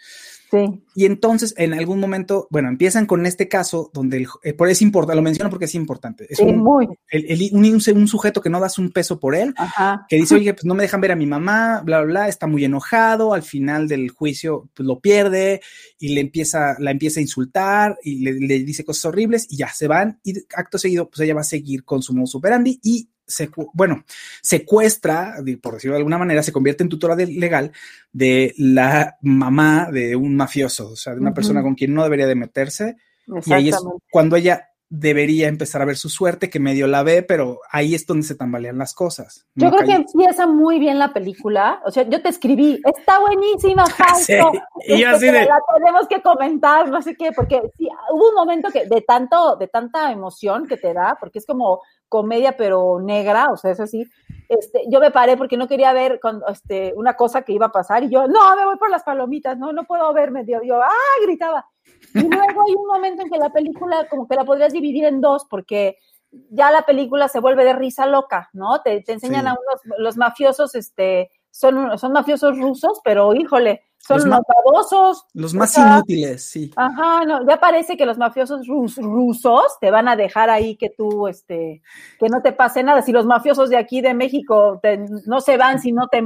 Y 0.96 1.06
entonces, 1.06 1.54
en 1.58 1.74
algún 1.74 2.00
momento, 2.00 2.48
bueno, 2.50 2.70
empiezan 2.70 3.06
con 3.06 3.26
este 3.26 3.48
caso 3.48 3.92
donde 3.94 4.18
el, 4.18 4.28
eh, 4.44 4.54
por 4.54 4.70
es 4.70 4.82
importante, 4.82 5.16
lo 5.16 5.22
menciono 5.22 5.50
porque 5.50 5.66
es 5.66 5.76
importante. 5.76 6.26
Es 6.30 6.40
un, 6.40 6.66
un, 6.66 8.08
sujeto 8.08 8.42
que 8.42 8.50
no 8.50 8.60
das 8.60 8.78
un 8.78 8.92
peso 8.92 9.20
por 9.20 9.36
él, 9.36 9.54
que 10.08 10.16
dice, 10.16 10.36
oye, 10.36 10.54
pues 10.54 10.66
no 10.66 10.74
me 10.74 10.84
dejan 10.84 11.02
ver 11.02 11.12
a 11.12 11.16
mi 11.16 11.26
mamá, 11.26 11.82
bla, 11.84 12.02
bla, 12.02 12.08
bla, 12.08 12.28
está 12.28 12.48
muy 12.48 12.64
enojado, 12.64 13.34
al 13.34 13.44
final 13.44 13.88
del 13.88 14.10
juicio 14.10 14.70
pues, 14.74 14.88
lo 14.88 15.00
pierde 15.00 15.62
y 16.00 16.10
le 16.10 16.22
empieza, 16.22 16.76
la 16.80 16.92
empieza 16.92 17.20
a 17.20 17.24
insultar 17.24 17.98
y 18.04 18.20
le, 18.20 18.34
le 18.34 18.60
dice 18.60 18.86
cosas 18.86 19.06
horribles 19.06 19.48
y 19.50 19.58
ya 19.58 19.70
se 19.70 19.88
van 19.88 20.20
y 20.24 20.34
acto 20.56 20.78
seguido, 20.78 21.10
pues 21.10 21.22
ella 21.22 21.36
va 21.36 21.42
a 21.42 21.46
seguir 21.46 21.84
con 21.84 22.02
su 22.02 22.14
modo 22.14 22.28
superandi 22.28 22.80
y 22.84 23.10
bueno, 23.74 24.06
secuestra, 24.42 25.36
por 25.62 25.76
decirlo 25.76 25.96
de 25.96 26.00
alguna 26.00 26.18
manera, 26.18 26.44
se 26.44 26.52
convierte 26.52 26.84
en 26.84 26.90
tutora 26.90 27.16
legal 27.16 27.72
de 28.12 28.54
la 28.58 29.18
mamá 29.22 29.90
de 29.92 30.16
un 30.16 30.36
mafioso, 30.36 30.92
o 30.92 30.96
sea, 30.96 31.14
de 31.14 31.20
una 31.20 31.34
persona 31.34 31.62
con 31.62 31.76
quien 31.76 31.94
no 31.94 32.04
debería 32.04 32.28
de 32.28 32.36
meterse. 32.36 32.98
Y 33.46 33.54
ahí 33.54 33.70
es 33.70 33.76
cuando 34.10 34.38
ella 34.38 34.70
debería 34.90 35.48
empezar 35.48 35.82
a 35.82 35.86
ver 35.86 35.98
su 35.98 36.10
suerte, 36.10 36.50
que 36.50 36.60
medio 36.60 36.88
la 36.88 37.04
ve, 37.04 37.22
pero 37.24 37.60
ahí 37.72 37.94
es 37.94 38.06
donde 38.06 38.26
se 38.26 38.36
tambalean 38.36 38.78
las 38.78 38.94
cosas. 38.94 39.46
Yo 39.56 39.70
creo 39.70 39.86
que 39.86 39.94
empieza 39.94 40.48
muy 40.48 40.80
bien 40.80 40.98
la 40.98 41.14
película. 41.14 41.82
O 41.86 41.92
sea, 41.92 42.04
yo 42.04 42.22
te 42.22 42.30
escribí, 42.30 42.80
está 42.84 43.20
buenísima, 43.20 43.86
Fausto. 43.88 44.52
y 44.86 45.02
yo 45.02 45.10
así 45.10 45.26
de... 45.26 45.46
La 45.46 45.60
tenemos 45.78 46.08
que 46.08 46.22
comentar, 46.22 46.90
no 46.90 47.02
sé 47.02 47.16
qué, 47.16 47.32
porque 47.32 47.62
sí, 47.78 47.90
hubo 48.12 48.30
un 48.30 48.36
momento 48.36 48.70
que 48.72 48.86
de 48.86 49.02
tanto, 49.02 49.58
de 49.58 49.68
tanta 49.68 50.12
emoción 50.12 50.68
que 50.68 50.78
te 50.78 50.94
da, 50.94 51.18
porque 51.20 51.40
es 51.40 51.46
como 51.46 51.82
comedia 52.10 52.56
pero 52.58 53.00
negra, 53.02 53.52
o 53.52 53.58
sea, 53.58 53.72
es 53.72 53.80
así. 53.80 54.06
Este, 54.50 54.84
yo 54.90 55.00
me 55.00 55.12
paré 55.12 55.36
porque 55.36 55.58
no 55.58 55.68
quería 55.68 55.94
ver 55.94 56.20
con, 56.20 56.42
este, 56.50 56.94
una 56.96 57.16
cosa 57.16 57.42
que 57.42 57.54
iba 57.54 57.68
a 57.68 57.72
pasar 57.72 58.04
y 58.04 58.10
yo, 58.10 58.28
no, 58.28 58.56
me 58.56 58.66
voy 58.66 58.78
por 58.78 58.90
las 58.90 59.04
palomitas, 59.04 59.58
no, 59.58 59.74
no 59.74 59.84
puedo 59.84 60.14
verme, 60.14 60.46
yo, 60.46 60.62
yo, 60.64 60.82
ah, 60.82 61.22
gritaba. 61.24 61.66
Y 62.14 62.22
luego 62.22 62.62
hay 62.66 62.76
un 62.76 62.88
momento 62.88 63.24
en 63.24 63.30
que 63.30 63.38
la 63.38 63.50
película 63.50 64.08
como 64.10 64.28
que 64.28 64.36
la 64.36 64.46
podrías 64.46 64.74
dividir 64.74 65.06
en 65.06 65.22
dos 65.22 65.46
porque 65.50 65.98
ya 66.50 66.72
la 66.72 66.84
película 66.84 67.28
se 67.28 67.40
vuelve 67.40 67.66
de 67.66 67.74
risa 67.74 68.06
loca, 68.06 68.50
¿no? 68.54 68.82
Te, 68.82 69.02
te 69.02 69.14
enseñan 69.14 69.48
a 69.48 69.54
unos, 69.54 70.00
los 70.00 70.18
mafiosos, 70.18 70.76
este, 70.76 71.32
son, 71.52 71.98
son 71.98 72.12
mafiosos 72.12 72.58
rusos, 72.58 73.00
pero 73.04 73.34
híjole, 73.34 73.82
son 74.08 74.30
los, 74.30 74.40
babosos. 74.48 75.26
Los 75.34 75.54
más 75.54 75.78
inútiles, 75.78 76.44
sí. 76.44 76.72
Ajá, 76.76 77.26
no, 77.26 77.48
ya 77.48 77.60
parece 77.60 77.98
que 77.98 78.06
los 78.06 78.18
mafiosos 78.18 78.66
rusos 78.68 79.78
te 79.82 79.92
van 79.92 80.08
a 80.08 80.16
dejar 80.16 80.50
ahí 80.50 80.78
que 80.78 80.90
tú, 80.90 81.28
este, 81.28 81.82
que 82.20 82.30
no 82.30 82.42
te 82.42 82.54
pase 82.54 82.84
nada. 82.84 83.02
Si 83.02 83.12
los 83.12 83.26
mafiosos 83.26 83.70
de 83.70 83.78
aquí 83.78 84.02
de 84.02 84.14
México 84.14 84.80
no 85.26 85.42
se 85.42 85.58
van 85.58 85.80
si 85.80 85.92
no 85.92 86.08
te... 86.08 86.24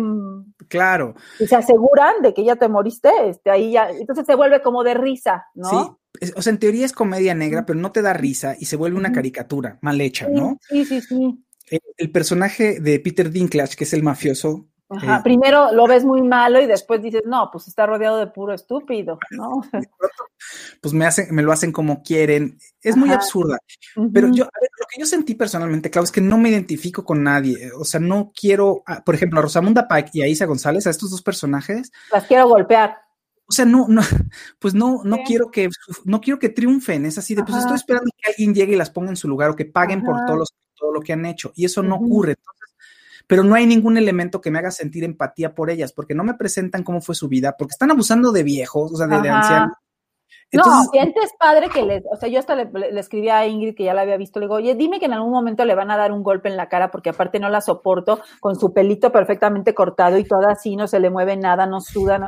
Claro. 0.67 1.15
Y 1.39 1.48
se 1.48 1.56
aseguran 1.56 2.22
de 2.22 2.34
que 2.34 2.44
ya 2.44 2.56
te 2.56 2.67
moriste, 2.67 3.10
este, 3.26 3.50
ahí 3.52 3.72
ya, 3.72 3.89
entonces 3.89 4.26
se 4.26 4.36
vuelve 4.36 4.62
como 4.62 4.84
de 4.84 4.94
risa, 4.94 5.46
¿no? 5.56 5.70
Sí, 5.70 6.32
o 6.36 6.41
sea, 6.41 6.52
en 6.52 6.60
teoría 6.60 6.86
es 6.86 6.94
comedia 6.94 7.34
negra, 7.34 7.65
pero 7.65 7.80
no 7.80 7.91
te 7.91 8.02
da 8.02 8.13
risa 8.13 8.56
y 8.60 8.65
se 8.65 8.76
vuelve 8.76 8.98
una 8.98 9.12
caricatura 9.12 9.80
mal 9.82 10.00
hecha, 10.02 10.28
¿no? 10.30 10.58
Sí, 10.70 10.86
sí, 10.86 11.02
sí. 11.02 11.44
El, 11.98 12.12
personaje 12.12 12.82
de 12.82 13.00
Peter 13.00 13.32
Dinklage, 13.32 13.78
que 13.78 13.86
es 13.86 13.94
el 13.94 14.04
mafioso, 14.04 14.67
Ajá, 14.92 15.24
primero 15.24 15.72
lo 15.72 15.88
ves 15.88 16.04
muy 16.04 16.22
malo 16.22 16.62
y 16.62 16.66
después 16.66 17.02
dices, 17.02 17.24
no, 17.26 17.50
pues 17.52 17.68
está 17.68 17.86
rodeado 17.86 18.18
de 18.18 18.28
puro 18.28 18.54
estúpido, 18.54 19.20
¿no? 19.32 19.62
Pues 20.82 20.94
me 20.94 21.06
hacen, 21.06 21.34
me 21.34 21.44
lo 21.44 21.52
hacen 21.52 21.72
como 21.72 22.02
quieren. 22.02 22.58
Es 22.82 22.98
muy 22.98 23.12
absurda. 23.12 23.60
Pero 24.12 24.32
yo, 24.32 24.46
a 24.46 24.60
ver, 24.60 24.70
lo 24.80 24.86
que 24.90 25.00
yo 25.00 25.06
sentí 25.06 25.36
personalmente, 25.36 25.92
Claudio, 25.92 26.06
es 26.06 26.12
que 26.12 26.22
no 26.22 26.38
me 26.38 26.50
identifico 26.50 27.06
con 27.06 27.24
nadie. 27.24 27.72
O 27.78 27.86
sea, 27.86 28.00
no 28.00 28.32
quiero, 28.36 28.84
por 29.06 29.14
ejemplo, 29.14 29.40
a 29.40 29.44
Rosamunda 29.44 29.88
Pike 29.88 30.10
y 30.14 30.22
a 30.24 30.28
Isa 30.28 30.46
González, 30.46 30.88
a 30.88 30.90
estos 30.90 31.12
dos 31.12 31.22
personajes. 31.22 31.92
Las 32.12 32.26
quiero 32.26 32.48
golpear. 32.48 32.98
O 33.48 33.54
sea, 33.54 33.66
no, 33.66 33.86
no, 33.88 34.02
pues 34.60 34.74
no, 34.74 35.02
no 35.04 35.20
quiero 35.26 35.52
que, 35.52 35.70
no 36.06 36.22
quiero 36.22 36.40
que 36.40 36.50
triunfen. 36.50 37.06
Es 37.06 37.18
así 37.18 37.36
de, 37.36 37.44
pues 37.44 37.58
estoy 37.58 37.76
esperando 37.76 38.10
que 38.18 38.32
alguien 38.32 38.56
llegue 38.56 38.74
y 38.74 38.78
las 38.78 38.90
ponga 38.90 39.10
en 39.10 39.18
su 39.18 39.28
lugar 39.28 39.52
o 39.52 39.56
que 39.56 39.66
paguen 39.66 40.04
por 40.04 40.26
todo, 40.26 40.44
todo 40.76 40.92
lo 40.92 41.02
que 41.02 41.14
han 41.14 41.26
hecho. 41.26 41.52
Y 41.56 41.66
eso 41.66 41.84
no 41.84 41.96
ocurre. 41.96 42.32
Entonces, 42.32 42.61
pero 43.32 43.46
no 43.46 43.56
hay 43.56 43.65
ningún 43.65 43.96
elemento 43.96 44.41
que 44.41 44.52
me 44.52 44.60
haga 44.60 44.72
sentir 44.72 45.06
empatía 45.06 45.56
por 45.56 45.70
ellas, 45.70 45.94
porque 45.94 46.13
no 46.13 46.26
me 46.26 46.34
presentan 46.34 46.84
cómo 46.84 47.00
fue 47.00 47.15
su 47.15 47.30
vida, 47.30 47.56
porque 47.58 47.72
están 47.72 47.89
abusando 47.89 48.34
de 48.34 48.44
viejos, 48.44 48.91
o 48.91 48.98
sea, 48.98 49.08
de, 49.08 49.22
de 49.22 49.30
ancianos. 49.30 49.78
Entonces, 50.52 50.89
no, 50.94 51.24
es 51.24 51.32
padre 51.39 51.70
que 51.70 51.82
les, 51.82 52.04
o 52.12 52.17
sea, 52.17 52.28
yo 52.28 52.39
hasta 52.39 52.56
le, 52.56 52.70
le, 52.74 53.00
escribí 53.00 53.30
a 53.30 53.48
Ingrid 53.48 53.74
que 53.74 53.86
ya 53.86 53.94
la 53.94 54.02
había 54.02 54.17
visto, 54.17 54.41
le 54.41 54.48
digo, 54.48 54.56
oye, 54.56 54.76
dime 54.76 55.00
que 55.00 55.06
en 55.06 55.13
algún 55.13 55.32
momento 55.32 55.63
le 55.63 55.76
van 55.76 55.91
a 55.91 55.96
dar 55.96 56.12
un 56.12 56.24
golpe 56.24 56.50
en 56.50 56.58
la 56.58 56.67
cara 56.67 56.91
porque 56.91 57.12
aparte 57.12 57.39
no 57.39 57.48
la 57.48 57.62
soporto, 57.62 58.20
con 58.41 58.58
su 58.58 58.74
pelito 58.74 59.13
perfectamente 59.13 59.74
cortado 59.74 60.17
y 60.17 60.26
toda 60.26 60.52
así, 60.52 60.76
no 60.76 60.89
se 60.89 61.00
le 61.00 61.10
mueve 61.10 61.38
nada, 61.38 61.65
no 61.65 61.80
suda, 61.80 62.17
no. 62.17 62.28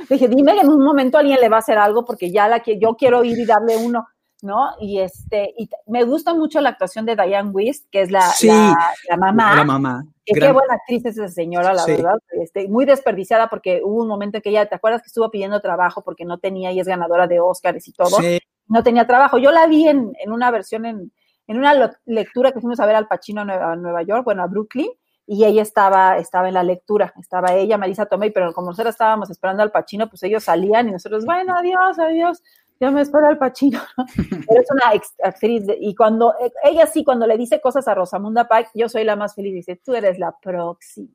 Le 0.00 0.16
dije, 0.16 0.28
dime 0.28 0.52
que 0.52 0.60
en 0.60 0.68
un 0.68 0.84
momento 0.84 1.16
alguien 1.16 1.40
le 1.40 1.48
va 1.48 1.56
a 1.56 1.60
hacer 1.60 1.78
algo 1.78 2.04
porque 2.04 2.30
ya 2.30 2.46
la 2.46 2.60
que 2.60 2.78
yo 2.78 2.94
quiero 2.94 3.24
ir 3.24 3.38
y 3.38 3.46
darle 3.46 3.78
uno. 3.78 4.06
¿No? 4.42 4.72
Y 4.80 4.98
este, 4.98 5.54
y 5.56 5.70
me 5.86 6.02
gusta 6.02 6.34
mucho 6.34 6.60
la 6.60 6.70
actuación 6.70 7.06
de 7.06 7.14
Diane 7.14 7.50
Wist, 7.50 7.88
que 7.90 8.02
es 8.02 8.10
la, 8.10 8.22
sí, 8.22 8.48
la, 8.48 8.76
la, 9.08 9.16
mamá. 9.16 9.56
La 9.56 9.64
mamá. 9.64 10.04
Que 10.26 10.38
qué 10.38 10.52
buena 10.52 10.74
actriz 10.74 11.06
es 11.06 11.16
esa 11.16 11.28
señora, 11.28 11.72
la 11.72 11.84
sí. 11.84 11.92
verdad. 11.92 12.18
Este, 12.30 12.68
muy 12.68 12.84
desperdiciada 12.84 13.48
porque 13.48 13.80
hubo 13.82 14.02
un 14.02 14.08
momento 14.08 14.36
en 14.36 14.42
que 14.42 14.50
ella, 14.50 14.66
¿te 14.66 14.74
acuerdas 14.74 15.02
que 15.02 15.06
estuvo 15.06 15.30
pidiendo 15.30 15.60
trabajo 15.60 16.02
porque 16.02 16.24
no 16.24 16.38
tenía 16.38 16.72
y 16.72 16.80
es 16.80 16.86
ganadora 16.86 17.28
de 17.28 17.40
Oscars 17.40 17.86
y 17.86 17.92
todo? 17.92 18.20
Sí. 18.20 18.40
No 18.66 18.82
tenía 18.82 19.06
trabajo. 19.06 19.38
Yo 19.38 19.52
la 19.52 19.66
vi 19.66 19.88
en, 19.88 20.12
en 20.18 20.32
una 20.32 20.50
versión, 20.50 20.86
en, 20.86 21.12
en, 21.46 21.58
una 21.58 21.96
lectura 22.04 22.50
que 22.50 22.60
fuimos 22.60 22.80
a 22.80 22.86
ver 22.86 22.96
al 22.96 23.06
Pacino 23.06 23.42
a 23.42 23.44
Nueva, 23.44 23.72
a 23.72 23.76
Nueva 23.76 24.02
York, 24.02 24.24
bueno, 24.24 24.42
a 24.42 24.46
Brooklyn, 24.48 24.90
y 25.24 25.44
ella 25.44 25.62
estaba, 25.62 26.18
estaba 26.18 26.48
en 26.48 26.54
la 26.54 26.64
lectura, 26.64 27.14
estaba 27.20 27.54
ella, 27.54 27.78
Marisa 27.78 28.06
Tomei, 28.06 28.32
pero 28.32 28.52
como 28.52 28.68
nosotros 28.68 28.94
estábamos 28.94 29.30
esperando 29.30 29.62
al 29.62 29.70
Pacino, 29.70 30.08
pues 30.08 30.22
ellos 30.24 30.44
salían 30.44 30.88
y 30.88 30.92
nosotros, 30.92 31.24
bueno, 31.24 31.56
adiós, 31.56 31.98
adiós 31.98 32.42
ya 32.82 32.90
me 32.90 33.00
espera 33.00 33.30
el 33.30 33.38
Pachino. 33.38 33.80
Pero 34.48 34.60
es 34.60 34.70
una 34.72 34.92
actriz, 35.22 35.66
de, 35.66 35.78
y 35.80 35.94
cuando, 35.94 36.34
ella 36.64 36.84
sí, 36.88 37.04
cuando 37.04 37.28
le 37.28 37.38
dice 37.38 37.60
cosas 37.60 37.86
a 37.86 37.94
Rosamunda 37.94 38.48
Pike, 38.48 38.70
yo 38.74 38.88
soy 38.88 39.04
la 39.04 39.14
más 39.14 39.36
feliz, 39.36 39.54
dice, 39.54 39.76
tú 39.76 39.94
eres 39.94 40.18
la 40.18 40.36
próxima. 40.36 41.14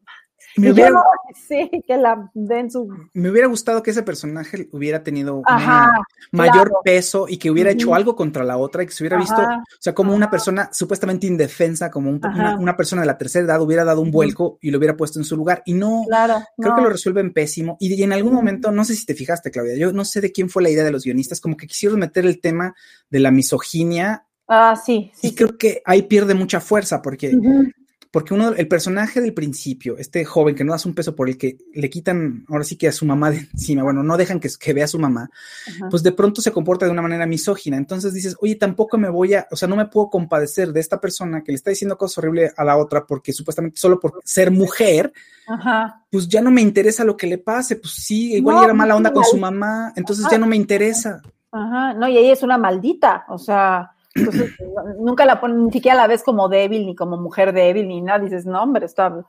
Me 0.57 0.71
hubiera, 0.71 0.91
sí, 1.47 1.69
que 1.85 1.97
la 1.97 2.29
den 2.33 2.71
su... 2.71 2.89
Me 3.13 3.29
hubiera 3.29 3.47
gustado 3.47 3.83
que 3.83 3.91
ese 3.91 4.03
personaje 4.03 4.67
hubiera 4.71 5.03
tenido 5.03 5.41
Ajá, 5.45 5.91
mayor 6.31 6.69
claro. 6.69 6.81
peso 6.83 7.25
y 7.29 7.37
que 7.37 7.51
hubiera 7.51 7.69
uh 7.69 7.73
-huh. 7.73 7.75
hecho 7.75 7.95
algo 7.95 8.15
contra 8.15 8.43
la 8.43 8.57
otra 8.57 8.83
y 8.83 8.87
que 8.87 8.91
se 8.91 9.03
hubiera 9.03 9.17
Ajá. 9.17 9.23
visto, 9.23 9.41
o 9.41 9.81
sea, 9.81 9.93
como 9.93 10.15
una 10.15 10.29
persona 10.29 10.69
supuestamente 10.73 11.27
indefensa, 11.27 11.91
como 11.91 12.09
un, 12.09 12.19
una, 12.23 12.57
una, 12.57 12.75
persona 12.75 13.01
de 13.03 13.07
la 13.07 13.17
tercera 13.17 13.45
edad 13.45 13.61
hubiera 13.61 13.85
dado 13.85 14.01
un 14.01 14.11
vuelco 14.11 14.57
y 14.61 14.71
lo 14.71 14.79
hubiera 14.79 14.97
puesto 14.97 15.19
en 15.19 15.25
su 15.25 15.37
lugar. 15.37 15.61
Y 15.65 15.73
no, 15.73 16.03
claro, 16.07 16.43
creo 16.57 16.71
no. 16.71 16.75
que 16.75 16.81
lo 16.81 16.89
resuelven 16.89 17.33
pésimo. 17.33 17.77
Y, 17.79 17.93
y, 17.93 18.03
en 18.03 18.13
algún 18.13 18.33
momento, 18.33 18.71
no 18.71 18.83
sé 18.83 18.95
si 18.95 19.05
te 19.05 19.13
fijaste, 19.13 19.51
Claudia, 19.51 19.75
yo 19.75 19.91
no 19.91 20.05
sé 20.05 20.21
de 20.21 20.31
quién 20.31 20.49
fue 20.49 20.63
la 20.63 20.69
idea 20.69 20.83
de 20.83 20.91
los 20.91 21.03
guionistas, 21.03 21.39
como 21.39 21.55
que 21.55 21.67
quisieron 21.67 21.99
meter 21.99 22.25
el 22.25 22.41
tema 22.41 22.75
de 23.09 23.19
la 23.19 23.31
misoginia. 23.31 24.25
Ah, 24.47 24.75
sí, 24.75 25.11
sí. 25.13 25.27
Y 25.27 25.35
creo 25.35 25.57
que 25.57 25.81
ahí 25.85 26.03
pierde 26.03 26.33
mucha 26.33 26.59
fuerza 26.59 27.01
porque... 27.01 27.35
Uh 27.35 27.41
-huh 27.41 27.73
porque 28.11 28.33
uno, 28.33 28.49
el 28.49 28.67
personaje 28.67 29.21
del 29.21 29.33
principio, 29.33 29.97
este 29.97 30.23
joven 30.25 30.55
que 30.55 30.63
no 30.63 30.71
das 30.71 30.85
un 30.85 30.93
peso 30.93 31.15
por 31.15 31.29
el 31.29 31.37
que 31.37 31.57
le 31.73 31.89
quitan 31.89 32.45
ahora 32.49 32.63
sí 32.63 32.77
que 32.77 32.87
a 32.87 32.91
su 32.91 33.05
mamá 33.05 33.31
de 33.31 33.37
encima, 33.53 33.83
bueno, 33.83 34.03
no 34.03 34.17
dejan 34.17 34.39
que, 34.39 34.49
que 34.59 34.73
vea 34.73 34.85
a 34.85 34.87
su 34.87 34.99
mamá, 34.99 35.29
Ajá. 35.67 35.89
pues 35.89 36.03
de 36.03 36.11
pronto 36.11 36.41
se 36.41 36.51
comporta 36.51 36.85
de 36.85 36.91
una 36.91 37.01
manera 37.01 37.25
misógina. 37.25 37.77
Entonces 37.77 38.13
dices, 38.13 38.35
oye, 38.41 38.55
tampoco 38.55 38.97
me 38.97 39.09
voy 39.09 39.33
a, 39.33 39.47
o 39.51 39.55
sea, 39.55 39.67
no 39.67 39.75
me 39.75 39.87
puedo 39.87 40.09
compadecer 40.09 40.71
de 40.71 40.79
esta 40.79 40.99
persona 40.99 41.43
que 41.43 41.51
le 41.51 41.57
está 41.57 41.69
diciendo 41.69 41.97
cosas 41.97 42.19
horribles 42.19 42.53
a 42.57 42.63
la 42.63 42.77
otra 42.77 43.05
porque 43.05 43.33
supuestamente 43.33 43.79
solo 43.79 43.99
por 43.99 44.19
ser 44.23 44.51
mujer, 44.51 45.11
Ajá. 45.47 46.05
pues 46.09 46.27
ya 46.27 46.41
no 46.41 46.51
me 46.51 46.61
interesa 46.61 47.03
lo 47.03 47.17
que 47.17 47.27
le 47.27 47.37
pase. 47.37 47.75
Pues 47.75 47.93
sí, 47.93 48.35
igual 48.35 48.57
no, 48.57 48.63
era 48.63 48.73
mala 48.73 48.95
onda 48.95 49.11
con 49.11 49.23
su 49.23 49.37
mamá, 49.37 49.93
entonces 49.95 50.25
Ajá. 50.25 50.35
ya 50.35 50.39
no 50.39 50.47
me 50.47 50.55
interesa. 50.55 51.21
Ajá, 51.51 51.93
no, 51.93 52.07
y 52.07 52.17
ella 52.17 52.33
es 52.33 52.43
una 52.43 52.57
maldita, 52.57 53.25
o 53.29 53.37
sea. 53.37 53.91
Entonces, 54.17 54.53
nunca 54.99 55.25
la 55.25 55.39
ponen, 55.39 55.65
ni 55.65 55.71
siquiera 55.71 55.95
la 55.95 56.07
ves 56.07 56.23
como 56.23 56.49
débil, 56.49 56.85
ni 56.85 56.95
como 56.95 57.17
mujer 57.17 57.53
débil, 57.53 57.87
ni 57.87 58.01
nada. 58.01 58.19
Dices, 58.19 58.45
no, 58.45 58.61
hombre, 58.61 58.85
está. 58.85 59.25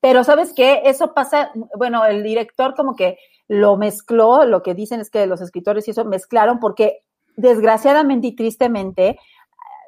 Pero, 0.00 0.24
¿sabes 0.24 0.52
qué? 0.54 0.82
Eso 0.84 1.14
pasa, 1.14 1.50
bueno, 1.76 2.04
el 2.04 2.22
director 2.22 2.74
como 2.74 2.94
que 2.94 3.18
lo 3.48 3.76
mezcló, 3.76 4.44
lo 4.44 4.62
que 4.62 4.74
dicen 4.74 5.00
es 5.00 5.10
que 5.10 5.26
los 5.26 5.40
escritores 5.40 5.86
y 5.88 5.92
eso 5.92 6.04
mezclaron, 6.04 6.58
porque 6.58 7.02
desgraciadamente 7.36 8.28
y 8.28 8.36
tristemente, 8.36 9.18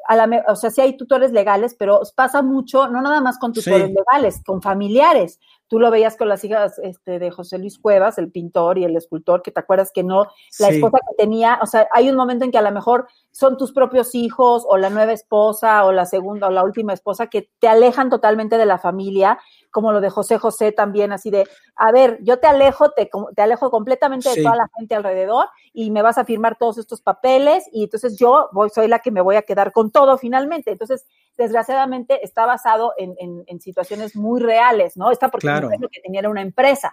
a 0.07 0.17
la, 0.17 0.45
o 0.49 0.57
sea, 0.57 0.71
sí 0.71 0.81
hay 0.81 0.97
tutores 0.97 1.33
legales, 1.33 1.75
pero 1.79 2.01
pasa 2.15 2.41
mucho, 2.41 2.89
no 2.89 3.03
nada 3.03 3.21
más 3.21 3.39
con 3.39 3.53
tutores 3.53 3.89
sí. 3.89 3.95
legales, 3.95 4.43
con 4.45 4.63
familiares. 4.63 5.39
Tú 5.67 5.79
lo 5.79 5.91
veías 5.91 6.17
con 6.17 6.29
las 6.29 6.43
hijas 6.45 6.79
este, 6.79 7.19
de 7.19 7.31
José 7.31 7.59
Luis 7.59 7.79
Cuevas, 7.79 8.17
el 8.17 8.31
pintor 8.31 8.79
y 8.79 8.85
el 8.85 8.97
escultor, 8.97 9.43
que 9.43 9.51
te 9.51 9.61
acuerdas 9.61 9.91
que 9.93 10.03
no, 10.03 10.25
la 10.59 10.69
sí. 10.69 10.77
esposa 10.77 10.99
que 10.99 11.23
tenía, 11.23 11.59
o 11.63 11.67
sea, 11.67 11.89
hay 11.93 12.09
un 12.09 12.17
momento 12.17 12.47
en 12.47 12.51
que 12.51 12.57
a 12.57 12.63
lo 12.63 12.73
mejor 12.73 13.07
son 13.39 13.57
tus 13.57 13.71
propios 13.71 14.17
hijos 14.17 14.65
o 14.69 14.77
la 14.79 14.91
nueva 14.91 15.13
esposa 15.13 15.85
o 15.85 15.93
la 15.93 16.07
segunda 16.07 16.49
o 16.49 16.51
la 16.51 16.65
última 16.65 16.93
esposa 16.93 17.29
que 17.29 17.49
te 17.61 17.69
alejan 17.69 18.11
totalmente 18.11 18.59
de 18.59 18.67
la 18.67 18.79
familia, 18.79 19.39
como 19.71 19.93
lo 19.93 20.01
de 20.01 20.11
José 20.11 20.39
José 20.39 20.73
también, 20.73 21.13
así 21.13 21.31
de, 21.31 21.47
a 21.77 21.93
ver, 21.93 22.19
yo 22.23 22.41
te 22.41 22.49
alejo, 22.49 22.91
te, 22.91 23.09
te 23.37 23.43
alejo 23.43 23.71
completamente 23.71 24.29
de 24.29 24.43
toda 24.43 24.57
la 24.57 24.69
gente 24.77 24.97
alrededor 24.97 25.47
y 25.73 25.93
me 25.93 26.03
vas 26.03 26.19
a 26.19 26.25
firmar 26.25 26.57
todos 26.59 26.79
estos 26.79 27.01
papeles 27.01 27.65
y 27.71 27.85
entonces 27.85 28.19
yo 28.19 28.49
voy, 28.51 28.71
soy 28.71 28.89
la 28.89 28.99
que 28.99 29.13
me 29.13 29.21
voy 29.21 29.37
a 29.37 29.43
quedar 29.43 29.71
con 29.71 29.93
todo 29.93 30.19
finalmente. 30.19 30.73
Entonces, 30.73 31.07
desgraciadamente 31.37 32.25
está 32.25 32.45
basado 32.45 32.95
en, 32.99 33.15
en, 33.21 33.45
en 33.47 33.61
situaciones 33.61 34.17
muy 34.17 34.41
reales, 34.41 34.97
¿no? 34.97 35.13
Está 35.13 35.29
porque 35.29 35.47
claro. 35.47 35.71
lo 35.79 35.89
que 35.89 36.01
tenía 36.01 36.19
era 36.19 36.31
una 36.31 36.43
empresa, 36.43 36.91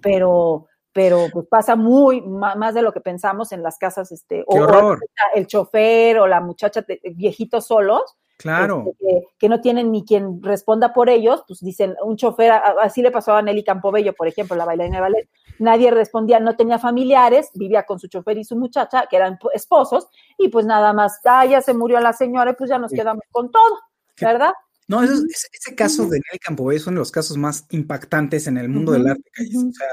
pero 0.00 0.68
pero 0.92 1.26
pues 1.32 1.46
pasa 1.48 1.76
muy 1.76 2.20
más 2.22 2.74
de 2.74 2.82
lo 2.82 2.92
que 2.92 3.00
pensamos 3.00 3.52
en 3.52 3.62
las 3.62 3.78
casas, 3.78 4.10
este, 4.12 4.44
o, 4.46 4.58
o, 4.58 4.96
el 5.34 5.46
chofer 5.46 6.18
o 6.18 6.26
la 6.26 6.40
muchacha 6.40 6.84
viejitos 7.14 7.66
solos, 7.66 8.16
Claro. 8.38 8.84
Este, 8.86 9.04
que, 9.04 9.26
que, 9.36 9.48
no 9.48 9.60
tienen 9.60 9.90
ni 9.90 10.04
quien 10.04 10.40
responda 10.40 10.94
por 10.94 11.10
ellos, 11.10 11.42
pues 11.46 11.58
dicen, 11.58 11.96
un 12.04 12.16
chofer, 12.16 12.52
así 12.80 13.02
le 13.02 13.10
pasó 13.10 13.34
a 13.34 13.42
Nelly 13.42 13.64
Campobello, 13.64 14.14
por 14.14 14.28
ejemplo, 14.28 14.54
la 14.56 14.64
bailarina 14.64 14.98
de 14.98 15.02
ballet, 15.02 15.28
nadie 15.58 15.90
respondía, 15.90 16.38
no 16.38 16.54
tenía 16.54 16.78
familiares, 16.78 17.50
vivía 17.54 17.82
con 17.82 17.98
su 17.98 18.06
chofer 18.06 18.38
y 18.38 18.44
su 18.44 18.54
muchacha, 18.54 19.06
que 19.10 19.16
eran 19.16 19.40
esposos, 19.52 20.06
y 20.38 20.48
pues 20.48 20.66
nada 20.66 20.92
más, 20.92 21.18
ah, 21.24 21.46
ya 21.46 21.60
se 21.60 21.74
murió 21.74 21.98
la 21.98 22.12
señora, 22.12 22.52
y 22.52 22.54
pues 22.54 22.70
ya 22.70 22.78
nos 22.78 22.92
sí. 22.92 22.96
quedamos 22.96 23.24
con 23.32 23.50
todo, 23.50 23.80
¿verdad? 24.20 24.52
No, 24.86 25.02
ese, 25.02 25.14
ese 25.52 25.74
caso 25.74 26.04
de 26.04 26.20
Nelly 26.20 26.38
Campobello 26.40 26.76
es 26.76 26.86
uno 26.86 26.94
de 26.94 27.00
los 27.00 27.10
casos 27.10 27.36
más 27.36 27.66
impactantes 27.70 28.46
en 28.46 28.56
el 28.56 28.68
mundo 28.68 28.92
uh 28.92 28.94
-huh, 28.94 28.98
del 28.98 29.08
arte, 29.08 29.30
o 29.34 29.72
sea, 29.72 29.88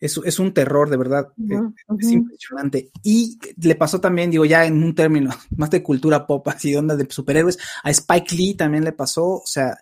es, 0.00 0.20
es, 0.24 0.38
un 0.38 0.52
terror, 0.52 0.90
de 0.90 0.96
verdad, 0.96 1.28
uh 1.36 1.42
-huh, 1.42 1.74
-huh. 1.88 2.00
es 2.00 2.10
impresionante. 2.10 2.90
Y 3.02 3.38
le 3.60 3.74
pasó 3.74 4.00
también, 4.00 4.30
digo, 4.30 4.44
ya 4.44 4.64
en 4.64 4.82
un 4.82 4.94
término 4.94 5.30
más 5.56 5.70
de 5.70 5.82
cultura 5.82 6.26
pop, 6.26 6.46
así 6.48 6.70
de 6.70 6.78
onda 6.78 6.96
de 6.96 7.06
superhéroes, 7.10 7.58
a 7.82 7.90
Spike 7.90 8.34
Lee 8.34 8.54
también 8.54 8.84
le 8.84 8.92
pasó, 8.92 9.24
o 9.24 9.46
sea, 9.46 9.78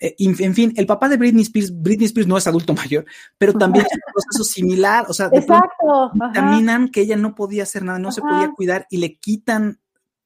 eh, 0.00 0.14
en 0.18 0.54
fin, 0.54 0.72
el 0.76 0.86
papá 0.86 1.08
de 1.08 1.16
Britney 1.16 1.42
Spears, 1.42 1.72
Britney 1.82 2.06
Spears 2.06 2.28
no 2.28 2.36
es 2.36 2.46
adulto 2.46 2.74
mayor, 2.74 3.04
pero 3.38 3.52
también 3.52 3.86
es 3.86 3.92
un 3.92 4.12
proceso 4.12 4.44
similar, 4.54 5.06
o 5.08 5.12
sea, 5.12 5.30
vitaminan 5.30 6.88
que 6.88 7.02
ella 7.02 7.16
no 7.16 7.34
podía 7.34 7.62
hacer 7.64 7.82
nada, 7.82 7.98
no 7.98 8.08
Ajá. 8.08 8.14
se 8.14 8.20
podía 8.22 8.50
cuidar 8.52 8.86
y 8.90 8.98
le 8.98 9.18
quitan 9.18 9.80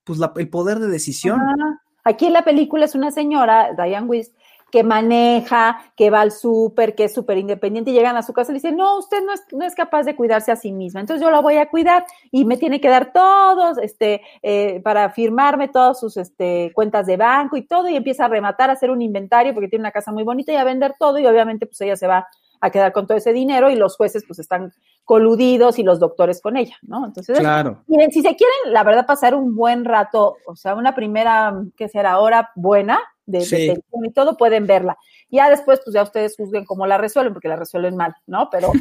pues 0.04 0.18
la, 0.18 0.32
el 0.36 0.48
poder 0.48 0.78
de 0.78 0.88
decisión. 0.88 1.40
Ajá. 1.40 1.82
Aquí 2.08 2.24
en 2.24 2.32
la 2.32 2.42
película 2.42 2.86
es 2.86 2.94
una 2.94 3.10
señora, 3.10 3.74
Diane 3.74 4.06
Wist, 4.06 4.34
que 4.70 4.82
maneja, 4.82 5.92
que 5.96 6.10
va 6.10 6.20
al 6.20 6.32
súper, 6.32 6.94
que 6.94 7.04
es 7.04 7.14
súper 7.14 7.38
independiente 7.38 7.90
y 7.90 7.94
llegan 7.94 8.16
a 8.16 8.22
su 8.22 8.32
casa 8.32 8.52
y 8.52 8.54
le 8.54 8.58
dicen, 8.58 8.76
no, 8.76 8.98
usted 8.98 9.24
no 9.24 9.32
es, 9.32 9.42
no 9.52 9.64
es 9.64 9.74
capaz 9.74 10.02
de 10.02 10.14
cuidarse 10.14 10.52
a 10.52 10.56
sí 10.56 10.72
misma, 10.72 11.00
entonces 11.00 11.22
yo 11.24 11.30
la 11.30 11.40
voy 11.40 11.56
a 11.56 11.68
cuidar 11.68 12.04
y 12.30 12.44
me 12.44 12.56
tiene 12.56 12.80
que 12.80 12.88
dar 12.88 13.12
todos, 13.12 13.78
este, 13.78 14.22
eh, 14.42 14.80
para 14.82 15.10
firmarme 15.10 15.68
todas 15.68 15.98
sus 15.98 16.16
este, 16.16 16.72
cuentas 16.74 17.06
de 17.06 17.16
banco 17.16 17.56
y 17.56 17.62
todo 17.66 17.88
y 17.88 17.96
empieza 17.96 18.26
a 18.26 18.28
rematar, 18.28 18.70
a 18.70 18.74
hacer 18.74 18.90
un 18.90 19.02
inventario 19.02 19.54
porque 19.54 19.68
tiene 19.68 19.82
una 19.82 19.92
casa 19.92 20.12
muy 20.12 20.24
bonita 20.24 20.52
y 20.52 20.56
a 20.56 20.64
vender 20.64 20.94
todo 20.98 21.18
y 21.18 21.26
obviamente 21.26 21.66
pues 21.66 21.80
ella 21.80 21.96
se 21.96 22.06
va 22.06 22.28
a 22.60 22.70
quedar 22.70 22.92
con 22.92 23.06
todo 23.06 23.16
ese 23.16 23.32
dinero 23.32 23.70
y 23.70 23.76
los 23.76 23.96
jueces 23.96 24.24
pues 24.26 24.38
están 24.40 24.72
coludidos 25.04 25.78
y 25.78 25.84
los 25.84 26.00
doctores 26.00 26.42
con 26.42 26.56
ella, 26.56 26.76
¿no? 26.82 27.06
Entonces, 27.06 27.38
claro. 27.38 27.82
miren, 27.86 28.10
si 28.10 28.20
se 28.20 28.34
quieren, 28.34 28.72
la 28.72 28.82
verdad, 28.82 29.06
pasar 29.06 29.34
un 29.34 29.54
buen 29.54 29.84
rato, 29.84 30.36
o 30.44 30.56
sea, 30.56 30.74
una 30.74 30.94
primera, 30.94 31.54
¿qué 31.76 31.88
será? 31.88 32.18
Hora 32.18 32.50
buena 32.56 33.00
de, 33.28 33.42
sí. 33.42 33.68
de 33.68 33.82
y 34.04 34.10
todo, 34.10 34.36
pueden 34.36 34.66
verla. 34.66 34.98
Ya 35.30 35.50
después, 35.50 35.80
pues 35.84 35.94
ya 35.94 36.02
ustedes 36.02 36.36
juzguen 36.36 36.64
cómo 36.64 36.86
la 36.86 36.98
resuelven, 36.98 37.34
porque 37.34 37.48
la 37.48 37.56
resuelven 37.56 37.96
mal, 37.96 38.14
¿no? 38.26 38.48
Pero, 38.50 38.72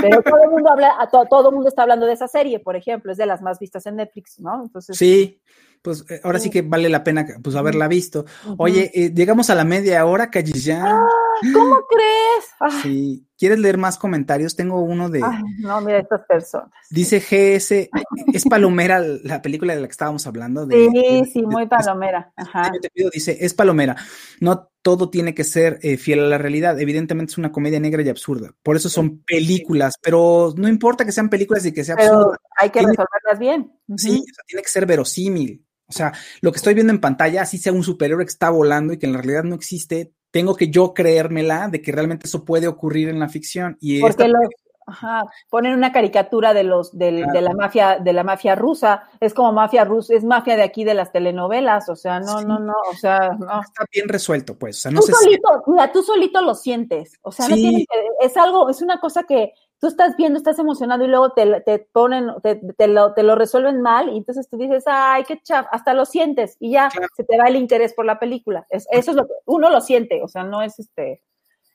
pero 0.00 0.22
todo 0.22 0.42
el 0.44 0.50
mundo 0.50 0.70
habla, 0.70 1.08
to, 1.10 1.24
todo 1.28 1.48
el 1.48 1.54
mundo 1.54 1.68
está 1.68 1.82
hablando 1.82 2.06
de 2.06 2.12
esa 2.12 2.28
serie, 2.28 2.60
por 2.60 2.76
ejemplo, 2.76 3.12
es 3.12 3.18
de 3.18 3.26
las 3.26 3.42
más 3.42 3.58
vistas 3.58 3.86
en 3.86 3.96
Netflix, 3.96 4.38
¿no? 4.38 4.62
Entonces. 4.62 4.96
Sí, 4.96 5.40
pues 5.82 6.04
eh, 6.10 6.20
ahora 6.24 6.38
sí 6.38 6.50
que 6.50 6.62
vale 6.62 6.88
la 6.88 7.04
pena 7.04 7.26
pues 7.42 7.54
haberla 7.54 7.86
visto. 7.86 8.24
Uh 8.44 8.50
-huh. 8.50 8.56
Oye, 8.58 8.90
eh, 8.94 9.12
llegamos 9.14 9.50
a 9.50 9.54
la 9.54 9.64
media 9.64 10.04
hora, 10.04 10.30
Callillán. 10.30 10.84
Ah, 10.84 11.08
¿Cómo 11.52 11.76
crees? 11.88 12.46
Ah. 12.60 12.80
Sí. 12.82 13.26
¿Quieres 13.38 13.58
leer 13.58 13.76
más 13.76 13.98
comentarios? 13.98 14.56
Tengo 14.56 14.80
uno 14.80 15.10
de. 15.10 15.22
Ay, 15.22 15.42
no, 15.58 15.80
mira 15.82 15.98
estas 15.98 16.22
personas. 16.26 16.70
Dice 16.90 17.20
GS, 17.20 17.90
es 18.32 18.44
Palomera 18.48 18.98
la 18.98 19.42
película 19.42 19.74
de 19.74 19.80
la 19.80 19.86
que 19.86 19.92
estábamos 19.92 20.26
hablando. 20.26 20.66
De, 20.66 20.88
sí, 20.90 21.30
sí, 21.32 21.42
muy 21.42 21.66
Palomera. 21.66 22.32
Ajá. 22.34 22.72
Yo 22.72 22.80
te 22.80 22.90
pido, 22.90 23.10
dice, 23.10 23.36
es 23.38 23.52
Palomera. 23.52 23.94
No 24.40 24.70
todo 24.86 25.10
tiene 25.10 25.34
que 25.34 25.42
ser 25.42 25.80
eh, 25.82 25.96
fiel 25.96 26.20
a 26.20 26.28
la 26.28 26.38
realidad. 26.38 26.78
Evidentemente 26.78 27.32
es 27.32 27.38
una 27.38 27.50
comedia 27.50 27.80
negra 27.80 28.02
y 28.02 28.08
absurda. 28.08 28.54
Por 28.62 28.76
eso 28.76 28.88
son 28.88 29.18
películas, 29.24 29.94
pero 30.00 30.54
no 30.56 30.68
importa 30.68 31.04
que 31.04 31.10
sean 31.10 31.28
películas 31.28 31.66
y 31.66 31.72
que 31.72 31.82
sea 31.82 31.96
pero 31.96 32.14
absurda. 32.14 32.38
Hay 32.56 32.70
que 32.70 32.78
tiene, 32.78 32.92
resolverlas 32.92 33.38
bien. 33.40 33.72
Sí, 33.96 34.10
o 34.10 34.34
sea, 34.34 34.44
tiene 34.46 34.62
que 34.62 34.68
ser 34.68 34.86
verosímil. 34.86 35.66
O 35.88 35.92
sea, 35.92 36.12
lo 36.40 36.52
que 36.52 36.58
estoy 36.58 36.74
viendo 36.74 36.92
en 36.92 37.00
pantalla, 37.00 37.42
así 37.42 37.58
sea 37.58 37.72
un 37.72 37.82
superhéroe 37.82 38.24
que 38.24 38.30
está 38.30 38.48
volando 38.48 38.92
y 38.92 38.98
que 38.98 39.06
en 39.06 39.14
la 39.14 39.18
realidad 39.18 39.42
no 39.42 39.56
existe, 39.56 40.12
tengo 40.30 40.54
que 40.54 40.68
yo 40.68 40.94
creérmela 40.94 41.66
de 41.66 41.82
que 41.82 41.90
realmente 41.90 42.28
eso 42.28 42.44
puede 42.44 42.68
ocurrir 42.68 43.08
en 43.08 43.18
la 43.18 43.28
ficción. 43.28 43.76
Y 43.80 44.00
Porque 44.00 44.28
los, 44.28 44.38
ajá, 44.86 45.24
ponen 45.50 45.74
una 45.74 45.92
caricatura 45.92 46.54
de 46.54 46.62
los 46.64 46.96
del- 46.96 47.26
de 47.26 47.40
la 47.40 47.52
mafia 47.54 47.98
de 47.98 48.12
la 48.12 48.22
mafia 48.22 48.54
rusa, 48.54 49.02
es 49.20 49.34
como 49.34 49.52
mafia 49.52 49.84
rusa, 49.84 50.14
es 50.14 50.24
mafia 50.24 50.56
de 50.56 50.62
aquí 50.62 50.84
de 50.84 50.94
las 50.94 51.12
telenovelas, 51.12 51.88
o 51.88 51.96
sea, 51.96 52.20
no, 52.20 52.38
Sí. 52.38 52.44
no, 52.46 52.58
no, 52.60 52.74
o 52.90 52.94
sea, 52.94 53.30
no. 53.38 53.60
está 53.60 53.84
bien 53.92 54.08
resuelto, 54.08 54.56
pues. 54.58 54.78
O 54.78 54.80
sea, 54.82 54.90
no 54.92 55.00
tú 55.00 55.06
sé 55.06 55.12
si- 55.14 55.24
solito, 55.24 55.48
mira, 55.66 55.92
tú 55.92 56.02
solito 56.02 56.40
lo 56.40 56.54
sientes, 56.54 57.18
o 57.22 57.32
sea, 57.32 57.48
no 57.48 57.56
Sí. 57.56 57.62
tiene 57.62 57.78
que- 57.84 58.26
es 58.26 58.36
algo, 58.36 58.68
es 58.70 58.80
una 58.80 59.00
cosa 59.00 59.24
que 59.24 59.52
tú 59.78 59.88
estás 59.88 60.16
viendo, 60.16 60.38
estás 60.38 60.58
emocionado 60.58 61.04
y 61.04 61.08
luego 61.08 61.30
te, 61.32 61.60
te 61.60 61.78
ponen, 61.80 62.30
te, 62.42 62.54
te 62.54 62.86
lo, 62.88 63.12
te 63.12 63.22
lo 63.22 63.34
resuelven 63.34 63.82
mal 63.82 64.08
y 64.08 64.16
entonces 64.16 64.48
tú 64.48 64.56
dices, 64.56 64.84
ay, 64.86 65.24
qué 65.24 65.38
chaf, 65.42 65.66
hasta 65.70 65.92
lo 65.92 66.06
sientes 66.06 66.56
y 66.60 66.70
ya 66.70 66.88
Claro. 66.88 67.08
se 67.14 67.24
te 67.24 67.36
va 67.36 67.44
el 67.48 67.56
interés 67.56 67.92
por 67.92 68.06
la 68.06 68.18
película. 68.18 68.66
Es, 68.70 68.86
eso 68.90 69.10
es 69.10 69.16
lo 69.16 69.26
que 69.26 69.34
uno 69.44 69.68
lo 69.68 69.80
siente, 69.82 70.22
o 70.22 70.28
sea, 70.28 70.44
no 70.44 70.62
es 70.62 70.78
este 70.78 71.22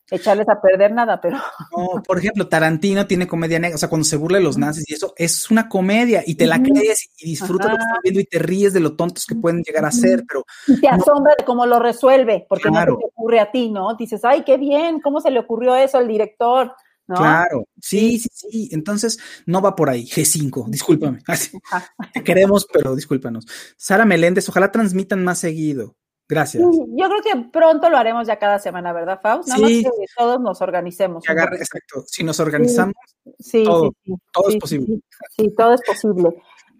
echarles 0.09 0.49
a 0.49 0.61
perder 0.61 0.91
nada, 0.93 1.19
pero 1.21 1.37
No, 1.71 2.01
por 2.03 2.17
ejemplo, 2.17 2.47
Tarantino 2.47 3.07
tiene 3.07 3.27
comedia 3.27 3.59
negra, 3.59 3.75
o 3.75 3.77
sea, 3.77 3.89
cuando 3.89 4.05
se 4.05 4.17
burla 4.17 4.39
de 4.39 4.43
los 4.43 4.57
nazis 4.57 4.89
y 4.89 4.93
eso, 4.93 5.13
es 5.17 5.49
una 5.51 5.69
comedia 5.69 6.23
y 6.25 6.35
te 6.35 6.47
la 6.47 6.61
crees 6.61 7.09
y 7.17 7.29
disfrutas 7.29 7.71
lo 7.71 7.77
que 7.77 7.83
estás 7.83 7.99
viendo 8.03 8.19
y 8.19 8.25
te 8.25 8.39
ríes 8.39 8.73
de 8.73 8.79
lo 8.79 8.95
tontos 8.95 9.25
que 9.25 9.35
pueden 9.35 9.61
llegar 9.63 9.85
a 9.85 9.91
ser, 9.91 10.23
pero 10.27 10.45
y 10.67 10.79
te 10.79 10.87
No. 10.89 10.95
asombra 10.95 11.33
de 11.37 11.45
cómo 11.45 11.65
lo 11.65 11.79
resuelve, 11.79 12.45
porque 12.49 12.69
Claro. 12.69 12.93
no 12.93 12.99
te 12.99 13.05
ocurre 13.05 13.39
a 13.39 13.51
ti, 13.51 13.69
¿no? 13.69 13.95
Dices, 13.95 14.25
ay, 14.25 14.43
qué 14.43 14.57
bien, 14.57 14.99
¿cómo 15.01 15.21
se 15.21 15.31
le 15.31 15.39
ocurrió 15.39 15.75
eso 15.75 15.97
al 15.97 16.07
director? 16.07 16.73
¿No? 17.07 17.17
claro, 17.17 17.65
sí, 17.81 18.19
sí, 18.19 18.29
sí, 18.31 18.69
entonces 18.71 19.19
no 19.45 19.61
va 19.61 19.75
por 19.75 19.89
ahí, 19.89 20.05
G5, 20.05 20.69
discúlpame, 20.69 21.19
te 22.13 22.23
queremos, 22.23 22.65
pero 22.71 22.95
discúlpanos. 22.95 23.45
Sara 23.75 24.05
Meléndez, 24.05 24.47
ojalá 24.47 24.71
transmitan 24.71 25.21
más 25.23 25.39
seguido, 25.39 25.97
gracias. 26.31 26.63
Yo 26.63 27.07
creo 27.09 27.21
que 27.21 27.49
pronto 27.51 27.89
lo 27.89 27.97
haremos 27.97 28.25
ya 28.25 28.37
cada 28.39 28.57
semana, 28.57 28.91
¿verdad, 28.93 29.19
Faust? 29.21 29.49
Nada 29.49 29.67
Sí. 29.67 29.83
más 29.83 29.93
que 29.93 30.05
todos 30.17 30.39
nos 30.41 30.61
organicemos. 30.61 31.23
Que 31.23 31.31
agarre- 31.33 31.57
exacto, 31.57 32.03
si 32.07 32.23
nos 32.23 32.39
organizamos, 32.39 32.95
Sí, 33.37 33.63
todo, 33.63 33.91
sí, 33.91 33.97
sí. 34.05 34.13
todo 34.33 34.47
es 34.47 34.53
Sí, 34.53 34.59
posible. 34.59 34.85
Sí, 34.87 35.01
sí, 35.37 35.55
todo 35.55 35.73
es 35.73 35.81
posible. 35.85 36.29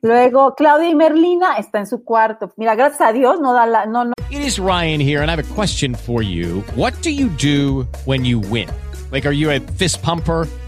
Luego, 0.03 0.55
Claudia 0.55 0.89
y 0.89 0.95
Merlina 0.95 1.57
está 1.57 1.77
en 1.77 1.85
su 1.85 2.03
cuarto. 2.03 2.51
Mira, 2.57 2.73
gracias 2.73 3.01
a 3.01 3.13
Dios 3.13 3.39
no 3.39 3.53
da 3.53 3.67
la, 3.67 3.85
no, 3.85 4.05
no, 4.05 4.13
It 4.31 4.39
is 4.39 4.57
Ryan 4.57 4.99
here, 5.01 5.19
and 5.21 5.29
I 5.29 5.33
have 5.33 5.43
a 5.45 5.55
question 5.55 5.93
for 5.93 6.23
you. 6.23 6.63
What 6.75 6.93
do 7.03 7.09
you 7.11 7.27
do 7.37 7.85
when 8.05 8.25
you 8.25 8.39
win? 8.49 8.67
Like, 9.11 9.27
are 9.27 9.35
you 9.35 9.51
a 9.51 9.59
fist 9.77 10.01
pumper? 10.01 10.47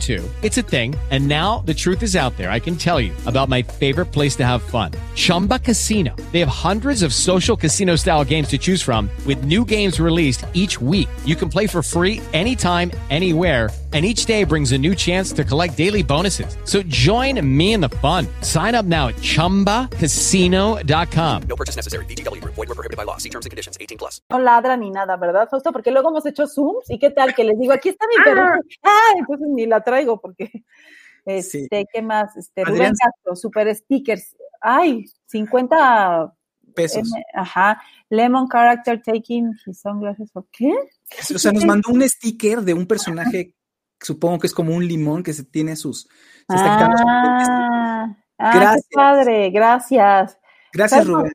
too. 0.00 0.28
It's 0.42 0.58
a 0.58 0.62
thing. 0.62 0.96
And 1.10 1.28
now 1.28 1.60
the 1.60 1.74
truth 1.74 2.02
is 2.02 2.16
out 2.16 2.36
there. 2.36 2.50
I 2.50 2.58
can 2.58 2.74
tell 2.74 3.00
you 3.00 3.12
about 3.26 3.48
my 3.48 3.62
favorite 3.62 4.06
place 4.06 4.34
to 4.36 4.44
have 4.44 4.62
fun 4.62 4.90
Chumba 5.14 5.60
Casino. 5.60 6.16
They 6.32 6.40
have 6.40 6.48
hundreds 6.48 7.02
of 7.04 7.14
social 7.14 7.56
casino 7.56 7.94
style 7.94 8.24
games 8.24 8.48
to 8.48 8.58
choose 8.58 8.82
from, 8.82 9.08
with 9.26 9.44
new 9.44 9.64
games 9.64 10.00
released 10.00 10.44
each 10.52 10.80
week. 10.80 11.08
You 11.24 11.36
can 11.36 11.48
play 11.48 11.68
for 11.68 11.82
free 11.82 12.20
anytime, 12.32 12.90
anywhere. 13.10 13.68
And 13.94 14.06
each 14.06 14.24
day 14.24 14.44
brings 14.44 14.72
a 14.72 14.78
new 14.78 14.94
chance 14.94 15.34
to 15.34 15.44
collect 15.44 15.76
daily 15.76 16.02
bonuses. 16.02 16.56
So 16.64 16.82
join 16.86 17.38
me 17.46 17.74
in 17.74 17.82
the 17.82 17.90
fun. 18.00 18.26
Sign 18.40 18.74
up 18.74 18.86
now 18.86 19.08
at 19.08 19.16
chumbacasino.com. 19.16 21.42
No 21.46 21.56
purchase 21.56 21.76
necessary. 21.76 22.06
VGW 22.06 22.40
Group. 22.40 22.54
Void 22.54 22.68
were 22.68 22.74
prohibited 22.74 22.96
by 22.96 23.04
law. 23.04 23.18
See 23.18 23.28
terms 23.28 23.44
and 23.44 23.50
conditions. 23.50 23.76
18 23.78 23.98
plus. 23.98 24.22
no 24.30 24.38
ladra 24.38 24.78
ni 24.78 24.88
nada, 24.90 25.18
¿verdad, 25.18 25.46
Fausto? 25.50 25.72
Porque 25.72 25.90
luego 25.90 26.08
hemos 26.08 26.24
hecho 26.24 26.46
Zooms 26.46 26.88
y 26.90 26.98
qué 26.98 27.10
tal 27.10 27.34
que 27.34 27.44
les 27.44 27.58
digo, 27.58 27.74
aquí 27.74 27.90
está 27.90 28.06
mi 28.06 28.14
perro. 28.24 28.54
Ah, 28.82 29.12
entonces 29.18 29.46
ni 29.50 29.66
la 29.66 29.80
traigo 29.82 30.18
porque, 30.20 30.64
este, 31.26 31.86
¿qué 31.92 32.00
más? 32.02 32.34
Este, 32.36 32.64
Rubén 32.64 32.80
Adrián- 32.82 32.94
Castro, 32.98 33.36
super 33.36 33.74
stickers. 33.74 34.34
Ay, 34.60 35.04
50 35.26 36.32
pesos. 36.74 37.08
M- 37.14 37.22
ajá. 37.34 37.82
Lemon 38.08 38.48
character 38.48 39.00
taking 39.04 39.52
his 39.66 39.80
sunglasses. 39.80 40.30
¿Por 40.30 40.46
qué? 40.50 40.72
O 41.34 41.38
sea, 41.38 41.52
nos 41.52 41.64
mandó 41.66 41.90
un 41.90 42.02
sticker 42.08 42.62
de 42.62 42.72
un 42.74 42.86
personaje, 42.86 43.54
supongo 44.02 44.38
que 44.38 44.46
es 44.46 44.54
como 44.54 44.74
un 44.74 44.86
limón 44.86 45.22
que 45.22 45.32
se 45.32 45.44
tiene 45.44 45.76
sus... 45.76 46.08
se 46.48 46.56
está. 46.56 46.88
Ah, 47.06 48.16
ah, 48.38 48.52
Gracias. 48.54 48.86
qué 48.90 48.96
padre, 48.96 49.50
gracias. 49.50 50.38
Gracias, 50.72 51.04
¿sabes 51.04 51.06
Rubén. 51.06 51.32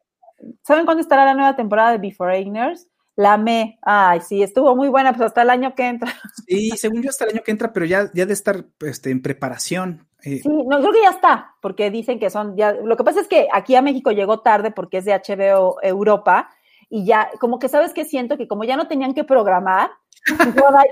¿Saben 0.63 0.86
cuándo 0.86 1.01
estará 1.01 1.25
la 1.25 1.34
nueva 1.34 1.56
temporada 1.56 1.91
de 1.91 1.97
Beforeigners? 1.97 2.88
La 3.15 3.34
amé. 3.34 3.80
Ay, 3.82 4.21
sí, 4.21 4.43
estuvo 4.43 4.75
muy 4.75 4.89
buena, 4.89 5.12
pues 5.12 5.25
hasta 5.25 5.41
el 5.41 5.49
año 5.49 5.73
que 5.73 5.88
entra. 5.88 6.12
Sí, 6.47 6.71
según 6.77 7.01
yo 7.01 7.10
hasta 7.10 7.25
el 7.25 7.32
año 7.32 7.41
que 7.43 7.51
entra, 7.51 7.73
pero 7.73 7.86
ya, 7.86 8.12
ya 8.13 8.25
de 8.25 8.34
estar 8.34 8.65
este, 8.82 9.10
en 9.10 9.21
preparación. 9.21 10.08
Eh, 10.23 10.39
Sí, 10.43 10.49
no, 10.49 10.80
creo 10.80 10.91
que 10.91 11.01
ya 11.01 11.10
está, 11.10 11.56
porque 11.62 11.89
dicen 11.89 12.19
que 12.19 12.30
son 12.30 12.56
ya. 12.56 12.73
Lo 12.73 12.95
que 12.95 13.03
pasa 13.03 13.19
es 13.21 13.27
que 13.27 13.47
aquí 13.51 13.75
a 13.75 13.82
México 13.82 14.12
llegó 14.12 14.41
tarde 14.41 14.71
porque 14.71 14.97
es 14.97 15.06
de 15.06 15.13
HBO 15.13 15.77
Europa 15.82 16.49
y 16.89 17.06
ya, 17.06 17.30
como 17.39 17.60
que 17.60 17.69
sabes 17.69 17.93
que 17.93 18.06
siento 18.06 18.38
que 18.38 18.47
como 18.47 18.63
ya 18.63 18.77
no 18.77 18.88
tenían 18.88 19.13
que 19.13 19.23
programar, 19.23 19.89
dijeron, 19.89 19.91
"Ay, 19.91 20.07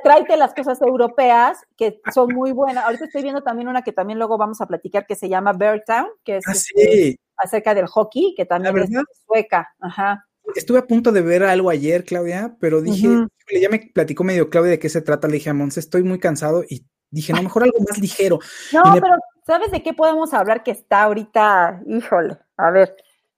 tráete 0.03 0.37
las 0.37 0.53
cosas 0.53 0.81
europeas 0.81 1.59
que 1.75 2.01
son 2.13 2.33
muy 2.33 2.51
buenas. 2.51 2.85
Ahorita 2.85 3.05
estoy 3.05 3.23
viendo 3.23 3.41
también 3.43 3.67
una 3.67 3.81
que 3.83 3.91
también 3.91 4.19
luego 4.19 4.37
vamos 4.37 4.61
a 4.61 4.67
platicar 4.67 5.05
que 5.05 5.15
se 5.15 5.29
llama 5.29 5.53
Bear 5.53 5.83
Town, 5.85 6.07
que 6.23 6.37
es 6.37 6.47
ah, 6.47 6.51
este, 6.51 6.91
sí. 6.91 7.19
acerca 7.37 7.73
del 7.73 7.87
hockey, 7.87 8.33
que 8.35 8.45
también 8.45 8.75
¿La 8.75 8.83
es 8.83 8.89
sueca. 9.27 9.73
Ajá. 9.79 10.25
Estuve 10.55 10.79
a 10.79 10.85
punto 10.87 11.11
de 11.11 11.21
ver 11.21 11.43
algo 11.43 11.69
ayer, 11.69 12.03
Claudia, 12.03 12.55
pero 12.59 12.81
dije, 12.81 13.07
híjole, 13.07 13.61
ya 13.61 13.69
me 13.69 13.79
platicó 13.93 14.23
medio 14.23 14.49
Claudia 14.49 14.71
de 14.71 14.79
qué 14.79 14.89
se 14.89 15.01
trata. 15.01 15.27
Le 15.27 15.33
dije 15.35 15.49
a 15.49 15.53
Monse, 15.53 15.79
estoy 15.79 16.03
muy 16.03 16.19
cansado 16.19 16.63
y 16.69 16.85
dije, 17.09 17.33
no, 17.33 17.41
mejor 17.41 17.63
algo 17.63 17.79
más 17.79 17.97
ligero. 17.97 18.39
No, 18.71 18.93
me- 18.93 19.01
pero 19.01 19.15
¿sabes 19.45 19.71
de 19.71 19.81
qué 19.81 19.93
podemos 19.93 20.33
hablar 20.33 20.63
que 20.63 20.71
está 20.71 21.03
ahorita? 21.03 21.81
Híjole, 21.87 22.37
a 22.57 22.69
ver, 22.69 22.95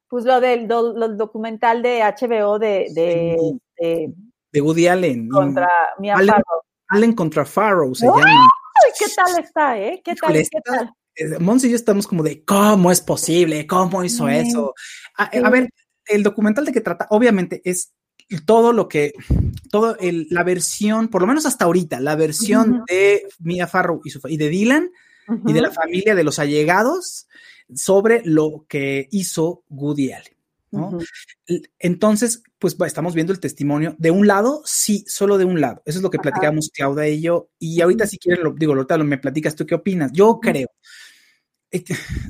pues 0.09 0.25
lo 0.25 0.39
del 0.41 0.67
do- 0.67 0.93
lo 0.97 1.07
documental 1.09 1.81
de 1.81 2.01
HBO 2.03 2.59
de, 2.59 2.87
de, 2.93 3.37
Sí. 3.39 3.61
de 3.79 4.13
De 4.57 4.61
Woody 4.61 4.87
Allen. 4.87 5.29
contra 5.29 5.69
Mia 5.99 6.15
Allen- 6.15 6.29
Farrow. 6.29 6.61
Allen 6.89 7.13
contra 7.13 7.45
Farrow 7.45 7.93
se 7.93 8.05
¡Ay! 8.07 8.11
llama. 8.11 8.49
Ay, 8.83 8.91
¿Qué 8.97 9.05
tal 9.15 9.43
está, 9.43 9.77
eh? 9.79 10.01
¿Qué 10.03 10.15
tal? 10.15 10.31
Híjole, 10.31 10.39
¿Qué 10.49 10.57
está- 10.57 10.77
tal? 10.77 10.91
eh, 11.15 11.39
Monse 11.39 11.67
y 11.67 11.69
yo 11.71 11.75
estamos 11.75 12.07
como 12.07 12.23
de, 12.23 12.43
¿cómo 12.43 12.91
es 12.91 13.01
posible? 13.01 13.67
¿Cómo 13.67 14.03
hizo 14.03 14.27
Sí. 14.27 14.33
eso? 14.35 14.73
A, 15.15 15.25
a 15.25 15.31
Sí. 15.31 15.39
ver, 15.51 15.69
el 16.07 16.23
documental 16.23 16.65
de 16.65 16.71
qué 16.71 16.81
trata, 16.81 17.05
obviamente, 17.11 17.61
es 17.65 17.93
todo 18.45 18.73
lo 18.73 18.87
que, 18.87 19.13
todo 19.71 19.95
el, 19.99 20.27
la 20.31 20.43
versión, 20.43 21.07
por 21.09 21.21
lo 21.21 21.27
menos 21.27 21.45
hasta 21.45 21.65
ahorita, 21.65 21.99
la 21.99 22.15
versión 22.15 22.83
de 22.87 23.27
Mia 23.39 23.67
Farrow 23.67 24.01
y, 24.03 24.09
su, 24.09 24.19
y 24.27 24.37
de 24.37 24.49
Dylan 24.49 24.89
y 25.45 25.53
de 25.53 25.61
la 25.61 25.71
familia 25.71 26.15
de 26.15 26.23
los 26.23 26.39
allegados 26.39 27.27
sobre 27.73 28.21
lo 28.25 28.65
que 28.67 29.07
hizo 29.11 29.63
Woody 29.69 30.11
Allen. 30.13 30.36
¿No? 30.71 30.97
Entonces, 31.79 32.43
pues 32.59 32.75
estamos 32.85 33.13
viendo 33.15 33.33
el 33.33 33.39
testimonio 33.39 33.95
de 33.97 34.11
un 34.11 34.27
lado, 34.27 34.61
sí, 34.65 35.03
solo 35.07 35.37
de 35.37 35.45
un 35.45 35.61
lado. 35.61 35.81
Eso 35.85 35.99
es 35.99 36.03
lo 36.03 36.09
que 36.09 36.19
platicamos 36.19 36.69
Claudia 36.73 37.07
y 37.07 37.21
yo. 37.21 37.49
Y 37.59 37.81
ahorita, 37.81 38.05
si 38.07 38.17
quieren, 38.17 38.43
lo 38.43 38.51
digo, 38.53 38.73
ahorita 38.73 38.97
me 38.99 39.17
platicas 39.17 39.55
tú 39.55 39.65
qué 39.65 39.75
opinas. 39.75 40.11
Yo 40.13 40.39
creo. 40.39 40.67
eh, 41.71 41.83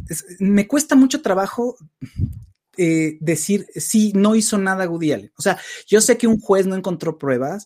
es- 0.10 0.26
me 0.40 0.68
cuesta 0.68 0.96
mucho 0.96 1.22
trabajo 1.22 1.78
eh, 2.78 3.18
decir 3.22 3.68
sí, 3.76 4.12
no 4.16 4.36
hizo 4.36 4.58
nada 4.58 4.88
Woody 4.90 5.12
Allen. 5.12 5.32
O 5.38 5.42
sea, 5.42 5.58
yo 5.88 6.00
sé 6.02 6.18
que 6.18 6.28
un 6.28 6.40
juez 6.40 6.68
no 6.68 6.76
encontró 6.76 7.18
pruebas, 7.18 7.66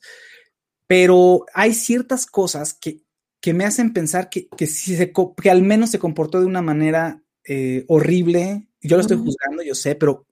pero 0.88 1.46
hay 1.54 1.74
ciertas 1.74 2.26
cosas 2.26 2.74
que, 2.74 3.02
que 3.42 3.54
me 3.54 3.66
hacen 3.66 3.94
pensar 3.94 4.30
que, 4.30 4.48
que, 4.50 4.68
sí 4.68 4.96
se, 4.98 5.14
que 5.42 5.52
al 5.52 5.64
menos 5.64 5.92
se 5.92 6.00
comportó 6.00 6.40
de 6.40 6.46
una 6.48 6.62
manera 6.62 7.22
eh, 7.46 7.86
horrible. 7.88 8.68
Yo 8.82 8.98
lo 8.98 9.02
estoy 9.02 9.18
juzgando, 9.18 9.62
yo 9.62 9.76
sé, 9.76 9.96
pero 9.96 10.26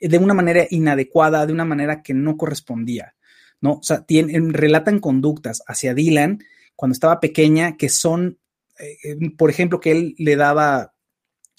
eh, 0.00 0.08
de 0.08 0.18
una 0.18 0.34
manera 0.34 0.66
inadecuada, 0.70 1.46
de 1.46 1.52
una 1.52 1.64
manera 1.64 2.02
que 2.02 2.14
no 2.14 2.36
correspondía, 2.36 3.14
¿no? 3.60 3.74
O 3.74 3.82
sea, 3.82 4.04
tienen, 4.04 4.52
relatan 4.52 4.98
conductas 4.98 5.62
hacia 5.66 5.94
Dylan 5.94 6.42
cuando 6.74 6.94
estaba 6.94 7.20
pequeña 7.20 7.76
que 7.76 7.88
son, 7.88 8.38
eh, 8.78 8.96
eh, 9.04 9.30
por 9.36 9.50
ejemplo, 9.50 9.80
que 9.80 9.92
él 9.92 10.14
le 10.18 10.34
daba, 10.34 10.94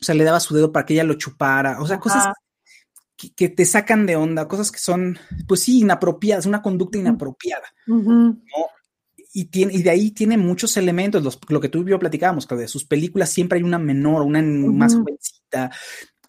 o 0.01 0.03
sea, 0.03 0.15
le 0.15 0.25
daba 0.25 0.41
su 0.41 0.53
dedo 0.53 0.71
para 0.71 0.85
que 0.85 0.95
ella 0.95 1.03
lo 1.05 1.13
chupara, 1.13 1.81
o 1.81 1.87
sea, 1.87 1.99
cosas 1.99 2.33
que, 3.15 3.33
que 3.33 3.47
te 3.47 3.63
sacan 3.65 4.05
de 4.05 4.17
onda, 4.17 4.47
cosas 4.49 4.69
que 4.69 4.79
son, 4.79 5.17
pues 5.47 5.61
sí, 5.61 5.79
inapropiadas, 5.79 6.45
una 6.45 6.61
conducta 6.61 6.97
inapropiada. 6.97 7.67
Ujú. 7.87 8.41
Y, 9.33 9.45
tiene, 9.45 9.73
y 9.73 9.81
de 9.81 9.89
ahí 9.89 10.11
tiene 10.11 10.37
muchos 10.37 10.75
elementos, 10.77 11.23
los- 11.23 11.39
lo 11.47 11.61
que 11.61 11.69
tú 11.69 11.83
y 11.83 11.89
yo 11.89 11.99
platicábamos, 11.99 12.47
de 12.47 12.67
sus 12.67 12.83
películas 12.83 13.29
siempre 13.29 13.57
hay 13.57 13.63
una 13.63 13.79
menor, 13.79 14.23
una 14.23 14.41
más 14.41 14.93
jovencita, 14.95 15.71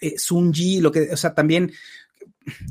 eh, 0.01 0.15
Sunji, 0.17 0.81
lo 0.81 0.93
que, 0.93 1.11
o 1.13 1.17
sea, 1.17 1.35
también 1.35 1.73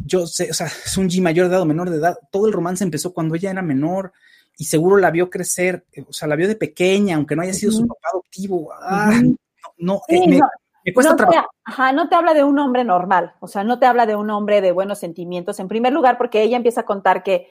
yo 0.05 0.27
sé, 0.27 0.49
o 0.51 0.53
sea, 0.53 0.67
G 1.11 1.21
mayor 1.21 1.47
de 1.47 1.53
edad 1.53 1.61
o 1.61 1.65
menor 1.65 1.89
de 1.89 1.97
edad. 1.97 2.17
Todo 2.31 2.47
el 2.47 2.53
romance 2.53 2.83
empezó 2.83 3.13
cuando 3.13 3.35
ella 3.35 3.51
era 3.51 3.61
menor 3.61 4.11
y 4.57 4.65
seguro 4.65 4.97
la 4.97 5.11
vio 5.11 5.29
crecer, 5.29 5.85
eh, 5.93 6.03
o 6.07 6.13
sea, 6.13 6.27
la 6.27 6.35
vio 6.35 6.47
de 6.47 6.55
pequeña, 6.55 7.15
aunque 7.15 7.35
no 7.35 7.41
haya 7.41 7.53
sido 7.53 7.71
su 7.71 7.87
papá 7.87 8.09
adoptivo. 8.13 8.71
Ah, 8.73 9.21
no, 9.23 9.35
no, 9.77 10.01
Sí, 10.07 10.15
eh, 10.15 10.27
me, 10.29 10.37
no, 10.39 10.49
me 10.85 10.93
cuesta 10.93 11.13
no 11.13 11.17
te, 11.17 11.23
trabajo. 11.23 11.49
ajá, 11.63 11.91
no 11.93 12.09
te 12.09 12.15
habla 12.15 12.33
de 12.33 12.43
un 12.43 12.59
hombre 12.59 12.83
normal, 12.83 13.33
o 13.39 13.47
sea, 13.47 13.63
no 13.63 13.79
te 13.79 13.85
habla 13.85 14.05
de 14.05 14.15
un 14.15 14.29
hombre 14.29 14.61
de 14.61 14.71
buenos 14.71 14.99
sentimientos. 14.99 15.59
En 15.59 15.67
primer 15.67 15.93
lugar, 15.93 16.17
porque 16.17 16.41
ella 16.43 16.57
empieza 16.57 16.81
a 16.81 16.85
contar 16.85 17.23
que, 17.23 17.47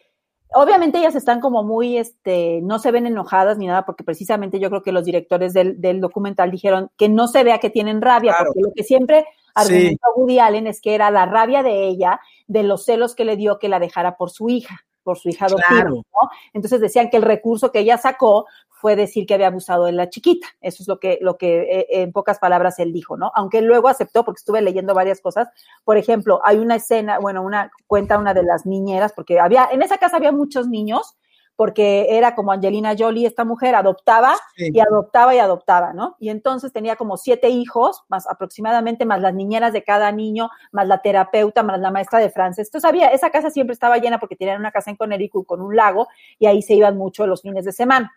obviamente 0.55 0.99
ellas 0.99 1.15
están 1.15 1.41
como 1.41 1.63
muy, 1.63 1.97
este, 1.99 2.61
no 2.63 2.79
se 2.79 2.91
ven 2.91 3.07
enojadas 3.07 3.59
ni 3.59 3.67
nada, 3.67 3.85
porque 3.87 4.05
precisamente 4.05 4.59
yo 4.61 4.69
creo 4.71 4.83
que 4.83 4.93
los 4.93 5.05
directores 5.05 5.53
del, 5.53 5.81
del 5.81 6.01
documental 6.01 6.51
dijeron 6.51 6.91
que 6.97 7.09
no 7.09 7.29
se 7.29 7.45
vea 7.45 7.59
que 7.59 7.71
tienen 7.71 8.01
rabia, 8.03 8.33
Claro. 8.33 8.47
porque 8.53 8.61
lo 8.69 8.73
que 8.75 8.83
siempre 8.85 9.21
Sí. 9.23 9.27
argumentó 9.55 10.09
Woody 10.17 10.39
Allen 10.39 10.67
es 10.67 10.81
que 10.81 10.95
era 10.95 11.11
la 11.11 11.27
rabia 11.27 11.63
de 11.63 11.87
ella, 11.89 12.21
de 12.47 12.63
los 12.63 12.85
celos 12.85 13.15
que 13.15 13.25
le 13.25 13.37
dio 13.37 13.59
que 13.59 13.69
la 13.69 13.79
dejara 13.81 14.17
por 14.17 14.31
su 14.31 14.49
hija, 14.49 14.81
por 15.03 15.19
su 15.19 15.29
hija 15.29 15.47
adoptiva, 15.47 15.81
Claro. 15.81 15.95
¿no? 15.97 16.31
Entonces 16.53 16.81
decían 16.81 17.11
que 17.11 17.17
el 17.17 17.23
recurso 17.25 17.73
que 17.73 17.81
ella 17.81 17.99
sacó 17.99 18.47
fue 18.81 18.97
decir 18.97 19.27
que 19.27 19.35
había 19.35 19.49
abusado 19.49 19.85
de 19.85 19.93
la 19.93 20.09
chiquita. 20.09 20.47
Eso 20.61 20.83
es 20.83 20.89
lo 20.89 20.99
que, 20.99 21.19
lo 21.21 21.37
que 21.37 21.61
eh, 21.63 21.87
en 22.03 22.13
pocas 22.13 22.39
palabras 22.39 22.79
él 22.79 22.93
dijo, 22.93 23.17
¿no? 23.17 23.31
Aunque 23.35 23.61
luego 23.61 23.89
aceptó, 23.89 24.25
porque 24.25 24.39
estuve 24.39 24.63
leyendo 24.63 24.95
varias 24.95 25.21
cosas. 25.21 25.49
Por 25.85 25.97
ejemplo, 25.97 26.41
hay 26.45 26.59
una 26.59 26.77
escena, 26.77 27.19
bueno, 27.19 27.43
una 27.43 27.71
cuenta 27.87 28.19
una 28.19 28.35
de 28.35 28.43
las 28.43 28.67
niñeras, 28.67 29.13
porque 29.13 29.39
había, 29.39 29.69
en 29.71 29.83
esa 29.83 29.99
casa 29.99 30.17
había 30.17 30.33
muchos 30.33 30.67
niños, 30.69 31.17
porque 31.57 32.17
era 32.17 32.35
como 32.35 32.53
Angelina 32.53 32.95
Jolie, 32.99 33.27
esta 33.27 33.45
mujer 33.45 33.75
adoptaba 33.75 34.35
Sí. 34.57 34.71
y 34.73 34.81
adoptaba 34.81 35.35
y 35.35 35.41
adoptaba, 35.41 35.93
¿no? 35.93 36.17
Y 36.19 36.31
entonces 36.31 36.73
tenía 36.73 36.97
como 36.97 37.19
siete 37.19 37.51
hijos, 37.51 38.03
más 38.09 38.27
aproximadamente, 38.27 39.05
más 39.05 39.21
las 39.21 39.35
niñeras 39.35 39.75
de 39.75 39.85
cada 39.85 40.11
niño, 40.11 40.49
más 40.73 40.89
la 40.89 41.03
terapeuta, 41.03 41.63
más 41.63 41.79
la 41.79 41.91
maestra 41.91 42.19
de 42.19 42.31
francés. 42.31 42.69
Entonces 42.69 42.89
había, 42.89 43.09
esa 43.09 43.29
casa 43.29 43.51
siempre 43.51 43.75
estaba 43.75 43.99
llena 43.99 44.19
porque 44.19 44.37
tenían 44.37 44.59
una 44.59 44.73
casa 44.73 44.89
en 44.89 44.97
Connecticut 44.97 45.45
con 45.47 45.61
un 45.61 45.77
lago 45.77 46.09
y 46.39 46.47
ahí 46.47 46.63
se 46.63 46.73
iban 46.73 46.97
mucho 46.97 47.27
los 47.27 47.43
fines 47.43 47.67
de 47.67 47.73
semana 47.73 48.11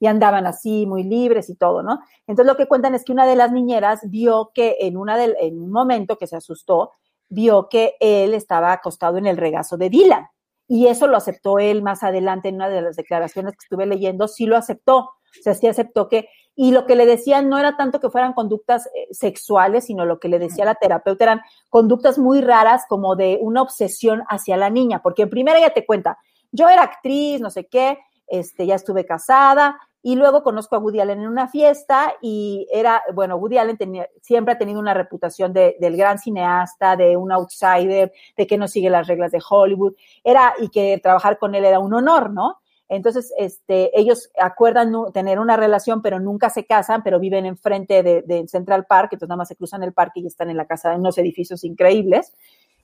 y 0.00 0.06
andaban 0.06 0.46
así 0.46 0.86
muy 0.86 1.04
libres 1.04 1.48
y 1.50 1.54
todo, 1.54 1.82
¿no? 1.84 2.00
Entonces 2.26 2.46
lo 2.46 2.56
que 2.56 2.66
cuentan 2.66 2.94
es 2.96 3.04
que 3.04 3.12
una 3.12 3.26
de 3.26 3.36
las 3.36 3.52
niñeras 3.52 4.00
vio 4.04 4.50
que 4.54 4.78
en, 4.80 4.96
una 4.96 5.16
del- 5.16 5.36
en 5.40 5.60
un 5.62 5.70
momento 5.70 6.16
que 6.16 6.26
se 6.26 6.36
asustó, 6.36 6.92
vio 7.28 7.68
que 7.68 7.94
él 8.00 8.34
estaba 8.34 8.72
acostado 8.72 9.18
en 9.18 9.26
el 9.26 9.36
regazo 9.36 9.76
de 9.76 9.90
Dylan. 9.90 10.26
Y 10.66 10.86
eso 10.86 11.06
lo 11.06 11.16
aceptó 11.16 11.58
él 11.58 11.82
más 11.82 12.02
adelante 12.02 12.48
en 12.48 12.54
una 12.56 12.68
de 12.68 12.80
las 12.80 12.96
declaraciones 12.96 13.52
que 13.54 13.64
estuve 13.64 13.86
leyendo, 13.86 14.26
sí 14.28 14.46
lo 14.46 14.56
aceptó. 14.56 14.98
O 14.98 15.42
sea, 15.42 15.54
sí 15.54 15.66
aceptó 15.68 16.08
que, 16.08 16.28
y 16.56 16.72
lo 16.72 16.86
que 16.86 16.96
le 16.96 17.06
decían 17.06 17.48
no 17.48 17.58
era 17.58 17.76
tanto 17.76 18.00
que 18.00 18.10
fueran 18.10 18.32
conductas 18.32 18.86
eh, 18.86 19.06
sexuales, 19.12 19.84
sino 19.86 20.04
lo 20.06 20.18
que 20.18 20.28
le 20.28 20.38
decía 20.38 20.64
la 20.64 20.74
terapeuta 20.76 21.24
eran 21.24 21.40
conductas 21.68 22.18
muy 22.18 22.40
raras 22.40 22.84
como 22.88 23.14
de 23.16 23.38
una 23.40 23.62
obsesión 23.62 24.22
hacia 24.28 24.56
la 24.56 24.70
niña, 24.70 25.02
porque 25.02 25.22
en 25.22 25.30
primera 25.30 25.58
ella 25.58 25.72
te 25.74 25.86
cuenta, 25.86 26.18
yo 26.52 26.68
era 26.68 26.82
actriz, 26.82 27.40
no 27.40 27.50
sé 27.50 27.66
qué, 27.66 27.98
este, 28.26 28.66
ya 28.66 28.74
estuve 28.76 29.04
casada, 29.06 29.78
y 30.02 30.16
luego 30.16 30.42
conozco 30.42 30.76
a 30.76 30.78
Woody 30.78 31.00
Allen 31.00 31.20
en 31.20 31.28
una 31.28 31.48
fiesta 31.48 32.14
y 32.22 32.66
era, 32.72 33.02
bueno, 33.14 33.36
Woody 33.36 33.58
Allen 33.58 33.78
siempre 34.22 34.54
ha 34.54 34.58
tenido 34.58 34.80
una 34.80 34.94
reputación 34.94 35.52
de, 35.52 35.76
del 35.78 35.96
gran 35.96 36.18
cineasta, 36.18 36.96
de 36.96 37.16
un 37.16 37.32
outsider, 37.32 38.12
de 38.36 38.46
que 38.46 38.56
no 38.56 38.66
sigue 38.66 38.88
las 38.88 39.06
reglas 39.06 39.30
de 39.30 39.42
Hollywood, 39.46 39.94
era, 40.24 40.54
y 40.58 40.68
que 40.68 40.98
trabajar 41.02 41.38
con 41.38 41.54
él 41.54 41.64
era 41.64 41.80
un 41.80 41.92
honor, 41.92 42.30
¿no? 42.30 42.60
Entonces, 42.88 43.32
este, 43.38 43.96
ellos 43.98 44.30
acuerdan 44.40 44.92
tener 45.12 45.38
una 45.38 45.56
relación, 45.56 46.02
pero 46.02 46.18
nunca 46.18 46.50
se 46.50 46.66
casan, 46.66 47.02
pero 47.04 47.20
viven 47.20 47.46
enfrente 47.46 48.02
de, 48.02 48.22
de 48.22 48.48
Central 48.48 48.86
Park, 48.86 49.10
entonces 49.12 49.28
nada 49.28 49.38
más 49.38 49.48
se 49.48 49.54
cruzan 49.54 49.84
el 49.84 49.92
parque 49.92 50.20
y 50.20 50.26
están 50.26 50.50
en 50.50 50.56
la 50.56 50.66
casa 50.66 50.90
de 50.90 50.96
unos 50.96 51.16
edificios 51.18 51.62
increíbles. 51.62 52.34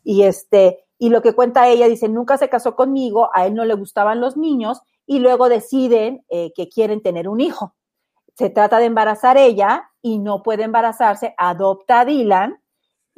Y 0.04 0.22
este, 0.22 0.84
y 0.98 1.08
lo 1.08 1.22
que 1.22 1.34
cuenta 1.34 1.68
ella, 1.68 1.88
dice, 1.88 2.08
nunca 2.08 2.36
se 2.36 2.48
casó 2.48 2.76
conmigo, 2.76 3.30
a 3.34 3.46
él 3.46 3.54
no 3.54 3.64
le 3.64 3.74
gustaban 3.74 4.20
los 4.20 4.36
niños, 4.36 4.80
y 5.06 5.18
luego 5.20 5.48
deciden 5.48 6.24
eh, 6.28 6.52
que 6.54 6.68
quieren 6.68 7.00
tener 7.02 7.28
un 7.28 7.40
hijo. 7.40 7.74
Se 8.34 8.50
trata 8.50 8.78
de 8.78 8.84
embarazar 8.86 9.38
ella 9.38 9.90
y 10.02 10.18
no 10.18 10.42
puede 10.42 10.64
embarazarse, 10.64 11.34
adopta 11.38 12.00
a 12.00 12.04
Dylan, 12.04 12.60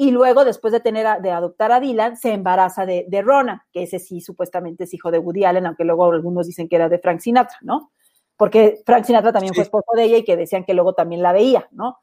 y 0.00 0.12
luego, 0.12 0.44
después 0.44 0.72
de 0.72 0.78
tener 0.78 1.06
a- 1.08 1.18
de 1.18 1.32
adoptar 1.32 1.72
a 1.72 1.80
Dylan, 1.80 2.16
se 2.16 2.32
embaraza 2.32 2.86
de, 2.86 3.04
de 3.08 3.20
Rona, 3.20 3.66
que 3.72 3.82
ese 3.82 3.98
sí 3.98 4.20
supuestamente 4.20 4.84
es 4.84 4.94
hijo 4.94 5.10
de 5.10 5.18
Woody 5.18 5.44
Allen, 5.44 5.66
aunque 5.66 5.82
luego 5.84 6.04
algunos 6.12 6.46
dicen 6.46 6.68
que 6.68 6.76
era 6.76 6.88
de 6.88 7.00
Frank 7.00 7.18
Sinatra, 7.18 7.56
¿no? 7.62 7.90
Porque 8.36 8.80
Frank 8.86 9.04
Sinatra 9.06 9.32
también 9.32 9.52
Sí. 9.54 9.56
fue 9.56 9.64
esposo 9.64 9.90
de 9.96 10.04
ella 10.04 10.18
y 10.18 10.24
que 10.24 10.36
decían 10.36 10.62
que 10.64 10.72
luego 10.74 10.92
también 10.94 11.20
la 11.22 11.32
veía, 11.32 11.66
¿no? 11.72 11.98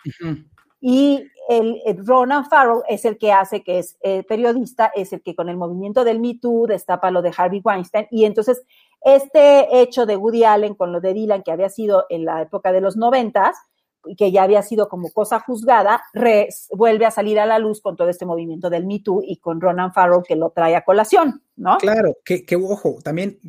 Y 0.81 1.23
el, 1.47 1.81
el 1.85 2.05
Ronan 2.05 2.45
Farrow 2.49 2.83
es 2.89 3.05
el 3.05 3.17
que 3.17 3.31
hace, 3.31 3.63
que 3.63 3.79
es 3.79 3.97
eh, 4.01 4.23
periodista, 4.23 4.91
es 4.93 5.13
el 5.13 5.21
que 5.23 5.33
con 5.33 5.47
el 5.47 5.55
movimiento 5.55 6.03
del 6.03 6.19
Me 6.19 6.37
Too 6.37 6.65
destapa 6.67 7.11
lo 7.11 7.21
de 7.21 7.31
Harvey 7.35 7.61
Weinstein. 7.63 8.07
Y 8.11 8.25
entonces, 8.25 8.63
este 9.05 9.81
hecho 9.81 10.05
de 10.05 10.17
Woody 10.17 10.43
Allen 10.43 10.75
con 10.75 10.91
lo 10.91 10.99
de 10.99 11.13
Dylan, 11.13 11.43
que 11.43 11.51
había 11.51 11.69
sido 11.69 12.05
en 12.09 12.25
la 12.25 12.41
época 12.41 12.71
de 12.71 12.81
los 12.81 12.97
noventas, 12.97 13.55
y 14.07 14.15
que 14.15 14.31
ya 14.31 14.43
había 14.43 14.61
sido 14.61 14.89
como 14.89 15.11
cosa 15.11 15.39
juzgada, 15.39 16.01
vuelve 16.71 17.05
a 17.05 17.11
salir 17.11 17.39
a 17.39 17.45
la 17.45 17.59
luz 17.59 17.81
con 17.81 17.95
todo 17.95 18.09
este 18.09 18.25
movimiento 18.25 18.69
del 18.69 18.85
Me 18.85 18.99
Too 18.99 19.21
y 19.23 19.37
con 19.37 19.61
Ronan 19.61 19.93
Farrow 19.93 20.23
que 20.23 20.35
lo 20.35 20.51
trae 20.51 20.75
a 20.75 20.83
colación, 20.83 21.43
¿no? 21.55 21.77
Claro, 21.77 22.17
que, 22.23 22.45
que 22.45 22.55
ojo, 22.55 22.97
también, 23.03 23.39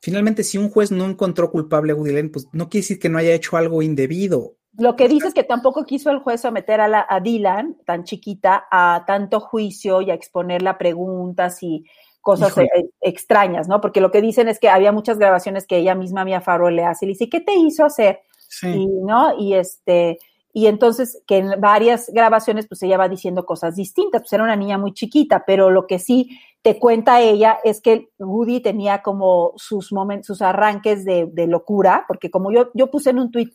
finalmente, 0.00 0.42
si 0.42 0.58
un 0.58 0.70
juez 0.70 0.90
no 0.90 1.04
encontró 1.06 1.50
culpable 1.50 1.92
a 1.92 1.94
Woody 1.96 2.10
Allen, 2.10 2.32
pues 2.32 2.46
no 2.52 2.68
quiere 2.68 2.82
decir 2.82 2.98
que 2.98 3.08
no 3.08 3.18
haya 3.18 3.34
hecho 3.34 3.56
algo 3.56 3.82
indebido. 3.82 4.56
Lo 4.76 4.96
que 4.96 5.08
dice 5.08 5.28
es 5.28 5.34
que 5.34 5.44
tampoco 5.44 5.84
quiso 5.84 6.10
el 6.10 6.18
juez 6.18 6.40
someter 6.40 6.80
a, 6.80 6.88
la, 6.88 7.06
a 7.08 7.20
Dylan, 7.20 7.76
tan 7.86 8.04
chiquita, 8.04 8.66
a 8.70 9.04
tanto 9.06 9.40
juicio 9.40 10.02
y 10.02 10.10
a 10.10 10.14
exponerla 10.14 10.70
a 10.70 10.78
preguntas 10.78 11.62
y 11.62 11.84
cosas 12.24 12.56
eh, 12.56 12.66
extrañas, 13.02 13.68
¿no? 13.68 13.82
Porque 13.82 14.00
lo 14.00 14.10
que 14.10 14.22
dicen 14.22 14.48
es 14.48 14.58
que 14.58 14.70
había 14.70 14.92
muchas 14.92 15.18
grabaciones 15.18 15.66
que 15.66 15.76
ella 15.76 15.94
misma, 15.94 16.24
Mia 16.24 16.40
Farrow, 16.40 16.70
le 16.70 16.82
hace. 16.82 17.04
Y 17.04 17.08
le 17.08 17.12
dice, 17.12 17.28
¿qué 17.28 17.40
te 17.40 17.54
hizo 17.54 17.84
hacer? 17.84 18.20
Sí. 18.48 18.68
Y, 18.68 18.86
¿no? 18.86 19.38
Y 19.38 19.54
este, 19.54 20.18
y 20.54 20.66
entonces 20.68 21.22
que 21.26 21.36
en 21.36 21.60
varias 21.60 22.08
grabaciones, 22.08 22.66
pues 22.66 22.82
ella 22.82 22.96
va 22.96 23.10
diciendo 23.10 23.44
cosas 23.44 23.76
distintas. 23.76 24.22
Pues 24.22 24.32
era 24.32 24.42
una 24.42 24.56
niña 24.56 24.78
muy 24.78 24.94
chiquita, 24.94 25.44
pero 25.46 25.70
lo 25.70 25.86
que 25.86 25.98
sí 25.98 26.30
te 26.62 26.78
cuenta 26.78 27.20
ella 27.20 27.58
es 27.62 27.82
que 27.82 28.08
Woody 28.18 28.60
tenía 28.60 29.02
como 29.02 29.52
sus 29.56 29.92
momentos, 29.92 30.28
sus 30.28 30.40
arranques 30.40 31.04
de, 31.04 31.28
de 31.30 31.46
locura, 31.46 32.06
porque 32.08 32.30
como 32.30 32.50
yo, 32.50 32.70
yo 32.72 32.90
puse 32.90 33.10
en 33.10 33.18
un 33.18 33.30
tuit, 33.30 33.52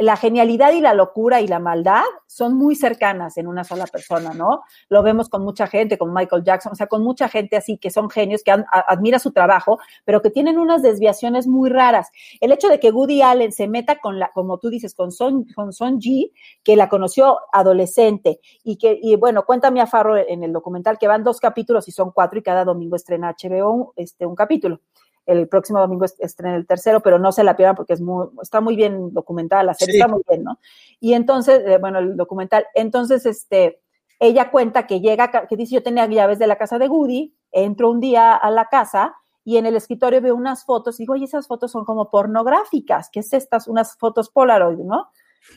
la 0.00 0.16
genialidad 0.16 0.72
y 0.72 0.80
la 0.80 0.94
locura 0.94 1.40
y 1.40 1.46
la 1.46 1.58
maldad 1.58 2.02
son 2.26 2.54
muy 2.56 2.74
cercanas 2.74 3.36
en 3.36 3.46
una 3.46 3.64
sola 3.64 3.86
persona, 3.86 4.32
¿no? 4.32 4.62
Lo 4.88 5.02
vemos 5.02 5.28
con 5.28 5.42
mucha 5.42 5.66
gente, 5.66 5.98
con 5.98 6.12
Michael 6.14 6.42
Jackson, 6.42 6.72
o 6.72 6.74
sea, 6.74 6.86
con 6.86 7.02
mucha 7.02 7.28
gente 7.28 7.56
así 7.56 7.76
que 7.76 7.90
son 7.90 8.08
genios, 8.08 8.42
que 8.42 8.50
admira 8.50 9.18
su 9.18 9.32
trabajo, 9.32 9.78
pero 10.04 10.22
que 10.22 10.30
tienen 10.30 10.58
unas 10.58 10.82
desviaciones 10.82 11.46
muy 11.46 11.68
raras. 11.68 12.10
El 12.40 12.52
hecho 12.52 12.68
de 12.68 12.80
que 12.80 12.90
Woody 12.90 13.22
Allen 13.22 13.52
se 13.52 13.68
meta 13.68 14.00
con 14.00 14.18
la, 14.18 14.30
como 14.32 14.58
tú 14.58 14.70
dices, 14.70 14.94
con 14.94 15.12
Son, 15.12 15.44
con 15.54 15.72
Son 15.72 16.00
Ji, 16.00 16.32
que 16.62 16.76
la 16.76 16.88
conoció 16.88 17.38
adolescente, 17.52 18.40
y 18.64 18.76
que, 18.76 18.98
y 19.00 19.16
bueno, 19.16 19.44
cuéntame 19.44 19.80
a 19.80 19.86
Farro 19.86 20.16
en 20.16 20.42
el 20.42 20.52
documental 20.52 20.98
que 20.98 21.08
van 21.08 21.24
dos 21.24 21.40
capítulos 21.40 21.88
y 21.88 21.92
son 21.92 22.10
cuatro, 22.12 22.38
y 22.38 22.42
cada 22.42 22.64
domingo 22.64 22.96
estrena 22.96 23.34
HBO 23.38 23.92
este, 23.96 24.24
un 24.24 24.34
capítulo 24.34 24.80
el 25.26 25.48
próximo 25.48 25.78
domingo 25.80 26.04
est- 26.04 26.20
estrena 26.20 26.56
el 26.56 26.66
tercero, 26.66 27.00
pero 27.00 27.18
no 27.18 27.30
se 27.32 27.44
la 27.44 27.56
pierdan 27.56 27.76
porque 27.76 27.92
es 27.92 28.00
muy, 28.00 28.26
está 28.42 28.60
muy 28.60 28.76
bien 28.76 29.12
documentada, 29.12 29.62
la 29.62 29.74
serie 29.74 29.92
Sí. 29.94 29.98
está 30.00 30.08
muy 30.12 30.22
bien, 30.28 30.44
¿no? 30.44 30.58
Y 30.98 31.12
entonces, 31.14 31.62
eh, 31.66 31.78
bueno, 31.78 31.98
el 31.98 32.16
documental, 32.16 32.66
entonces, 32.74 33.26
este, 33.26 33.80
ella 34.18 34.50
cuenta 34.50 34.86
que 34.86 35.00
llega, 35.00 35.30
que 35.48 35.56
dice, 35.56 35.74
yo 35.76 35.82
tenía 35.82 36.06
llaves 36.06 36.38
de 36.38 36.46
la 36.46 36.56
casa 36.56 36.78
de 36.78 36.88
Woody, 36.88 37.34
entro 37.52 37.90
un 37.90 38.00
día 38.00 38.34
a 38.34 38.50
la 38.50 38.66
casa 38.66 39.14
y 39.44 39.56
en 39.56 39.66
el 39.66 39.76
escritorio 39.76 40.20
veo 40.20 40.34
unas 40.36 40.64
fotos, 40.64 40.98
y 41.00 41.04
digo, 41.04 41.14
oye, 41.14 41.24
esas 41.24 41.46
fotos 41.46 41.70
son 41.72 41.84
como 41.84 42.10
pornográficas, 42.10 43.08
¿qué 43.10 43.20
es 43.20 43.32
estas? 43.32 43.68
Unas 43.68 43.96
fotos 43.96 44.28
Polaroid, 44.30 44.78
¿no? 44.78 45.08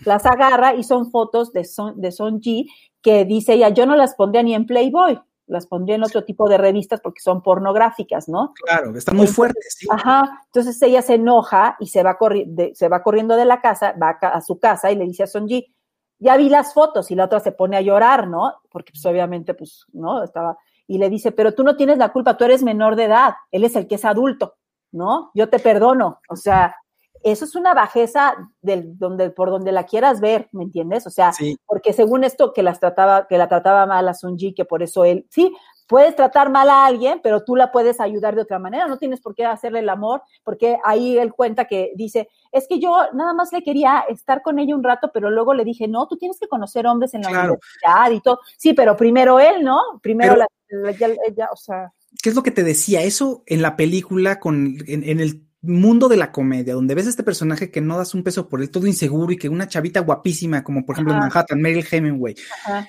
Las 0.05 0.25
agarra 0.25 0.75
y 0.75 0.83
son 0.83 1.11
fotos 1.11 1.51
de 1.51 1.65
Son, 1.65 1.99
de 1.99 2.11
Son 2.11 2.39
Ji 2.41 2.69
que 3.01 3.25
dice 3.25 3.53
ella, 3.55 3.67
yo 3.69 3.85
no 3.85 3.97
las 3.97 4.15
pondría 4.15 4.41
ni 4.43 4.55
en 4.55 4.65
Playboy, 4.65 5.19
las 5.47 5.67
pondría 5.67 5.95
en 5.95 6.03
otro 6.03 6.23
tipo 6.23 6.47
de 6.47 6.57
revistas 6.57 7.01
porque 7.01 7.21
son 7.21 7.41
pornográficas, 7.41 8.29
¿no? 8.29 8.53
Claro, 8.65 8.95
está 8.97 9.13
muy 9.13 9.27
fuerte, 9.27 9.59
sí. 9.69 9.87
Ajá, 9.89 10.41
entonces 10.45 10.81
ella 10.81 11.01
se 11.01 11.15
enoja 11.15 11.75
y 11.79 11.87
se 11.87 12.03
va, 12.03 12.17
de, 12.45 12.73
se 12.75 12.89
va 12.89 13.03
corriendo 13.03 13.35
de 13.35 13.45
la 13.45 13.61
casa, 13.61 13.93
va 14.01 14.17
a, 14.21 14.27
a 14.29 14.41
su 14.41 14.59
casa 14.59 14.91
y 14.91 14.95
le 14.95 15.05
dice 15.05 15.23
a 15.23 15.27
Sonji, 15.27 15.73
ya 16.19 16.37
vi 16.37 16.49
las 16.49 16.73
fotos 16.73 17.11
y 17.11 17.15
la 17.15 17.25
otra 17.25 17.39
se 17.39 17.51
pone 17.51 17.75
a 17.75 17.81
llorar, 17.81 18.27
¿no? 18.27 18.53
Porque 18.71 18.93
pues 18.93 19.05
obviamente, 19.05 19.53
pues, 19.53 19.85
¿no? 19.91 20.23
Estaba, 20.23 20.57
y 20.87 20.97
le 20.97 21.09
dice, 21.09 21.31
pero 21.31 21.53
tú 21.53 21.63
no 21.63 21.75
tienes 21.75 21.97
la 21.97 22.13
culpa, 22.13 22.37
tú 22.37 22.45
eres 22.45 22.63
menor 22.63 22.95
de 22.95 23.05
edad, 23.05 23.33
él 23.51 23.63
es 23.63 23.75
el 23.75 23.87
que 23.87 23.95
es 23.95 24.05
adulto, 24.05 24.55
¿no? 24.91 25.31
Yo 25.33 25.49
te 25.49 25.59
perdono, 25.59 26.21
o 26.29 26.35
sea, 26.35 26.75
eso 27.23 27.45
es 27.45 27.55
una 27.55 27.73
bajeza 27.73 28.35
del, 28.61 28.97
donde, 28.97 29.29
por 29.29 29.49
donde 29.49 29.71
la 29.71 29.85
quieras 29.85 30.19
ver, 30.21 30.49
¿me 30.51 30.63
entiendes? 30.63 31.07
O 31.07 31.09
sea, 31.09 31.33
Sí. 31.33 31.57
porque 31.65 31.93
según 31.93 32.23
esto 32.23 32.53
que 32.53 32.63
las 32.63 32.79
trataba, 32.79 33.27
que 33.27 33.37
la 33.37 33.47
trataba 33.47 33.85
mal 33.85 34.07
a 34.07 34.13
Sunji, 34.13 34.53
que 34.53 34.65
por 34.65 34.83
eso 34.83 35.05
él, 35.05 35.25
sí, 35.29 35.53
puedes 35.87 36.15
tratar 36.15 36.49
mal 36.49 36.69
a 36.69 36.85
alguien, 36.85 37.19
pero 37.21 37.43
tú 37.43 37.55
la 37.55 37.71
puedes 37.71 37.99
ayudar 37.99 38.35
de 38.35 38.41
otra 38.41 38.57
manera, 38.57 38.87
no 38.87 38.97
tienes 38.97 39.19
por 39.21 39.35
qué 39.35 39.45
hacerle 39.45 39.79
el 39.79 39.89
amor, 39.89 40.21
porque 40.43 40.77
ahí 40.83 41.17
él 41.17 41.33
cuenta 41.33 41.65
que 41.65 41.91
dice, 41.95 42.29
es 42.51 42.67
que 42.67 42.79
yo 42.79 42.95
nada 43.13 43.33
más 43.33 43.51
le 43.51 43.63
quería 43.63 44.05
estar 44.09 44.41
con 44.41 44.59
ella 44.59 44.75
un 44.75 44.83
rato, 44.83 45.11
pero 45.13 45.29
luego 45.29 45.53
le 45.53 45.65
dije, 45.65 45.87
no, 45.87 46.07
tú 46.07 46.17
tienes 46.17 46.39
que 46.39 46.47
conocer 46.47 46.87
hombres 46.87 47.13
en 47.13 47.21
la 47.21 47.29
Claro. 47.29 47.57
universidad 47.85 48.11
y 48.11 48.21
todo, 48.21 48.39
sí, 48.57 48.73
pero 48.73 48.95
primero 48.95 49.39
él, 49.39 49.63
¿no? 49.63 49.79
Primero 50.01 50.35
Pero- 50.35 50.45
la 50.87 50.97
ya, 51.35 51.49
o 51.51 51.55
sea. 51.55 51.91
¿Qué 52.21 52.29
es 52.29 52.35
lo 52.35 52.43
que 52.43 52.51
te 52.51 52.63
decía? 52.63 53.01
Eso 53.03 53.43
en 53.45 53.61
la 53.61 53.75
película, 53.75 54.39
con, 54.39 54.77
en, 54.87 55.03
en 55.03 55.19
el 55.19 55.43
mundo 55.63 56.09
de 56.09 56.17
la 56.17 56.31
comedia, 56.31 56.73
donde 56.73 56.93
ves 56.93 57.07
a 57.07 57.09
este 57.09 57.23
personaje 57.23 57.71
que 57.71 57.79
no 57.79 57.97
das 57.97 58.13
un 58.13 58.21
peso 58.21 58.49
por 58.49 58.61
él, 58.61 58.69
todo 58.69 58.85
inseguro 58.85 59.31
y 59.31 59.37
que 59.37 59.47
una 59.47 59.67
chavita 59.67 60.01
guapísima, 60.01 60.63
como 60.63 60.85
por 60.85 60.95
ejemplo 60.95 61.13
en. 61.13 61.21
Manhattan, 61.21 61.61
Meryl 61.61 61.87
Hemingway, 61.89 62.35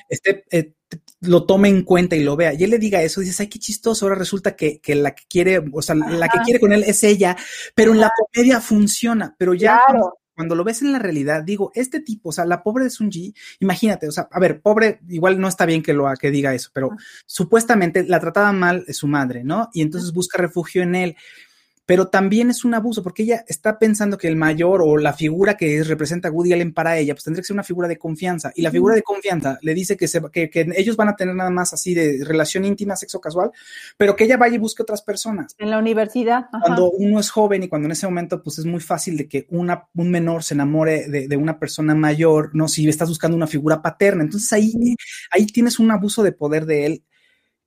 este, 0.09 0.45
eh, 0.51 0.75
lo 1.21 1.47
tome 1.47 1.69
en 1.69 1.83
cuenta 1.83 2.17
y 2.17 2.25
lo 2.25 2.37
vea, 2.37 2.53
y 2.53 2.65
él 2.65 2.71
le 2.71 2.79
diga 2.79 3.01
eso, 3.01 3.21
dices, 3.21 3.39
ay, 3.41 3.49
qué 3.49 3.61
chistoso, 3.61 4.05
ahora 4.05 4.17
resulta 4.17 4.57
que, 4.57 4.81
que 4.81 4.97
la 4.97 5.15
que 5.15 5.23
quiere, 5.29 5.63
o 5.73 5.83
sea, 5.83 5.95
la 5.95 6.29
que 6.29 6.41
quiere 6.45 6.59
con 6.59 6.73
él 6.73 6.83
es 6.85 7.05
ella, 7.05 7.37
pero 7.75 7.93
en 7.93 8.01
la 8.01 8.11
comedia 8.17 8.61
funciona, 8.61 9.35
pero 9.39 9.55
ya 9.55 9.81
cuando, 9.87 10.01
Claro. 10.01 10.19
cuando 10.35 10.55
lo 10.57 10.65
ves 10.65 10.83
en 10.83 10.93
la 10.93 10.99
realidad, 10.99 11.45
digo, 11.45 11.71
este 11.75 12.01
tipo, 12.01 12.31
o 12.31 12.33
sea, 12.33 12.45
la 12.45 12.65
pobre 12.65 12.85
de 12.85 12.91
Sunji, 12.91 13.35
imagínate, 13.61 14.09
o 14.09 14.13
sea, 14.13 14.29
a 14.33 14.41
ver, 14.41 14.61
pobre, 14.61 14.99
igual 15.09 15.39
no 15.41 15.47
está 15.47 15.65
bien 15.65 15.81
que 15.81 15.93
lo 15.93 16.13
que 16.19 16.33
diga 16.33 16.53
eso, 16.53 16.71
pero 16.73 16.91
supuestamente 17.25 18.05
la 18.05 18.19
trataba 18.19 18.53
mal 18.53 18.85
su 18.89 19.07
madre, 19.07 19.45
¿no? 19.45 19.71
Y 19.73 19.83
entonces 19.83 20.13
busca 20.13 20.39
refugio 20.39 20.83
en 20.83 20.97
él 20.97 21.17
pero 21.87 22.09
también 22.09 22.51
es 22.51 22.65
un 22.65 22.75
abuso 22.75 23.03
porque 23.03 23.25
ella 23.25 23.45
está 23.47 23.79
pensando 23.79 24.17
que 24.17 24.29
el 24.29 24.37
mayor 24.37 24.81
o 24.83 24.97
la 24.97 25.13
figura 25.13 25.57
que 25.57 25.79
es- 25.79 25.89
representa 25.89 26.31
Woody 26.31 26.53
Allen 26.53 26.73
para 26.73 26.97
ella, 26.99 27.15
pues 27.15 27.25
tendría 27.25 27.43
que 27.43 27.47
ser 27.49 27.55
una 27.55 27.63
figura 27.63 27.89
de 27.89 27.99
confianza. 27.99 28.53
Y 28.55 28.63
la 28.63 28.71
figura 28.71 28.95
de 28.95 29.03
confianza 29.03 29.59
le 29.63 29.75
dice 29.75 29.97
que, 29.97 30.09
se, 30.09 30.23
que, 30.33 30.49
que 30.49 30.67
ellos 30.77 30.97
van 30.97 31.09
a 31.09 31.17
tener 31.17 31.35
nada 31.35 31.51
más 31.51 31.73
así 31.75 31.95
de 31.95 32.25
relación 32.25 32.65
íntima, 32.65 32.97
sexo 32.97 33.21
casual, 33.21 33.51
pero 33.97 34.17
que 34.17 34.25
ella 34.25 34.37
vaya 34.37 34.55
y 34.55 34.59
busque 34.59 34.83
otras 34.83 35.03
personas. 35.03 35.55
En 35.59 35.71
la 35.71 35.79
universidad. 35.79 36.47
Ajá. 36.53 36.61
Cuando 36.63 36.91
uno 36.91 37.21
es 37.21 37.31
joven 37.31 37.63
y 37.63 37.69
cuando 37.69 37.87
en 37.87 37.93
ese 37.93 38.07
momento, 38.07 38.43
pues 38.43 38.59
es 38.59 38.65
muy 38.65 38.81
fácil 38.81 39.17
de 39.17 39.29
que 39.29 39.47
una, 39.51 39.89
un 39.95 40.11
menor 40.11 40.43
se 40.43 40.55
enamore 40.55 41.09
de, 41.09 41.29
de 41.29 41.37
una 41.37 41.59
persona 41.59 41.95
mayor, 41.95 42.51
¿no? 42.55 42.69
Si 42.69 42.89
estás 42.89 43.09
buscando 43.09 43.37
una 43.37 43.47
figura 43.47 43.83
paterna. 43.83 44.23
Entonces 44.25 44.53
ahí, 44.53 44.73
ahí 45.31 45.47
tienes 45.47 45.79
un 45.79 45.91
abuso 45.91 46.23
de 46.23 46.33
poder 46.33 46.65
de 46.67 46.87
él 46.87 47.05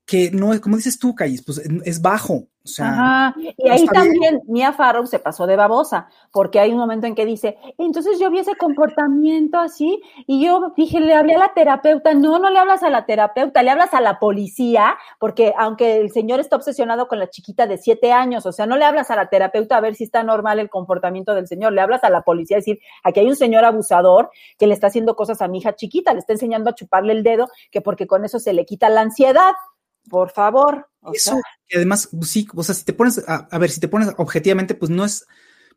que 0.07 0.31
no 0.31 0.53
es, 0.53 0.61
como 0.61 0.77
dices 0.77 0.97
tú, 0.97 1.13
Callis, 1.13 1.43
pues 1.43 1.57
es 1.57 2.01
bajo. 2.01 2.47
O 2.63 2.69
sea, 2.69 2.89
Ajá. 2.89 3.35
Y 3.37 3.63
no 3.65 3.73
ahí 3.73 3.83
está 3.83 4.01
bien. 4.01 4.13
también 4.13 4.41
Mia 4.47 4.73
Farrow 4.73 5.05
se 5.05 5.19
pasó 5.19 5.47
de 5.47 5.55
babosa, 5.55 6.09
porque 6.31 6.59
hay 6.59 6.71
un 6.71 6.77
momento 6.77 7.07
en 7.07 7.15
que 7.15 7.25
dice, 7.25 7.57
entonces 7.77 8.19
yo 8.19 8.29
vi 8.29 8.39
ese 8.39 8.55
comportamiento 8.55 9.57
así 9.57 10.01
y 10.25 10.45
yo 10.45 10.73
dije, 10.75 10.99
le 10.99 11.13
hablé 11.13 11.35
a 11.35 11.39
la 11.39 11.53
terapeuta, 11.53 12.13
no, 12.13 12.39
no 12.39 12.49
le 12.49 12.59
hablas 12.59 12.83
a 12.83 12.89
la 12.89 13.05
terapeuta, 13.05 13.63
le 13.63 13.71
hablas 13.71 13.93
a 13.93 14.01
la 14.01 14.19
policía, 14.19 14.97
porque 15.19 15.53
aunque 15.57 15.97
el 15.97 16.11
señor 16.11 16.41
está 16.41 16.57
obsesionado 16.57 17.07
con 17.07 17.19
la 17.19 17.29
chiquita 17.29 17.67
de 17.67 17.77
siete 17.77 18.11
años, 18.11 18.45
o 18.45 18.51
sea, 18.51 18.65
no 18.65 18.77
le 18.77 18.85
hablas 18.85 19.11
a 19.11 19.15
la 19.15 19.27
terapeuta 19.27 19.77
a 19.77 19.81
ver 19.81 19.95
si 19.95 20.05
está 20.05 20.23
normal 20.23 20.59
el 20.59 20.69
comportamiento 20.69 21.35
del 21.35 21.47
señor, 21.47 21.73
le 21.73 21.81
hablas 21.81 22.03
a 22.03 22.09
la 22.09 22.21
policía 22.21 22.57
a 22.57 22.59
decir, 22.59 22.79
aquí 23.03 23.21
hay 23.21 23.27
un 23.27 23.35
señor 23.37 23.63
abusador 23.65 24.29
que 24.57 24.67
le 24.67 24.73
está 24.73 24.87
haciendo 24.87 25.15
cosas 25.15 25.41
a 25.41 25.47
mi 25.47 25.59
hija 25.59 25.75
chiquita, 25.75 26.13
le 26.13 26.19
está 26.19 26.33
enseñando 26.33 26.69
a 26.69 26.75
chuparle 26.75 27.13
el 27.13 27.23
dedo, 27.23 27.47
que 27.71 27.81
porque 27.81 28.07
con 28.07 28.25
eso 28.25 28.39
se 28.39 28.53
le 28.53 28.65
quita 28.65 28.89
la 28.89 29.01
ansiedad. 29.01 29.53
Por 30.09 30.29
favor. 30.31 30.87
O 31.01 31.13
Eso, 31.13 31.31
sea, 31.31 31.41
y 31.69 31.75
además, 31.77 32.09
pues 32.11 32.29
sí, 32.29 32.47
o 32.55 32.63
sea, 32.63 32.75
si 32.75 32.85
te 32.85 32.93
pones, 32.93 33.23
a, 33.27 33.47
a 33.49 33.57
ver, 33.57 33.69
si 33.69 33.79
te 33.79 33.87
pones 33.87 34.09
objetivamente, 34.17 34.75
pues 34.75 34.89
no 34.89 35.05
es, 35.05 35.25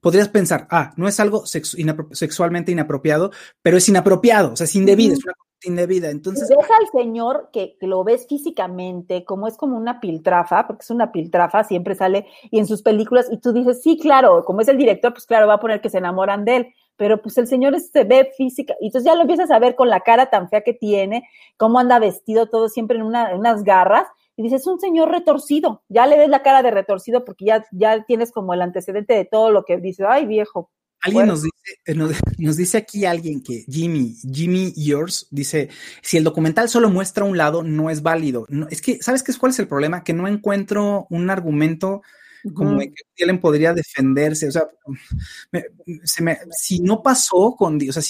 podrías 0.01 0.29
pensar, 0.29 0.67
ah, 0.71 0.93
no 0.97 1.09
es 1.09 1.21
algo 1.21 1.43
sexu- 1.45 1.77
inapro- 1.79 2.13
sexualmente 2.15 2.73
inapropiado, 2.73 3.31
pero 3.63 3.77
es 3.77 3.89
inapropiado, 3.89 4.53
o 4.53 4.57
sea, 4.57 4.65
es 4.65 4.75
indebido, 4.77 5.15
es 5.15 5.25
una 5.25 5.35
cosa 5.35 5.51
indebida. 5.65 6.11
Entonces, 6.11 6.49
Deja 6.49 6.75
al 6.81 6.89
señor 7.01 7.51
que, 7.53 7.77
que 7.79 7.87
lo 7.87 8.03
ves 8.03 8.27
físicamente, 8.29 9.25
como 9.25 9.47
es 9.47 9.57
como 9.57 9.77
una 9.77 10.01
piltrafa, 10.01 10.67
porque 10.67 10.83
es 10.83 10.91
una 10.91 11.13
piltrafa, 11.13 11.65
siempre 11.65 11.95
sale 11.95 12.27
y 12.51 12.59
en 12.59 12.67
sus 12.67 12.83
películas, 12.83 13.29
y 13.31 13.39
tú 13.39 13.53
dices, 13.53 13.83
sí, 13.83 13.99
claro, 13.99 14.45
como 14.45 14.61
es 14.63 14.69
el 14.69 14.79
director, 14.79 15.13
pues 15.13 15.27
claro, 15.27 15.47
va 15.47 15.55
a 15.55 15.61
poner 15.61 15.81
que 15.81 15.91
se 15.91 15.99
enamoran 15.99 16.45
de 16.45 16.57
él, 16.57 16.75
pero 16.97 17.21
pues 17.23 17.37
el 17.39 17.47
señor 17.47 17.79
se 17.81 18.05
ve 18.05 18.31
física, 18.37 18.75
y 18.81 18.87
entonces 18.87 19.07
ya 19.07 19.15
lo 19.15 19.23
empiezas 19.23 19.51
a 19.51 19.59
ver 19.59 19.75
con 19.75 19.89
la 19.89 20.01
cara 20.01 20.31
tan 20.31 20.49
fea 20.49 20.63
que 20.63 20.75
tiene, 20.75 21.29
cómo 21.57 21.79
anda 21.79 21.99
vestido 21.99 22.47
todo 22.49 22.69
siempre 22.69 22.97
en, 22.99 23.03
una, 23.05 23.31
en 23.33 23.39
unas 23.39 23.63
garras, 23.65 24.07
y 24.41 24.45
dices, 24.45 24.63
es 24.63 24.67
un 24.67 24.81
señor 24.81 25.11
retorcido, 25.11 25.83
ya 25.91 26.07
le 26.07 26.17
ves 26.17 26.31
la 26.31 26.43
cara 26.43 26.63
de 26.63 26.71
retorcido 26.71 27.25
porque 27.27 27.45
ya, 27.45 27.67
ya 27.73 28.03
tienes 28.05 28.33
como 28.33 28.55
el 28.55 28.63
antecedente 28.63 29.13
de 29.15 29.27
todo 29.27 29.51
lo 29.51 29.65
que 29.65 29.77
dices, 29.77 30.07
ay 30.09 30.25
viejo. 30.25 30.71
alguien 31.03 31.15
bueno. 31.27 31.33
nos 31.35 31.43
dice, 31.43 31.55
eh, 31.85 31.95
nos, 31.95 32.11
nos 32.39 32.57
dice 32.57 32.79
aquí 32.79 33.05
alguien 33.05 33.43
que 33.43 33.65
Jimmy, 33.69 34.17
Jimmy 34.33 34.73
Yours, 34.77 35.27
dice, 35.31 35.69
si 36.01 36.17
el 36.17 36.25
documental 36.25 36.69
solo 36.71 36.89
muestra 36.89 37.25
un 37.25 37.37
lado, 37.37 37.63
no 37.63 37.91
es 37.91 38.03
válido. 38.03 38.47
No, 38.49 38.67
es 38.71 38.81
que, 38.81 39.03
¿sabes 39.03 39.23
qué 39.23 39.31
es 39.33 39.39
cuál 39.39 39.51
es 39.53 39.59
el 39.59 39.69
problema? 39.69 40.03
Que 40.05 40.15
no 40.15 40.27
encuentro 40.27 41.07
un 41.11 41.29
argumento 41.29 42.01
como 42.55 42.79
que 42.79 42.95
Ellen 43.19 43.39
podría 43.39 43.75
defenderse, 43.75 44.49
o 44.49 44.51
sea, 44.51 44.67
me- 45.53 45.65
se 46.05 46.23
me- 46.23 46.39
si 46.51 46.81
no 46.81 47.03
pasó 47.03 47.55
con, 47.55 47.79
o 47.87 47.93
sea, 47.93 48.03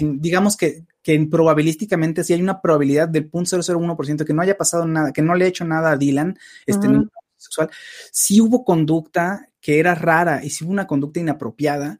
digamos 0.00 0.58
que, 0.58 0.84
que 1.02 1.26
probabilísticamente 1.30 2.24
si 2.24 2.32
hay 2.32 2.42
una 2.42 2.60
probabilidad 2.60 3.08
del 3.08 3.30
0.001% 3.30 4.24
que 4.24 4.32
no 4.32 4.42
haya 4.42 4.56
pasado 4.56 4.86
nada, 4.86 5.12
que 5.12 5.22
no 5.22 5.34
le 5.34 5.44
ha 5.44 5.48
hecho 5.48 5.64
nada 5.64 5.92
a 5.92 5.96
Dylan, 5.96 6.38
este, 6.66 6.88
sexual, 7.36 7.70
si 8.12 8.40
hubo 8.40 8.64
conducta 8.64 9.48
que 9.60 9.78
era 9.78 9.94
rara 9.94 10.44
y 10.44 10.50
si 10.50 10.64
hubo 10.64 10.72
una 10.72 10.86
conducta 10.86 11.20
inapropiada, 11.20 11.98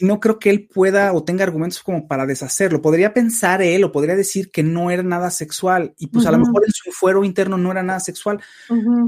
no 0.00 0.20
creo 0.20 0.38
que 0.38 0.50
él 0.50 0.68
pueda 0.72 1.12
o 1.12 1.24
tenga 1.24 1.42
argumentos 1.44 1.82
como 1.82 2.06
para 2.06 2.24
deshacerlo. 2.26 2.80
Podría 2.80 3.12
pensar 3.12 3.62
él 3.62 3.82
o 3.84 3.90
podría 3.92 4.14
decir 4.14 4.50
que 4.50 4.62
no 4.62 4.90
era 4.90 5.02
nada 5.02 5.30
sexual 5.30 5.94
y 5.98 6.06
pues 6.06 6.24
a 6.26 6.30
lo 6.30 6.38
mejor 6.38 6.62
en 6.64 6.72
su 6.72 6.92
fuero 6.92 7.24
interno 7.24 7.58
no 7.58 7.70
era 7.72 7.82
nada 7.82 7.98
sexual, 8.00 8.40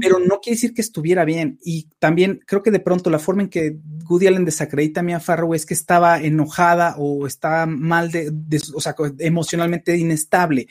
pero 0.01 0.19
no 0.19 0.39
quiere 0.41 0.55
decir 0.55 0.73
que 0.73 0.81
estuviera 0.81 1.23
bien. 1.23 1.59
Y 1.63 1.87
también 1.99 2.41
creo 2.45 2.61
que 2.61 2.71
de 2.71 2.79
pronto 2.81 3.09
la 3.09 3.19
forma 3.19 3.41
en 3.43 3.49
que 3.49 3.77
Woody 4.09 4.27
Allen 4.27 4.43
desacredita 4.45 4.99
a 4.99 5.03
Mia 5.03 5.19
Farrow 5.21 5.53
es 5.53 5.65
que 5.65 5.73
estaba 5.73 6.19
enojada 6.19 6.95
o 6.97 7.25
está 7.25 7.65
mal 7.65 8.11
de, 8.11 8.29
de- 8.31 8.61
o 8.75 8.81
sea, 8.81 8.95
emocionalmente 9.19 9.95
inestable. 9.97 10.67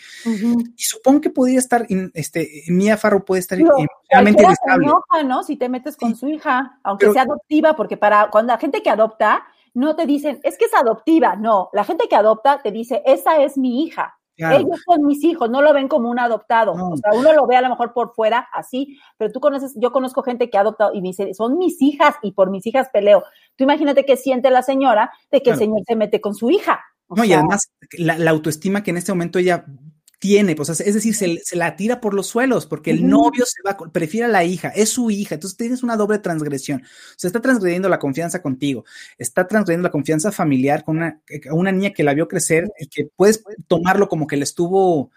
Y 0.76 0.82
supongo 0.82 1.20
que 1.22 1.30
podría 1.30 1.58
estar, 1.58 1.86
in- 1.88 2.10
este, 2.14 2.64
Mia 2.68 2.96
Farrow 2.96 3.24
puede 3.24 3.40
estar 3.40 3.56
Digo, 3.56 3.70
emocionalmente 3.78 4.42
inestable. 4.42 4.86
enoja, 4.86 5.22
¿no? 5.24 5.42
Si 5.42 5.56
te 5.56 5.68
metes 5.68 5.96
con 5.96 6.10
Sí. 6.14 6.20
su 6.20 6.28
hija, 6.28 6.78
aunque 6.82 7.04
Pero- 7.06 7.12
sea 7.14 7.22
adoptiva, 7.22 7.74
porque 7.76 7.96
para 7.96 8.28
cuando 8.30 8.52
la 8.52 8.58
gente 8.58 8.82
que 8.82 8.90
adopta, 8.90 9.42
no 9.74 9.96
te 9.96 10.06
dicen, 10.06 10.40
es 10.42 10.56
que 10.58 10.64
es 10.66 10.74
adoptiva, 10.74 11.36
no, 11.36 11.68
la 11.72 11.84
gente 11.84 12.08
que 12.08 12.16
adopta 12.16 12.60
te 12.62 12.70
dice, 12.70 13.02
esa 13.06 13.42
es 13.42 13.56
mi 13.58 13.82
hija, 13.84 14.16
Claro. 14.36 14.56
ellos 14.56 14.80
son 14.86 15.04
mis 15.04 15.22
hijos, 15.22 15.50
no 15.50 15.60
lo 15.60 15.74
ven 15.74 15.86
como 15.86 16.08
un 16.08 16.18
adoptado, 16.18 16.74
No. 16.74 16.88
o 16.90 16.96
sea, 16.96 17.12
uno 17.12 17.32
lo 17.34 17.46
ve 17.46 17.56
a 17.56 17.60
lo 17.60 17.68
mejor 17.68 17.92
por 17.92 18.14
fuera 18.14 18.48
así, 18.54 18.98
pero 19.18 19.30
tú 19.30 19.38
conoces, 19.40 19.74
yo 19.76 19.92
conozco 19.92 20.22
gente 20.22 20.48
que 20.48 20.56
ha 20.56 20.62
adoptado 20.62 20.92
y 20.94 21.02
me 21.02 21.08
dice, 21.08 21.34
son 21.34 21.58
mis 21.58 21.82
hijas 21.82 22.14
y 22.22 22.32
por 22.32 22.50
mis 22.50 22.66
hijas 22.66 22.88
peleo. 22.90 23.22
Tú 23.56 23.64
imagínate 23.64 24.06
qué 24.06 24.16
siente 24.16 24.50
la 24.50 24.62
señora 24.62 25.10
de 25.30 25.40
que 25.40 25.44
Claro. 25.50 25.58
el 25.60 25.66
señor 25.66 25.80
se 25.86 25.94
mete 25.96 26.20
con 26.22 26.34
su 26.34 26.50
hija. 26.50 26.80
O 27.08 27.16
No, 27.16 27.24
y 27.24 27.32
además 27.34 27.70
la, 27.98 28.16
la 28.16 28.30
autoestima 28.30 28.82
que 28.82 28.92
en 28.92 28.96
este 28.96 29.12
momento 29.12 29.38
ella 29.38 29.66
tiene, 30.20 30.54
pues 30.54 30.68
es 30.68 30.94
decir, 30.94 31.14
se, 31.14 31.40
se 31.42 31.56
la 31.56 31.76
tira 31.76 31.98
por 31.98 32.12
los 32.12 32.26
suelos, 32.26 32.66
porque 32.66 32.90
el 32.90 33.08
novio 33.08 33.46
se 33.46 33.62
va, 33.66 33.76
prefiere 33.90 34.26
a 34.26 34.28
la 34.28 34.44
hija, 34.44 34.68
es 34.68 34.90
su 34.90 35.10
hija, 35.10 35.34
entonces 35.34 35.56
tienes 35.56 35.82
una 35.82 35.96
doble 35.96 36.18
transgresión. 36.18 36.82
O 36.82 37.14
sea, 37.16 37.28
está 37.28 37.40
transgrediendo 37.40 37.88
la 37.88 37.98
confianza 37.98 38.42
contigo, 38.42 38.84
está 39.16 39.48
transgrediendo 39.48 39.88
la 39.88 39.92
confianza 39.92 40.30
familiar 40.30 40.84
con 40.84 40.98
una, 40.98 41.22
eh, 41.26 41.40
una 41.50 41.72
niña 41.72 41.90
que 41.90 42.04
la 42.04 42.12
vio 42.12 42.28
crecer 42.28 42.70
y 42.78 42.88
que 42.88 43.08
puedes 43.16 43.42
tomarlo 43.66 44.10
como 44.10 44.26
que 44.26 44.36
le 44.36 44.44
estuvo 44.44 45.10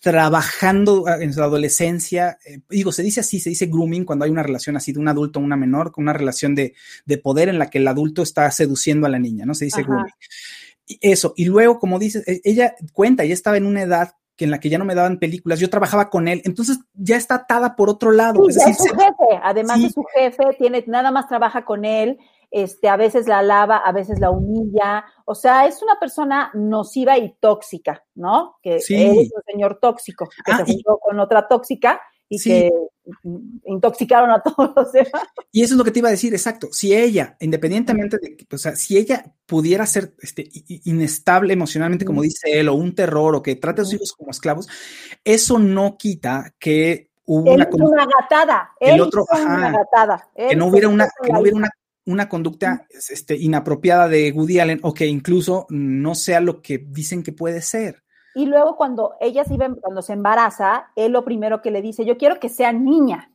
trabajando 0.00 1.04
ah, 1.06 1.18
en 1.20 1.34
su 1.34 1.42
adolescencia, 1.42 2.38
eh, 2.46 2.60
digo, 2.70 2.90
se 2.90 3.02
dice 3.02 3.20
así, 3.20 3.40
se 3.40 3.50
dice 3.50 3.66
grooming 3.66 4.06
cuando 4.06 4.24
hay 4.24 4.30
una 4.30 4.42
relación 4.42 4.78
así 4.78 4.92
de 4.92 4.98
un 4.98 5.08
adulto 5.08 5.40
a 5.40 5.42
una 5.42 5.56
menor, 5.58 5.92
con 5.92 6.04
una 6.04 6.14
relación 6.14 6.54
de, 6.54 6.74
de 7.04 7.18
poder 7.18 7.50
en 7.50 7.58
la 7.58 7.68
que 7.68 7.78
el 7.78 7.88
adulto 7.88 8.22
está 8.22 8.50
seduciendo 8.50 9.06
a 9.06 9.10
la 9.10 9.18
niña, 9.18 9.44
¿no? 9.44 9.54
Se 9.54 9.66
dice 9.66 9.82
Ajá. 9.82 9.90
grooming. 9.90 10.14
Y 10.86 10.98
eso, 11.02 11.34
y 11.36 11.44
luego, 11.44 11.78
como 11.78 11.98
dices, 11.98 12.26
e- 12.26 12.40
ella 12.44 12.74
cuenta, 12.94 13.24
ella 13.24 13.34
estaba 13.34 13.58
en 13.58 13.66
una 13.66 13.82
edad 13.82 14.14
que 14.38 14.44
en 14.46 14.50
la 14.52 14.60
que 14.60 14.70
ya 14.70 14.78
no 14.78 14.86
me 14.86 14.94
daban 14.94 15.18
películas, 15.18 15.58
yo 15.60 15.68
trabajaba 15.68 16.08
con 16.08 16.28
él, 16.28 16.40
entonces 16.46 16.78
ya 16.94 17.16
está 17.16 17.34
atada 17.34 17.76
por 17.76 17.90
otro 17.90 18.12
lado. 18.12 18.42
Sí, 18.44 18.50
es 18.50 18.56
ya 18.56 18.66
decir, 18.68 18.86
es 18.86 18.90
su 18.92 18.96
jefe, 18.96 19.40
además 19.42 19.76
Sí. 19.78 19.82
de 19.82 19.90
su 19.90 20.04
jefe, 20.14 20.44
tiene, 20.56 20.84
nada 20.86 21.10
más 21.10 21.26
trabaja 21.28 21.64
con 21.66 21.84
él, 21.84 22.18
este, 22.50 22.88
a 22.88 22.96
veces 22.96 23.26
la 23.26 23.40
alaba, 23.40 23.76
a 23.76 23.92
veces 23.92 24.20
la 24.20 24.30
humilla, 24.30 25.04
o 25.26 25.34
sea, 25.34 25.66
es 25.66 25.82
una 25.82 25.98
persona 26.00 26.50
nociva 26.54 27.18
y 27.18 27.34
tóxica, 27.40 28.04
¿no? 28.14 28.56
Que 28.62 28.80
Sí. 28.80 28.94
es 29.04 29.30
un 29.34 29.42
señor 29.44 29.78
tóxico, 29.82 30.26
que 30.46 30.52
Ah, 30.52 30.64
se 30.64 30.70
y- 30.70 30.74
juntó 30.76 30.98
con 30.98 31.20
otra 31.20 31.46
tóxica 31.48 32.00
y 32.28 32.38
Sí. 32.38 32.50
que 32.50 32.70
intoxicaron 33.64 34.30
a 34.30 34.42
todos 34.42 34.72
los 34.76 34.92
demás. 34.92 35.22
Y 35.50 35.62
eso 35.62 35.74
es 35.74 35.78
lo 35.78 35.84
que 35.84 35.90
te 35.90 36.00
iba 36.00 36.08
a 36.08 36.12
decir, 36.12 36.34
exacto. 36.34 36.68
Si 36.72 36.94
ella, 36.94 37.36
independientemente 37.40 38.18
de, 38.18 38.36
que, 38.36 38.46
o 38.54 38.58
sea, 38.58 38.76
si 38.76 38.98
ella 38.98 39.34
pudiera 39.46 39.86
ser 39.86 40.14
este, 40.20 40.48
inestable 40.84 41.54
emocionalmente, 41.54 42.04
como 42.04 42.22
dice 42.22 42.60
él, 42.60 42.68
o 42.68 42.74
un 42.74 42.94
terror, 42.94 43.34
o 43.34 43.42
que 43.42 43.56
trate 43.56 43.80
a 43.80 43.84
sus 43.84 43.94
hijos 43.94 44.12
como 44.12 44.30
esclavos, 44.30 44.68
eso 45.24 45.58
no 45.58 45.96
quita 45.96 46.54
que 46.58 47.10
hubo 47.24 47.46
Él 47.46 47.56
una 47.56 47.68
hizo 47.72 47.84
una 47.86 48.06
gatada, 48.06 48.70
el 48.80 48.94
él 48.96 49.00
otro, 49.00 49.24
hizo 49.32 49.42
una 49.42 49.68
ajá, 49.68 49.78
gatada. 49.78 50.28
que 50.36 50.56
no 50.56 50.66
hubiera 50.66 50.88
una, 50.88 51.08
que 51.22 51.32
no 51.32 51.40
hubiera 51.40 51.56
una, 51.56 51.70
una 52.04 52.28
conducta 52.28 52.86
este, 52.90 53.36
inapropiada 53.36 54.08
de 54.08 54.32
Woody 54.32 54.60
Allen, 54.60 54.80
o 54.82 54.92
que 54.92 55.06
incluso 55.06 55.66
no 55.70 56.14
sea 56.14 56.40
lo 56.40 56.60
que 56.60 56.78
dicen 56.78 57.22
que 57.22 57.32
puede 57.32 57.62
ser. 57.62 58.02
Y 58.38 58.46
luego 58.46 58.76
cuando 58.76 59.16
ella 59.18 59.42
se 59.42 59.54
iba, 59.54 59.68
cuando 59.80 60.00
se 60.00 60.12
embaraza, 60.12 60.92
él 60.94 61.10
lo 61.10 61.24
primero 61.24 61.60
que 61.60 61.72
le 61.72 61.82
dice, 61.82 62.04
yo 62.04 62.16
quiero 62.16 62.38
que 62.38 62.48
sea 62.48 62.72
niña. 62.72 63.32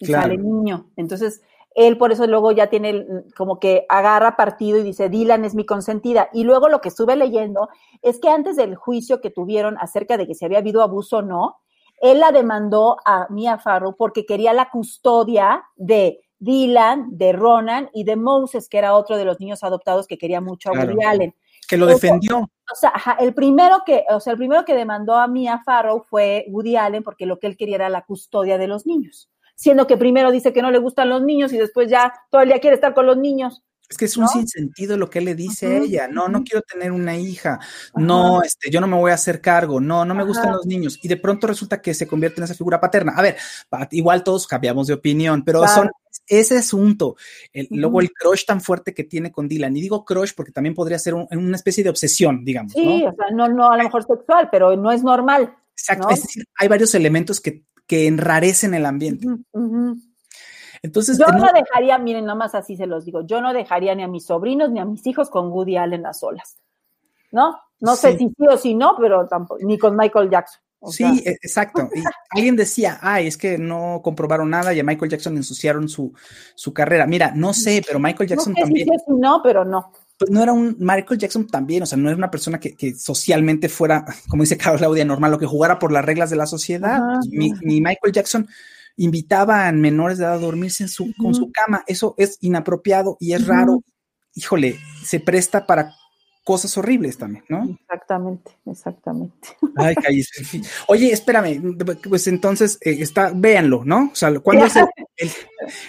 Y 0.00 0.06
Claro. 0.06 0.22
sale 0.22 0.38
niño. 0.38 0.90
Entonces, 0.96 1.42
él 1.76 1.96
por 1.96 2.10
eso 2.10 2.26
luego 2.26 2.50
ya 2.50 2.66
tiene 2.66 3.06
como 3.36 3.60
que 3.60 3.86
agarra 3.88 4.34
partido 4.36 4.78
y 4.78 4.82
dice, 4.82 5.08
Dylan 5.08 5.44
es 5.44 5.54
mi 5.54 5.64
consentida. 5.64 6.28
Y 6.32 6.42
luego 6.42 6.68
lo 6.68 6.80
que 6.80 6.88
estuve 6.88 7.14
leyendo 7.14 7.68
es 8.02 8.18
que 8.18 8.28
antes 8.30 8.56
del 8.56 8.74
juicio 8.74 9.20
que 9.20 9.30
tuvieron 9.30 9.78
acerca 9.78 10.16
de 10.16 10.26
que 10.26 10.34
si 10.34 10.44
había 10.44 10.58
habido 10.58 10.82
abuso 10.82 11.18
o 11.18 11.22
no, 11.22 11.58
él 12.00 12.18
la 12.18 12.32
demandó 12.32 12.96
a 13.06 13.28
Mia 13.30 13.58
Farrow 13.58 13.94
porque 13.96 14.26
quería 14.26 14.52
la 14.54 14.70
custodia 14.70 15.62
de 15.76 16.20
Dylan, 16.40 17.16
de 17.16 17.32
Ronan 17.32 17.90
y 17.94 18.02
de 18.02 18.16
Moses, 18.16 18.68
que 18.68 18.78
era 18.78 18.96
otro 18.96 19.16
de 19.16 19.24
los 19.24 19.38
niños 19.38 19.62
adoptados 19.62 20.08
que 20.08 20.18
quería 20.18 20.40
mucho 20.40 20.70
a 20.70 20.72
Claro. 20.72 20.94
Woody 20.94 21.04
Allen. 21.04 21.34
Que 21.68 21.76
lo 21.76 21.86
defendió. 21.86 22.38
O 22.38 22.74
sea, 22.74 22.92
ajá, 22.94 23.16
el 23.20 23.34
primero 23.34 23.82
que, 23.84 24.04
o 24.08 24.20
sea, 24.20 24.32
el 24.32 24.38
primero 24.38 24.64
que 24.64 24.74
demandó 24.74 25.14
a 25.16 25.28
Mia 25.28 25.60
Farrow 25.64 26.02
fue 26.02 26.46
Woody 26.48 26.76
Allen 26.76 27.02
porque 27.02 27.26
lo 27.26 27.38
que 27.38 27.46
él 27.46 27.56
quería 27.56 27.76
era 27.76 27.88
la 27.88 28.02
custodia 28.02 28.58
de 28.58 28.66
los 28.66 28.86
niños. 28.86 29.30
Siendo 29.54 29.86
que 29.86 29.96
primero 29.96 30.30
dice 30.30 30.52
que 30.52 30.62
no 30.62 30.70
le 30.70 30.78
gustan 30.78 31.10
los 31.10 31.22
niños 31.22 31.52
y 31.52 31.58
después 31.58 31.88
ya 31.88 32.12
todo 32.30 32.42
el 32.42 32.48
día 32.48 32.60
quiere 32.60 32.74
estar 32.74 32.94
con 32.94 33.06
los 33.06 33.16
niños. 33.16 33.62
Es 33.94 33.98
que 33.98 34.06
es 34.06 34.16
un 34.16 34.22
¿No? 34.24 34.28
sinsentido 34.28 34.96
lo 34.96 35.08
que 35.08 35.20
le 35.20 35.36
dice 35.36 35.66
a 35.66 35.76
Ujú, 35.76 35.84
ella. 35.84 36.08
No, 36.08 36.26
no 36.26 36.42
quiero 36.42 36.62
tener 36.62 36.90
una 36.90 37.16
hija. 37.16 37.60
No, 37.94 38.42
este, 38.42 38.68
yo 38.68 38.80
no 38.80 38.88
me 38.88 38.96
voy 38.96 39.12
a 39.12 39.14
hacer 39.14 39.40
cargo. 39.40 39.80
No, 39.80 40.04
no 40.04 40.16
me 40.16 40.24
gustan 40.24 40.46
Ajá. 40.48 40.56
los 40.56 40.66
niños. 40.66 40.98
Y 41.00 41.06
de 41.06 41.16
pronto 41.16 41.46
resulta 41.46 41.80
que 41.80 41.94
se 41.94 42.08
convierte 42.08 42.40
en 42.40 42.44
esa 42.44 42.54
figura 42.54 42.80
paterna. 42.80 43.12
A 43.14 43.22
ver, 43.22 43.36
igual 43.92 44.24
todos 44.24 44.48
cambiamos 44.48 44.88
de 44.88 44.94
opinión, 44.94 45.44
pero 45.44 45.60
Claro. 45.60 45.74
son 45.74 45.90
ese 46.26 46.58
asunto. 46.58 47.14
El- 47.52 47.68
Luego 47.70 48.00
el 48.00 48.10
crush 48.10 48.44
tan 48.44 48.60
fuerte 48.60 48.92
que 48.92 49.04
tiene 49.04 49.30
con 49.30 49.46
Dylan. 49.46 49.76
Y 49.76 49.80
digo 49.82 50.04
crush 50.04 50.32
porque 50.34 50.50
también 50.50 50.74
podría 50.74 50.98
ser 50.98 51.14
un- 51.14 51.28
una 51.30 51.56
especie 51.56 51.84
de 51.84 51.90
obsesión, 51.90 52.44
digamos. 52.44 52.72
Sí, 52.72 52.84
¿no? 53.04 53.10
o 53.10 53.14
sea, 53.14 53.26
no, 53.32 53.46
no 53.46 53.70
a 53.70 53.76
lo 53.76 53.84
mejor 53.84 54.04
sexual, 54.04 54.48
pero 54.50 54.74
no 54.76 54.90
es 54.90 55.04
normal. 55.04 55.54
Exacto. 55.70 56.08
¿no? 56.08 56.14
Es 56.14 56.22
decir, 56.22 56.44
hay 56.56 56.66
varios 56.66 56.92
elementos 56.96 57.40
que, 57.40 57.62
que 57.86 58.08
enrarecen 58.08 58.74
el 58.74 58.86
ambiente. 58.86 59.28
Ujú. 59.52 59.98
Entonces, 60.84 61.18
Yo 61.18 61.26
no- 61.28 61.38
no 61.38 61.50
dejaría, 61.52 61.96
miren, 61.98 62.26
nada 62.26 62.34
más 62.36 62.54
así 62.54 62.76
se 62.76 62.86
los 62.86 63.06
digo, 63.06 63.22
yo 63.26 63.40
no 63.40 63.52
dejaría 63.54 63.94
ni 63.94 64.02
a 64.02 64.08
mis 64.08 64.26
sobrinos 64.26 64.70
ni 64.70 64.80
a 64.80 64.84
mis 64.84 65.06
hijos 65.06 65.30
con 65.30 65.50
Woody 65.50 65.76
Allen 65.78 66.04
a 66.04 66.12
solas. 66.12 66.58
¿No? 67.32 67.58
No 67.80 67.96
sé 67.96 68.16
si 68.18 68.28
sí 68.28 68.46
o 68.48 68.56
si 68.58 68.74
no, 68.74 68.94
pero 69.00 69.26
tampoco, 69.26 69.60
ni 69.64 69.78
con 69.78 69.96
Michael 69.96 70.30
Jackson. 70.30 70.60
O 70.80 70.92
Sí, 70.92 70.98
sea, 70.98 71.32
e- 71.32 71.38
exacto. 71.42 71.88
Y 71.94 72.02
alguien 72.38 72.54
decía, 72.56 72.98
ay, 73.00 73.26
es 73.26 73.36
que 73.38 73.56
no 73.56 74.00
comprobaron 74.04 74.50
nada 74.50 74.74
y 74.74 74.80
a 74.80 74.84
Michael 74.84 75.10
Jackson 75.10 75.34
ensuciaron 75.36 75.88
su, 75.88 76.12
su 76.54 76.72
carrera. 76.74 77.06
Mira, 77.06 77.32
no 77.34 77.54
sé, 77.54 77.82
pero 77.86 77.98
Michael 77.98 78.28
no 78.28 78.36
Jackson 78.36 78.54
sé 78.54 78.60
si 78.60 78.62
también, 78.66 78.88
si 79.06 79.12
no, 79.14 79.40
pero 79.42 79.64
no. 79.64 79.90
pues 80.18 80.30
no 80.30 80.42
era 80.42 80.52
un, 80.52 80.76
Michael 80.78 81.18
Jackson 81.18 81.46
también, 81.46 81.82
o 81.82 81.86
sea, 81.86 81.96
no 81.96 82.08
era 82.08 82.16
una 82.18 82.30
persona 82.30 82.60
que, 82.60 82.76
que 82.76 82.94
socialmente 82.94 83.70
fuera, 83.70 84.04
como 84.28 84.42
dice 84.42 84.58
Claudia, 84.58 85.04
normal, 85.06 85.30
lo 85.32 85.38
que 85.38 85.46
jugara 85.46 85.78
por 85.78 85.90
las 85.90 86.04
reglas 86.04 86.28
de 86.28 86.36
la 86.36 86.44
sociedad. 86.46 87.00
Pues, 87.14 87.28
mi, 87.30 87.52
mi 87.62 87.80
Michael 87.80 88.12
Jackson 88.12 88.46
invitaba 88.96 89.66
a 89.66 89.72
menores 89.72 90.18
de 90.18 90.24
edad 90.24 90.34
a 90.34 90.38
dormirse 90.38 90.84
en 90.84 90.88
su, 90.88 91.12
con 91.16 91.34
su 91.34 91.50
cama. 91.52 91.84
Eso 91.86 92.14
es 92.18 92.38
inapropiado 92.40 93.16
y 93.20 93.32
es 93.32 93.46
raro. 93.46 93.82
Híjole, 94.34 94.78
se 95.04 95.20
presta 95.20 95.66
para 95.66 95.92
cosas 96.44 96.76
horribles 96.76 97.16
también, 97.16 97.42
¿no? 97.48 97.64
Exactamente, 97.80 98.52
exactamente. 98.66 99.48
Ay, 99.76 99.94
cállese. 100.02 100.60
Oye, 100.88 101.10
espérame, 101.10 101.76
pues 102.08 102.26
entonces 102.26 102.78
eh, 102.82 102.96
está, 103.00 103.32
véanlo, 103.34 103.82
¿no? 103.84 104.10
O 104.12 104.14
sea, 104.14 104.38
¿cuándo 104.40 104.66
es 104.66 104.76
el, 104.76 104.84
el- 105.16 105.30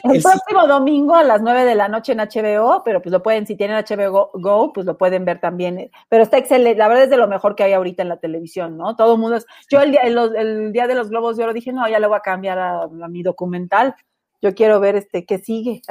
El, 0.05 0.11
el 0.15 0.21
sí- 0.21 0.27
próximo 0.27 0.65
domingo 0.67 1.13
a 1.13 1.23
las 1.25 1.41
9 1.41 1.65
de 1.65 1.75
la 1.75 1.89
noche 1.89 2.13
en 2.13 2.19
HBO, 2.19 2.83
pero 2.85 3.01
pues 3.01 3.11
lo 3.11 3.21
pueden, 3.21 3.45
si 3.45 3.55
tienen 3.57 3.75
HBO 3.83 4.31
Go, 4.33 4.71
pues 4.71 4.85
lo 4.85 4.97
pueden 4.97 5.25
ver 5.25 5.41
también. 5.41 5.91
Pero 6.07 6.23
está 6.23 6.37
excelente, 6.37 6.77
la 6.79 6.87
verdad 6.87 7.03
es 7.03 7.09
de 7.09 7.17
lo 7.17 7.27
mejor 7.27 7.55
que 7.55 7.63
hay 7.63 7.73
ahorita 7.73 8.01
en 8.03 8.09
la 8.09 8.17
televisión, 8.17 8.77
¿no? 8.77 8.95
Todo 8.95 9.15
el 9.15 9.19
mundo 9.19 9.35
es. 9.35 9.45
Yo 9.69 9.81
el 9.81 9.91
día, 9.91 10.01
el, 10.03 10.71
día 10.71 10.87
de 10.87 10.95
los 10.95 11.09
Globos 11.09 11.35
de 11.35 11.43
Oro 11.43 11.53
dije, 11.53 11.73
no, 11.73 11.87
ya 11.89 11.99
le 11.99 12.07
voy 12.07 12.15
a 12.17 12.21
cambiar 12.21 12.57
a, 12.59 12.83
a 12.83 13.07
mi 13.09 13.23
documental. 13.23 13.93
Yo 14.45 14.53
quiero 14.53 14.79
ver 14.79 14.95
este 14.95 15.25
qué 15.25 15.39
sigue. 15.39 15.81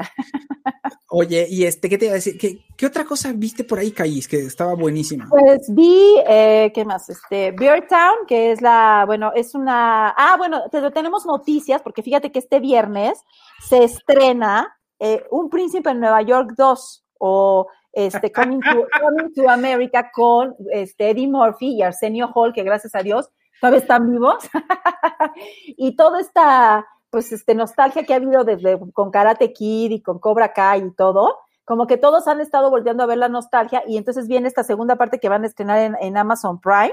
Oye, 1.08 1.48
y 1.50 1.64
este, 1.64 1.88
¿qué 1.88 1.98
te 1.98 2.04
iba 2.04 2.12
a 2.12 2.14
decir? 2.14 2.38
¿Qué, 2.38 2.64
qué 2.76 2.86
otra 2.86 3.04
cosa 3.04 3.32
viste 3.34 3.64
por 3.64 3.80
ahí, 3.80 3.90
Caís, 3.90 4.28
que 4.28 4.38
estaba 4.38 4.74
buenísima? 4.74 5.26
Pues 5.28 5.66
vi, 5.74 6.14
eh, 6.28 6.70
¿qué 6.72 6.84
más? 6.84 7.08
Este, 7.08 7.50
Beer 7.50 7.88
Town, 7.88 8.26
que 8.28 8.52
es 8.52 8.62
la, 8.62 9.02
bueno, 9.06 9.32
es 9.34 9.56
una, 9.56 10.10
ah, 10.10 10.36
bueno, 10.38 10.62
te- 10.70 10.88
tenemos 10.92 11.26
noticias, 11.26 11.82
porque 11.82 12.04
fíjate 12.04 12.30
que 12.30 12.38
este 12.38 12.60
viernes 12.60 13.20
se 13.68 13.82
estrena 13.82 14.76
eh, 15.00 15.24
Un 15.32 15.50
Príncipe 15.50 15.90
en 15.90 15.98
Nueva 15.98 16.22
York 16.22 16.52
2, 16.56 17.04
o 17.18 17.66
este, 17.92 18.30
Coming 18.30 18.60
to, 18.60 18.86
Coming 19.02 19.34
to 19.34 19.50
America 19.50 20.12
con 20.12 20.54
este, 20.70 21.10
Eddie 21.10 21.26
Murphy 21.26 21.74
y 21.74 21.82
Arsenio 21.82 22.30
Hall, 22.32 22.52
que 22.52 22.62
gracias 22.62 22.94
a 22.94 23.02
Dios 23.02 23.30
todavía 23.60 23.80
están 23.80 24.08
vivos. 24.10 24.36
y 25.66 25.96
toda 25.96 26.20
esta, 26.20 26.86
pues, 27.14 27.30
este, 27.30 27.54
nostalgia 27.54 28.02
que 28.02 28.12
ha 28.12 28.16
habido 28.16 28.42
desde 28.42 28.76
con 28.92 29.12
Karate 29.12 29.52
Kid 29.52 29.92
y 29.92 30.02
con 30.02 30.18
Cobra 30.18 30.52
Kai 30.52 30.84
y 30.84 30.90
todo, 30.90 31.38
como 31.64 31.86
que 31.86 31.96
todos 31.96 32.26
han 32.26 32.40
estado 32.40 32.70
volteando 32.70 33.04
a 33.04 33.06
ver 33.06 33.18
la 33.18 33.28
nostalgia 33.28 33.84
y 33.86 33.98
entonces 33.98 34.26
viene 34.26 34.48
esta 34.48 34.64
segunda 34.64 34.96
parte 34.96 35.20
que 35.20 35.28
van 35.28 35.44
a 35.44 35.46
estrenar 35.46 35.78
en, 35.78 35.96
en 36.00 36.16
Amazon 36.16 36.60
Prime 36.60 36.92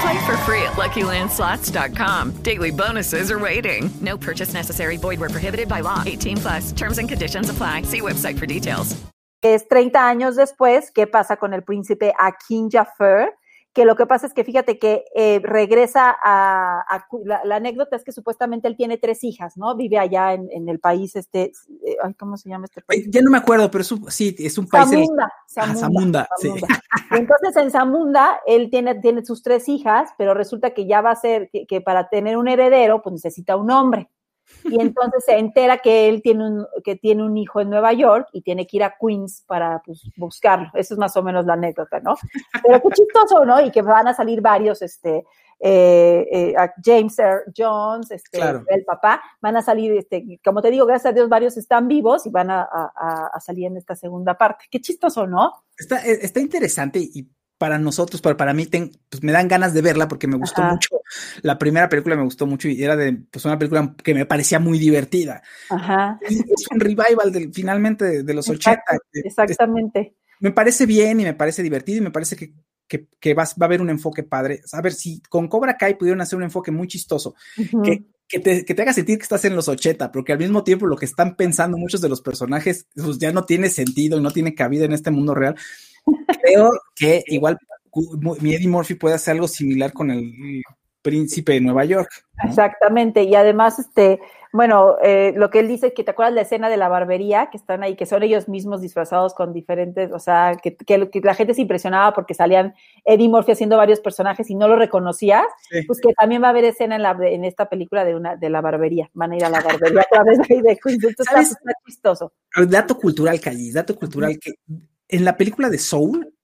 Play 0.00 0.26
for 0.26 0.36
free 0.38 0.62
at 0.62 0.74
LuckyLandSlots.com. 0.74 2.42
Daily 2.42 2.70
bonuses 2.70 3.30
are 3.30 3.38
waiting. 3.38 3.90
No 4.00 4.18
purchase 4.18 4.52
necessary. 4.52 4.96
Void 4.98 5.20
where 5.20 5.30
prohibited 5.30 5.68
by 5.68 5.80
law. 5.80 6.02
18 6.04 6.36
plus. 6.36 6.72
Terms 6.72 6.98
and 6.98 7.08
conditions 7.08 7.48
apply. 7.48 7.82
See 7.82 8.00
website 8.00 8.38
for 8.38 8.46
details. 8.46 8.94
es 9.42 9.68
30 9.68 10.08
años 10.08 10.36
después, 10.36 10.90
¿qué 10.90 11.06
pasa 11.06 11.36
con 11.36 11.54
el 11.54 11.62
príncipe 11.62 12.12
Akin 12.18 12.68
Jafar? 12.70 13.37
Que 13.78 13.84
lo 13.84 13.94
que 13.94 14.06
pasa 14.06 14.26
es 14.26 14.34
que 14.34 14.42
fíjate 14.42 14.76
que 14.76 15.04
eh, 15.14 15.38
regresa 15.40 16.10
a, 16.10 16.80
a 16.80 17.06
la, 17.24 17.44
la 17.44 17.56
anécdota 17.56 17.94
es 17.94 18.02
que 18.02 18.10
supuestamente 18.10 18.66
él 18.66 18.76
tiene 18.76 18.98
tres 18.98 19.22
hijas, 19.22 19.56
¿no? 19.56 19.76
Vive 19.76 20.00
allá 20.00 20.32
en, 20.32 20.48
en 20.50 20.68
el 20.68 20.80
país, 20.80 21.14
este, 21.14 21.52
eh, 21.86 21.96
ay, 22.02 22.12
¿cómo 22.14 22.36
se 22.36 22.48
llama 22.48 22.64
este 22.64 22.82
país? 22.82 23.06
Ya 23.08 23.20
no 23.22 23.30
me 23.30 23.38
acuerdo, 23.38 23.70
pero 23.70 23.82
es 23.82 23.92
un- 23.92 24.10
sí, 24.10 24.34
es 24.36 24.58
un 24.58 24.66
país. 24.66 24.88
Zamunda, 24.90 25.32
Ah, 26.28 26.34
sí. 26.38 26.48
Y 27.12 27.16
entonces 27.18 27.56
en 27.56 27.70
Zamunda 27.70 28.40
él 28.46 28.68
tiene, 28.68 28.96
tiene 28.96 29.24
sus 29.24 29.44
tres 29.44 29.68
hijas, 29.68 30.10
pero 30.18 30.34
resulta 30.34 30.70
que 30.74 30.88
ya 30.88 31.00
va 31.00 31.12
a 31.12 31.16
ser, 31.16 31.48
que, 31.52 31.64
que 31.64 31.80
para 31.80 32.08
tener 32.08 32.36
un 32.36 32.48
heredero, 32.48 33.00
pues 33.00 33.12
necesita 33.12 33.54
un 33.56 33.70
hombre. 33.70 34.10
Y 34.64 34.80
entonces 34.80 35.24
se 35.24 35.38
entera 35.38 35.78
que 35.78 36.08
él 36.08 36.20
tiene 36.22 36.44
un, 36.46 36.66
que 36.84 36.96
tiene 36.96 37.22
un 37.22 37.36
hijo 37.36 37.60
en 37.60 37.70
Nueva 37.70 37.92
York 37.92 38.28
y 38.32 38.42
tiene 38.42 38.66
que 38.66 38.76
ir 38.78 38.82
a 38.84 38.94
Queens 39.00 39.44
para 39.46 39.80
pues, 39.84 40.02
buscarlo. 40.16 40.68
Eso 40.74 40.94
es 40.94 40.98
más 40.98 41.16
o 41.16 41.22
menos 41.22 41.46
la 41.46 41.54
anécdota, 41.54 42.00
¿no? 42.00 42.16
Pero 42.62 42.80
qué 42.82 42.88
chistoso, 42.90 43.44
¿no? 43.44 43.60
Y 43.60 43.70
que 43.70 43.82
van 43.82 44.08
a 44.08 44.14
salir 44.14 44.40
varios, 44.40 44.82
este, 44.82 45.24
eh, 45.60 46.26
eh, 46.30 46.54
a 46.56 46.72
James 46.84 47.18
Earl 47.18 47.52
Jones, 47.56 48.10
este, 48.10 48.38
Claro. 48.38 48.62
el 48.68 48.84
papá, 48.84 49.20
van 49.40 49.56
a 49.56 49.62
salir, 49.62 49.92
este, 49.92 50.38
como 50.44 50.62
te 50.62 50.70
digo, 50.70 50.86
gracias 50.86 51.10
a 51.12 51.14
Dios, 51.14 51.28
varios 51.28 51.56
están 51.56 51.88
vivos 51.88 52.26
y 52.26 52.30
van 52.30 52.50
a, 52.50 52.62
a- 52.62 52.92
a- 52.94 53.30
a 53.34 53.40
salir 53.40 53.66
en 53.66 53.76
esta 53.76 53.96
segunda 53.96 54.36
parte. 54.38 54.66
Qué 54.70 54.80
chistoso, 54.80 55.26
¿no? 55.26 55.52
Está, 55.76 56.04
eh, 56.06 56.18
está 56.22 56.40
interesante 56.40 56.98
y 57.00 57.28
para 57.58 57.78
nosotros, 57.78 58.20
para, 58.22 58.36
para 58.36 58.54
mí, 58.54 58.66
ten- 58.66 58.92
pues 59.10 59.22
me 59.22 59.32
dan 59.32 59.48
ganas 59.48 59.74
de 59.74 59.82
verla 59.82 60.06
porque 60.08 60.26
me 60.28 60.36
gustó 60.36 60.62
Ajá. 60.62 60.72
mucho. 60.72 61.00
La 61.42 61.58
primera 61.58 61.88
película 61.88 62.16
me 62.16 62.22
gustó 62.22 62.46
mucho 62.46 62.68
y 62.68 62.82
era 62.82 62.94
de 62.96 63.12
pues, 63.30 63.44
una 63.44 63.58
película 63.58 63.94
que 64.02 64.14
me 64.14 64.26
parecía 64.26 64.58
muy 64.60 64.78
divertida. 64.78 65.42
Ajá. 65.68 66.18
Y 66.30 66.36
es 66.38 66.66
un 66.70 66.78
revival 66.80 67.32
del, 67.32 67.52
finalmente 67.52 68.04
de, 68.04 68.22
de 68.22 68.34
los 68.34 68.48
Exacto, 68.48 68.94
80. 68.94 69.04
que- 69.12 69.20
Exactamente. 69.28 70.14
me 70.40 70.52
parece 70.52 70.86
bien 70.86 71.20
y 71.20 71.24
me 71.24 71.34
parece 71.34 71.62
divertido 71.62 71.98
y 71.98 72.02
me 72.02 72.10
parece 72.12 72.36
que, 72.36 72.52
que, 72.86 73.08
que 73.20 73.34
vas- 73.34 73.54
va 73.60 73.64
a 73.64 73.66
haber 73.66 73.80
un 73.82 73.90
enfoque 73.90 74.22
padre. 74.22 74.60
A 74.72 74.80
ver, 74.80 74.92
si 74.94 75.20
con 75.28 75.48
Cobra 75.48 75.76
Kai 75.76 75.98
pudieron 75.98 76.20
hacer 76.20 76.36
un 76.36 76.44
enfoque 76.44 76.70
muy 76.70 76.86
chistoso, 76.86 77.34
que, 77.82 78.04
que 78.28 78.38
te, 78.40 78.64
que 78.64 78.74
te 78.74 78.82
haga 78.82 78.92
sentir 78.92 79.18
que 79.18 79.22
estás 79.24 79.44
en 79.46 79.56
los 79.56 79.68
80, 79.68 80.12
pero 80.12 80.24
que 80.24 80.32
al 80.32 80.38
mismo 80.38 80.62
tiempo 80.62 80.86
lo 80.86 80.96
que 80.96 81.06
están 81.06 81.34
pensando 81.34 81.76
muchos 81.76 82.00
de 82.00 82.08
los 82.08 82.20
personajes 82.20 82.86
pues, 82.94 83.18
ya 83.18 83.32
no 83.32 83.44
tiene 83.44 83.68
sentido 83.68 84.16
y 84.18 84.22
no 84.22 84.30
tiene 84.30 84.54
cabida 84.54 84.84
en 84.84 84.92
este 84.92 85.10
mundo 85.10 85.34
real. 85.34 85.56
Creo 86.42 86.70
que 86.94 87.22
igual 87.26 87.58
mi 88.40 88.54
Eddie 88.54 88.68
Murphy 88.68 88.94
puede 88.94 89.14
hacer 89.16 89.32
algo 89.32 89.48
similar 89.48 89.92
con 89.92 90.10
el 90.10 90.62
príncipe 91.02 91.52
de 91.52 91.60
Nueva 91.60 91.84
York. 91.84 92.10
¿no? 92.42 92.48
Exactamente, 92.50 93.22
y 93.22 93.34
además, 93.34 93.78
este, 93.78 94.20
bueno, 94.52 94.96
eh, 95.02 95.32
lo 95.36 95.48
que 95.48 95.60
él 95.60 95.68
dice 95.68 95.94
que 95.94 96.04
te 96.04 96.10
acuerdas 96.10 96.34
la 96.34 96.42
escena 96.42 96.68
de 96.68 96.76
la 96.76 96.88
barbería, 96.88 97.48
que 97.50 97.56
están 97.56 97.82
ahí, 97.82 97.96
que 97.96 98.04
son 98.04 98.22
ellos 98.22 98.48
mismos 98.48 98.80
disfrazados 98.82 99.32
con 99.32 99.52
diferentes, 99.52 100.10
o 100.12 100.18
sea, 100.18 100.56
que, 100.62 100.76
que- 100.76 101.08
que 101.08 101.20
la 101.20 101.34
gente 101.34 101.54
se 101.54 101.62
impresionaba 101.62 102.12
porque 102.14 102.34
salían 102.34 102.74
Eddie 103.04 103.28
Murphy 103.28 103.52
haciendo 103.52 103.76
varios 103.76 104.00
personajes 104.00 104.50
y 104.50 104.54
no 104.54 104.68
lo 104.68 104.76
reconocías, 104.76 105.44
Sí. 105.70 105.82
pues 105.86 106.00
que 106.00 106.12
también 106.14 106.42
va 106.42 106.48
a 106.48 106.50
haber 106.50 106.64
escena 106.64 106.96
en, 106.96 107.02
la, 107.02 107.16
en 107.22 107.44
esta 107.44 107.68
película 107.70 108.04
de 108.04 108.14
una 108.16 108.36
de 108.36 108.50
la 108.50 108.60
barbería, 108.60 109.08
van 109.14 109.32
a 109.32 109.36
ir 109.36 109.44
a 109.44 109.50
la 109.50 109.60
barbería 109.60 110.00
a 110.02 110.06
través 110.10 110.38
de, 110.46 110.62
de 110.62 110.76
Queens, 110.76 111.04
está 111.04 111.42
chistoso. 111.86 112.32
Dato 112.68 112.96
cultural, 112.98 113.40
Callis, 113.40 113.74
dato 113.74 113.96
cultural 113.96 114.38
que 114.38 114.52
en 115.08 115.24
la 115.24 115.36
película 115.36 115.70
de 115.70 115.78
Soul, 115.78 116.34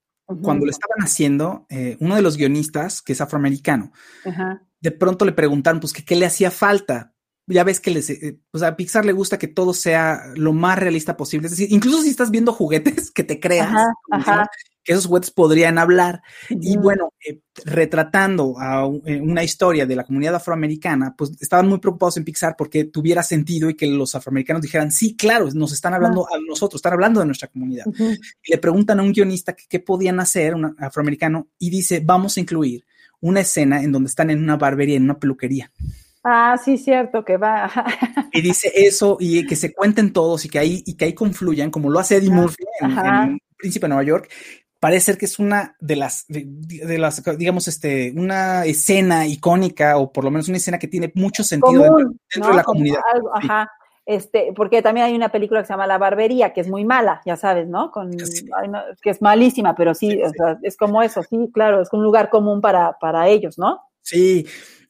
cuando 0.43 0.65
lo 0.65 0.71
estaban 0.71 1.01
haciendo, 1.03 1.67
eh, 1.69 1.97
uno 2.01 2.17
de 2.17 2.23
los 2.23 2.37
guionistas, 2.37 3.03
que 3.03 3.12
es 3.12 3.21
afroamericano, 3.21 3.93
de 4.81 4.91
pronto 4.91 5.25
le 5.25 5.33
preguntaron, 5.33 5.81
pues, 5.81 5.93
que 5.93 6.05
qué 6.05 6.17
le 6.17 6.27
hacía 6.27 6.51
falta. 6.51 7.15
Ya 7.47 7.62
ves 7.62 7.79
que 7.79 7.91
les, 7.91 8.09
eh, 8.09 8.41
pues 8.51 8.62
a 8.62 8.75
Pixar 8.75 9.05
le 9.05 9.12
gusta 9.12 9.39
que 9.39 9.49
todo 9.49 9.75
sea 9.75 10.33
lo 10.35 10.55
más 10.55 10.79
realista 10.79 11.15
posible. 11.17 11.47
Es 11.47 11.51
decir, 11.53 11.69
incluso 11.71 12.03
si 12.03 12.09
estás 12.09 12.31
viendo 12.31 12.55
juguetes, 12.55 13.11
que 13.15 13.23
te 13.23 13.39
creas 13.39 13.69
Ajá, 13.69 13.93
como 14.03 14.21
ajá. 14.21 14.51
Que 14.85 14.93
esos 14.93 15.07
juguetes 15.07 15.30
podrían 15.30 15.78
hablar. 15.78 16.22
Y 16.51 16.76
bueno, 16.76 17.12
eh, 17.26 17.41
retratando 17.64 18.55
a 18.59 18.87
eh, 19.07 19.20
una 19.20 19.43
historia 19.43 19.87
de 19.87 19.97
la 19.97 20.05
comunidad 20.05 20.35
afroamericana, 20.37 21.14
pues 21.16 21.32
estaban 21.41 21.68
muy 21.68 21.78
preocupados 21.78 22.16
en 22.18 22.24
Pixar 22.24 22.55
porque 22.57 22.85
tuviera 22.85 23.22
sentido 23.22 23.70
y 23.70 23.74
que 23.74 23.87
los 23.87 24.14
afroamericanos 24.14 24.62
dijeran, 24.62 24.93
sí, 24.93 25.16
claro, 25.16 25.49
nos 25.55 25.72
están 25.72 25.95
hablando 25.95 26.26
a 26.26 26.39
nosotros, 26.47 26.78
están 26.78 26.93
hablando 26.93 27.20
de 27.20 27.26
nuestra 27.26 27.49
comunidad. 27.49 27.87
Y 27.99 28.51
le 28.51 28.59
preguntan 28.59 29.01
a 29.01 29.03
un 29.03 29.12
guionista 29.12 29.57
qué 29.57 29.80
podían 29.80 30.20
hacer, 30.20 30.55
un 30.55 30.76
afroamericano, 30.78 31.49
y 31.59 31.70
dice, 31.70 32.01
vamos 32.05 32.37
a 32.37 32.41
incluir 32.41 32.85
una 33.20 33.41
escena 33.41 33.82
en 33.82 33.91
donde 33.91 34.09
están 34.09 34.28
en 34.28 34.43
una 34.43 34.57
barbería, 34.57 34.97
en 34.97 35.05
una 35.05 35.18
peluquería. 35.18 35.72
Ah, 36.22 36.59
sí, 36.62 36.78
cierto, 36.78 37.24
que 37.24 37.37
va. 37.37 37.70
Y 38.32 38.41
dice 38.41 38.72
eso 38.74 39.16
y 39.20 39.47
que 39.47 39.57
se 39.57 39.72
cuenten 39.72 40.12
todos 40.12 40.45
y 40.45 40.49
que 40.49 40.59
ahí, 40.59 40.82
y 40.87 40.95
que 40.95 41.05
ahí 41.05 41.14
confluyan, 41.14 41.70
como 41.70 41.89
lo 41.89 42.01
hace 42.01 42.16
Eddie 42.16 42.30
Murphy 42.30 42.64
en, 42.80 42.91
en 42.91 43.39
Príncipe 43.57 43.85
de 43.85 43.89
Nueva 43.89 44.03
York. 44.03 44.28
Parece 44.85 45.07
ser 45.07 45.18
que 45.18 45.24
es 45.24 45.39
una 45.39 45.74
de 45.80 45.97
las, 45.97 46.24
de, 46.28 46.45
de 46.47 46.99
las, 46.99 47.22
digamos, 47.39 47.68
este, 47.68 48.12
una 48.16 48.64
escena 48.66 49.26
icónica 49.26 49.97
o 49.97 50.12
por 50.12 50.24
lo 50.24 50.30
menos 50.30 50.49
una 50.49 50.59
escena 50.59 50.78
que 50.78 50.89
tiene 50.89 51.11
mucho 51.14 51.43
sentido 51.43 51.82
dentro, 51.82 51.93
común, 51.95 52.20
dentro 52.35 52.41
¿no? 52.41 52.49
de 52.51 52.57
la 52.57 52.62
Como 52.64 52.74
comunidad. 52.74 53.01
algo, 53.12 53.30
Sí. 53.41 53.47
Ajá. 53.49 53.70
Este, 54.07 54.53
porque 54.55 54.82
también 54.82 55.07
hay 55.07 55.14
una 55.14 55.30
película 55.30 55.61
que 55.61 55.66
se 55.66 55.72
llama 55.72 55.87
La 55.87 55.97
Barbería, 55.97 56.53
que 56.53 56.61
es 56.61 56.68
muy 56.68 56.85
mala, 56.85 57.22
ya 57.24 57.37
sabes, 57.37 57.66
¿no? 57.66 57.91
Con, 57.91 58.12
Sí. 58.18 58.47
ay, 58.55 58.68
no, 58.68 58.80
que 59.01 59.09
es 59.09 59.22
malísima, 59.22 59.74
pero 59.74 59.95
sí, 59.95 60.11
Sí, 60.11 60.22
o 60.22 60.28
sea, 60.28 60.59
es 60.62 60.76
como 60.76 61.03
eso, 61.03 61.22
sí, 61.22 61.51
claro, 61.55 61.80
es 61.80 61.91
un 61.91 62.03
lugar 62.03 62.28
común 62.28 62.61
para, 62.61 62.99
para 62.99 63.28
ellos, 63.28 63.57
¿no? 63.59 63.80
Sí, 64.03 64.47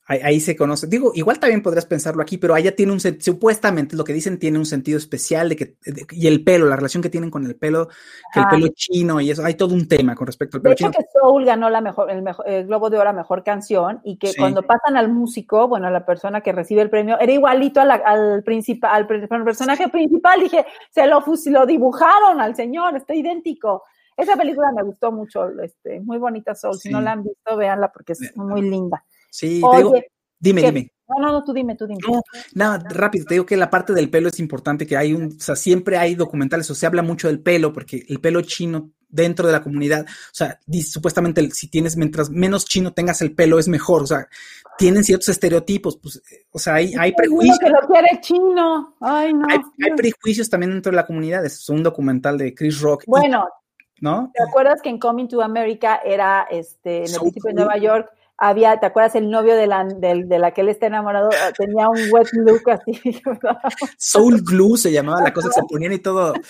ahí, 0.06 0.20
ahí 0.22 0.40
se 0.40 0.56
conoce. 0.56 0.86
Digo, 0.86 1.12
igual 1.14 1.38
también 1.38 1.62
podrías 1.62 1.86
pensarlo 1.86 2.22
aquí, 2.22 2.38
pero 2.38 2.54
allá 2.54 2.74
tiene 2.74 2.92
un 2.92 3.00
supuestamente 3.00 3.96
lo 3.96 4.04
que 4.04 4.12
dicen 4.12 4.38
tiene 4.38 4.58
un 4.58 4.66
sentido 4.66 4.98
especial 4.98 5.48
de 5.48 5.56
que 5.56 5.64
de- 5.84 6.06
y 6.10 6.26
el 6.26 6.44
pelo, 6.44 6.66
la 6.66 6.76
relación 6.76 7.02
que 7.02 7.10
tienen 7.10 7.30
con 7.30 7.44
el 7.46 7.56
pelo, 7.56 7.88
que 8.32 8.40
el 8.40 8.46
pelo 8.48 8.68
chino 8.74 9.20
y 9.20 9.30
eso, 9.30 9.44
hay 9.44 9.54
todo 9.54 9.74
un 9.74 9.88
tema 9.88 10.14
con 10.14 10.26
respecto 10.26 10.56
al 10.58 10.62
De 10.62 10.70
pelo 10.70 10.72
hecho, 10.74 10.84
chino. 10.90 10.92
que 10.92 11.18
Soul 11.18 11.44
ganó 11.44 11.70
la 11.70 11.80
mejor, 11.80 12.10
el, 12.10 12.22
mejor, 12.22 12.48
el 12.48 12.66
Globo 12.66 12.90
de 12.90 12.98
Oro 12.98 13.10
a 13.10 13.12
Mejor 13.12 13.42
Canción 13.44 14.00
y 14.04 14.16
que 14.18 14.28
Sí. 14.28 14.36
cuando 14.38 14.62
pasan 14.62 14.96
al 14.96 15.10
músico, 15.10 15.68
bueno, 15.68 15.86
a 15.86 15.90
la 15.90 16.04
persona 16.06 16.40
que 16.40 16.52
recibe 16.52 16.82
el 16.82 16.90
premio, 16.90 17.18
era 17.18 17.32
igualito 17.32 17.80
a 17.80 17.84
la- 17.84 17.94
al, 17.94 18.42
principal, 18.42 18.90
al, 18.94 19.06
personaje 19.44 19.88
principal. 19.88 20.40
Dije, 20.40 20.64
se 20.90 21.06
lo, 21.06 21.22
lo 21.46 21.66
dibujaron 21.66 22.40
al 22.40 22.54
señor, 22.56 22.96
está 22.96 23.14
idéntico. 23.14 23.82
Esa 24.16 24.36
película 24.36 24.70
me 24.70 24.82
gustó 24.84 25.10
mucho, 25.10 25.48
este, 25.60 26.00
muy 26.00 26.18
bonita 26.18 26.54
Soul. 26.54 26.78
Si 26.78 26.88
no 26.88 27.00
la 27.00 27.12
han 27.12 27.24
visto, 27.24 27.56
véanla 27.56 27.90
porque 27.92 28.12
es 28.12 28.36
muy 28.36 28.62
linda. 28.62 29.04
Sí, 29.34 29.60
te 29.68 29.76
digo, 29.78 29.92
dime, 30.38 30.62
dime. 30.62 30.92
No, 31.08 31.16
no, 31.20 31.32
no, 31.32 31.42
tú 31.44 31.52
dime, 31.52 31.74
tú 31.74 31.88
dime. 31.88 32.00
No, 32.06 32.20
nada, 32.54 32.82
rápido, 32.88 33.24
te 33.26 33.34
digo 33.34 33.44
que 33.44 33.56
la 33.56 33.68
parte 33.68 33.92
del 33.92 34.08
pelo 34.10 34.28
es 34.28 34.38
importante, 34.38 34.86
que 34.86 34.96
hay 34.96 35.12
un, 35.12 35.36
o 35.36 35.40
sea, 35.42 35.56
siempre 35.56 35.96
hay 35.98 36.14
documentales, 36.14 36.70
o 36.70 36.74
se 36.76 36.86
habla 36.86 37.02
mucho 37.02 37.26
del 37.26 37.40
pelo, 37.40 37.72
porque 37.72 38.04
el 38.08 38.20
pelo 38.20 38.42
chino 38.42 38.92
dentro 39.08 39.46
de 39.48 39.52
la 39.52 39.62
comunidad, 39.62 40.06
o 40.06 40.30
sea, 40.34 40.60
supuestamente 40.88 41.50
si 41.50 41.68
tienes, 41.68 41.96
mientras 41.96 42.30
menos 42.30 42.64
chino 42.64 42.92
tengas 42.92 43.22
el 43.22 43.34
pelo 43.34 43.58
es 43.58 43.66
mejor, 43.66 44.04
o 44.04 44.06
sea, 44.06 44.28
tienen 44.78 45.02
ciertos 45.02 45.28
estereotipos, 45.30 45.98
pues, 45.98 46.22
eh, 46.30 46.46
o 46.52 46.58
sea, 46.60 46.74
hay, 46.74 46.94
hay 46.96 47.12
prejuicios, 47.12 47.58
que 47.58 47.70
lo 47.70 47.80
quiere 47.88 48.20
chino. 48.20 48.94
Ay, 49.00 49.34
no. 49.34 49.46
hay, 49.50 49.58
hay 49.84 49.96
prejuicios 49.96 50.48
también 50.48 50.70
dentro 50.70 50.90
de 50.90 50.96
la 50.96 51.06
comunidad, 51.06 51.44
es 51.44 51.68
un 51.68 51.82
documental 51.82 52.38
de 52.38 52.54
Chris 52.54 52.80
Rock, 52.80 53.02
y- 53.02 53.10
Bueno, 53.10 53.48
¿no? 54.00 54.30
¿te 54.32 54.42
acuerdas 54.44 54.80
que 54.80 54.90
en 54.90 54.98
Coming 55.00 55.26
to 55.26 55.42
America 55.42 56.00
era, 56.04 56.46
este, 56.50 56.98
en 56.98 57.02
el 57.02 57.08
So 57.08 57.20
principio 57.22 57.48
de. 57.48 57.54
Nueva 57.54 57.76
York, 57.78 58.10
había, 58.36 58.78
¿te 58.80 58.86
acuerdas 58.86 59.14
el 59.14 59.30
novio 59.30 59.54
de 59.54 59.66
la, 59.66 59.84
de, 59.84 60.38
la 60.38 60.50
que 60.52 60.62
él 60.62 60.68
está 60.68 60.86
enamorado? 60.86 61.30
Ah, 61.32 61.52
Tenía 61.56 61.88
un 61.88 61.98
wet 62.12 62.28
look 62.32 62.70
así. 62.70 63.22
Soul 63.98 64.42
Glue 64.42 64.76
se 64.76 64.92
llamaba 64.92 65.22
la 65.22 65.32
cosa 65.32 65.48
que 65.48 65.54
se 65.54 65.62
ponían 65.62 65.92
y 65.92 65.98
todo. 65.98 66.34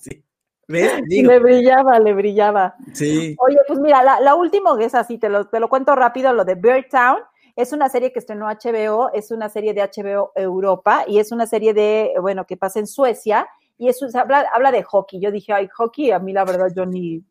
Sí. 0.00 0.24
¿Ves? 0.66 1.00
Digo, 1.06 1.30
le 1.30 1.38
brillaba, 1.38 1.98
le 1.98 2.12
brillaba. 2.14 2.74
sí. 2.92 3.34
Oye, 3.38 3.58
pues 3.66 3.78
mira, 3.80 4.02
la, 4.02 4.20
la 4.20 4.34
última 4.34 4.76
que 4.78 4.84
es 4.84 4.94
así, 4.94 5.18
te 5.18 5.28
lo, 5.28 5.46
te 5.46 5.60
lo 5.60 5.68
cuento 5.68 5.94
rápido, 5.94 6.32
lo 6.32 6.44
de 6.44 6.54
Bird 6.54 6.86
Town. 6.90 7.18
Es 7.56 7.72
una 7.72 7.88
serie 7.88 8.12
que 8.12 8.18
estrenó 8.18 8.46
HBO, 8.46 9.10
es 9.12 9.30
una 9.30 9.48
serie 9.48 9.74
de 9.74 9.82
HBO 9.82 10.32
Europa 10.34 11.04
y 11.08 11.18
es 11.18 11.32
una 11.32 11.46
serie 11.46 11.74
de, 11.74 12.12
bueno, 12.20 12.46
que 12.46 12.56
pasa 12.56 12.78
en 12.78 12.86
Suecia 12.86 13.48
y 13.78 13.88
es, 13.88 14.02
habla, 14.14 14.46
habla 14.52 14.70
de 14.70 14.82
hockey. 14.82 15.20
Yo 15.20 15.30
dije, 15.30 15.52
ay, 15.52 15.68
hockey, 15.68 16.10
a 16.10 16.18
mí 16.18 16.32
la 16.32 16.44
verdad 16.44 16.68
yo 16.74 16.86
ni 16.86 17.24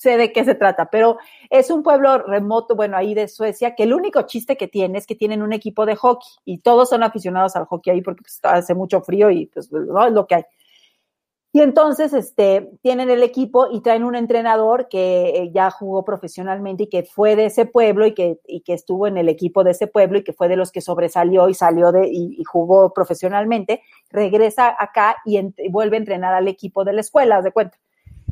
sé 0.00 0.16
de 0.16 0.32
qué 0.32 0.44
se 0.44 0.54
trata, 0.54 0.88
pero 0.90 1.18
es 1.50 1.70
un 1.70 1.82
pueblo 1.82 2.18
remoto, 2.18 2.74
bueno, 2.74 2.96
ahí 2.96 3.12
de 3.12 3.28
Suecia, 3.28 3.74
que 3.74 3.82
el 3.82 3.92
único 3.92 4.22
chiste 4.22 4.56
que 4.56 4.66
tiene 4.66 4.98
es 4.98 5.06
que 5.06 5.14
tienen 5.14 5.42
un 5.42 5.52
equipo 5.52 5.84
de 5.84 5.94
hockey 5.94 6.28
y 6.46 6.58
todos 6.58 6.88
son 6.88 7.02
aficionados 7.02 7.54
al 7.54 7.66
hockey 7.66 7.92
ahí 7.92 8.00
porque 8.00 8.22
pues, 8.22 8.40
hace 8.42 8.74
mucho 8.74 9.02
frío 9.02 9.30
y 9.30 9.46
pues 9.46 9.70
no 9.70 10.06
es 10.06 10.12
lo 10.12 10.26
que 10.26 10.36
hay. 10.36 10.44
Y 11.52 11.60
entonces, 11.62 12.12
este, 12.12 12.70
tienen 12.80 13.10
el 13.10 13.24
equipo 13.24 13.66
y 13.72 13.80
traen 13.80 14.04
un 14.04 14.14
entrenador 14.14 14.88
que 14.88 15.30
eh, 15.30 15.50
ya 15.52 15.70
jugó 15.72 16.04
profesionalmente 16.04 16.84
y 16.84 16.88
que 16.88 17.02
fue 17.02 17.34
de 17.34 17.46
ese 17.46 17.66
pueblo 17.66 18.06
y 18.06 18.14
que, 18.14 18.38
y 18.46 18.60
que 18.60 18.72
estuvo 18.72 19.08
en 19.08 19.18
el 19.18 19.28
equipo 19.28 19.64
de 19.64 19.72
ese 19.72 19.88
pueblo 19.88 20.18
y 20.18 20.22
que 20.24 20.32
fue 20.32 20.48
de 20.48 20.56
los 20.56 20.70
que 20.70 20.80
sobresalió 20.80 21.48
y 21.48 21.54
salió 21.54 21.90
de, 21.90 22.06
y, 22.06 22.36
y 22.38 22.44
jugó 22.44 22.94
profesionalmente, 22.94 23.82
regresa 24.10 24.76
acá 24.78 25.16
y, 25.24 25.40
vuelve 25.70 25.96
a 25.96 25.98
entrenar 25.98 26.34
al 26.34 26.46
equipo 26.46 26.84
de 26.84 26.92
la 26.92 27.00
escuela, 27.00 27.42
de 27.42 27.50
cuenta. 27.50 27.78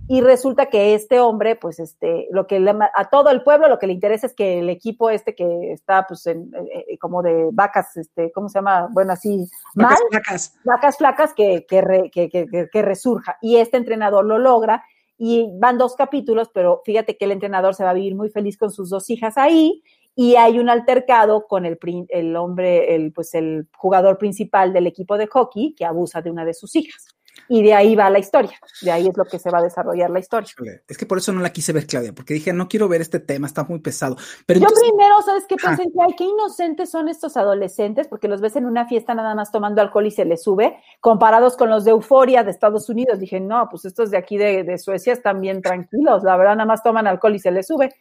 Y 0.09 0.23
resulta 0.23 0.67
que 0.67 0.95
este 0.95 1.21
hombre, 1.21 1.55
pues, 1.57 1.79
este, 1.79 2.29
lo 2.31 2.47
que 2.47 2.59
le, 2.61 2.71
a 2.71 3.09
todo 3.11 3.29
el 3.31 3.43
pueblo 3.43 3.69
lo 3.69 3.79
que 3.79 3.87
le 3.87 3.93
interesa 3.93 4.27
es 4.27 4.35
que 4.35 4.61
el 4.61 4.71
equipo 4.71 5.11
este 5.11 5.35
que 5.35 5.73
está, 5.73 6.07
pues, 6.09 6.27
en, 6.27 6.51
eh, 6.73 6.85
eh, 6.89 6.99
como 6.99 7.23
de 7.23 7.51
vacas, 7.53 7.97
este, 7.97 8.33
¿cómo 8.33 8.49
se 8.49 8.59
llama? 8.59 8.89
Bueno, 8.91 9.13
así, 9.13 9.47
mal, 9.75 9.89
Vacas 9.91 10.01
flacas. 10.11 10.55
vacas 10.65 10.97
flacas 10.97 11.35
que, 11.35 11.67
que, 11.69 11.81
re- 11.83 12.11
que, 12.11 12.29
que- 12.31 12.47
que- 12.47 12.69
que 12.73 12.83
resurja. 12.83 13.37
Y 13.43 13.57
este 13.57 13.77
entrenador 13.77 14.25
lo 14.25 14.39
logra 14.39 14.83
y 15.19 15.51
van 15.59 15.77
dos 15.79 15.95
capítulos, 15.95 16.49
pero 16.55 16.81
fíjate 16.85 17.17
que 17.19 17.25
el 17.27 17.33
entrenador 17.33 17.75
se 17.75 17.85
va 17.85 17.91
a 17.91 17.95
vivir 17.95 18.15
muy 18.15 18.31
feliz 18.31 18.57
con 18.57 18.71
sus 18.71 18.89
dos 18.89 19.11
hijas 19.11 19.37
ahí 19.37 19.83
y 20.15 20.37
hay 20.37 20.59
un 20.59 20.71
altercado 20.71 21.47
con 21.47 21.67
el, 21.67 21.79
el 22.09 22.35
hombre, 22.37 22.95
el, 22.95 23.13
pues 23.13 23.35
el 23.35 23.69
jugador 23.77 24.17
principal 24.17 24.73
del 24.73 24.87
equipo 24.87 25.19
de 25.19 25.27
hockey 25.27 25.75
que 25.75 25.85
abusa 25.85 26.23
de 26.23 26.31
una 26.31 26.45
de 26.45 26.55
sus 26.55 26.75
hijas. 26.77 27.05
Y 27.49 27.63
de 27.63 27.75
ahí 27.75 27.97
va 27.97 28.11
la 28.11 28.19
historia, 28.19 28.59
de 28.83 28.91
ahí 28.91 29.07
es 29.09 29.17
lo 29.17 29.25
que 29.25 29.39
se 29.39 29.51
va 29.51 29.59
a 29.59 29.63
desarrollar 29.63 30.11
la 30.11 30.19
historia. 30.19 30.51
Es 30.87 30.99
que 30.99 31.07
por 31.07 31.19
eso 31.19 31.33
no 31.33 31.41
la 31.41 31.51
quise 31.51 31.73
ver, 31.73 31.87
Claudia, 31.87 32.13
porque 32.13 32.35
dije, 32.35 32.53
no 32.53 32.69
quiero 32.69 32.89
ver 32.89 33.01
este 33.01 33.21
tema, 33.21 33.47
está 33.47 33.65
muy 33.65 33.79
pesado. 33.79 34.17
Pero 34.47 34.61
Yo 34.61 34.67
entonces, 34.67 34.89
primero, 34.91 35.23
¿sabes 35.23 35.45
qué 35.49 35.57
pensé? 35.57 35.85
Ay, 36.01 36.15
qué 36.17 36.25
inocentes 36.25 36.91
son 36.91 37.09
estos 37.09 37.37
adolescentes, 37.37 38.07
porque 38.07 38.29
los 38.29 38.41
ves 38.41 38.57
en 38.57 38.67
una 38.67 38.87
fiesta 38.87 39.15
nada 39.15 39.35
más 39.35 39.51
tomando 39.51 39.81
alcohol 39.81 40.07
y 40.07 40.11
se 40.11 40.25
les 40.25 40.43
sube, 40.43 40.77
comparados 41.01 41.57
con 41.57 41.71
los 41.71 41.85
de 41.85 41.93
Euforia 41.93 42.45
de 42.45 42.51
Estados 42.51 42.89
Unidos. 42.89 43.19
Dije, 43.19 43.41
no, 43.41 43.69
pues 43.71 43.85
estos 43.85 44.11
de 44.11 44.19
aquí 44.19 44.37
de, 44.37 44.65
de 44.65 44.79
Suecia 44.79 45.13
están 45.13 45.41
bien 45.41 45.63
tranquilos, 45.63 46.23
la 46.25 46.37
verdad, 46.37 46.57
nada 46.57 46.67
más 46.67 46.83
toman 46.83 47.07
alcohol 47.07 47.35
y 47.35 47.39
se 47.39 47.51
les 47.51 47.67
sube. 47.67 47.95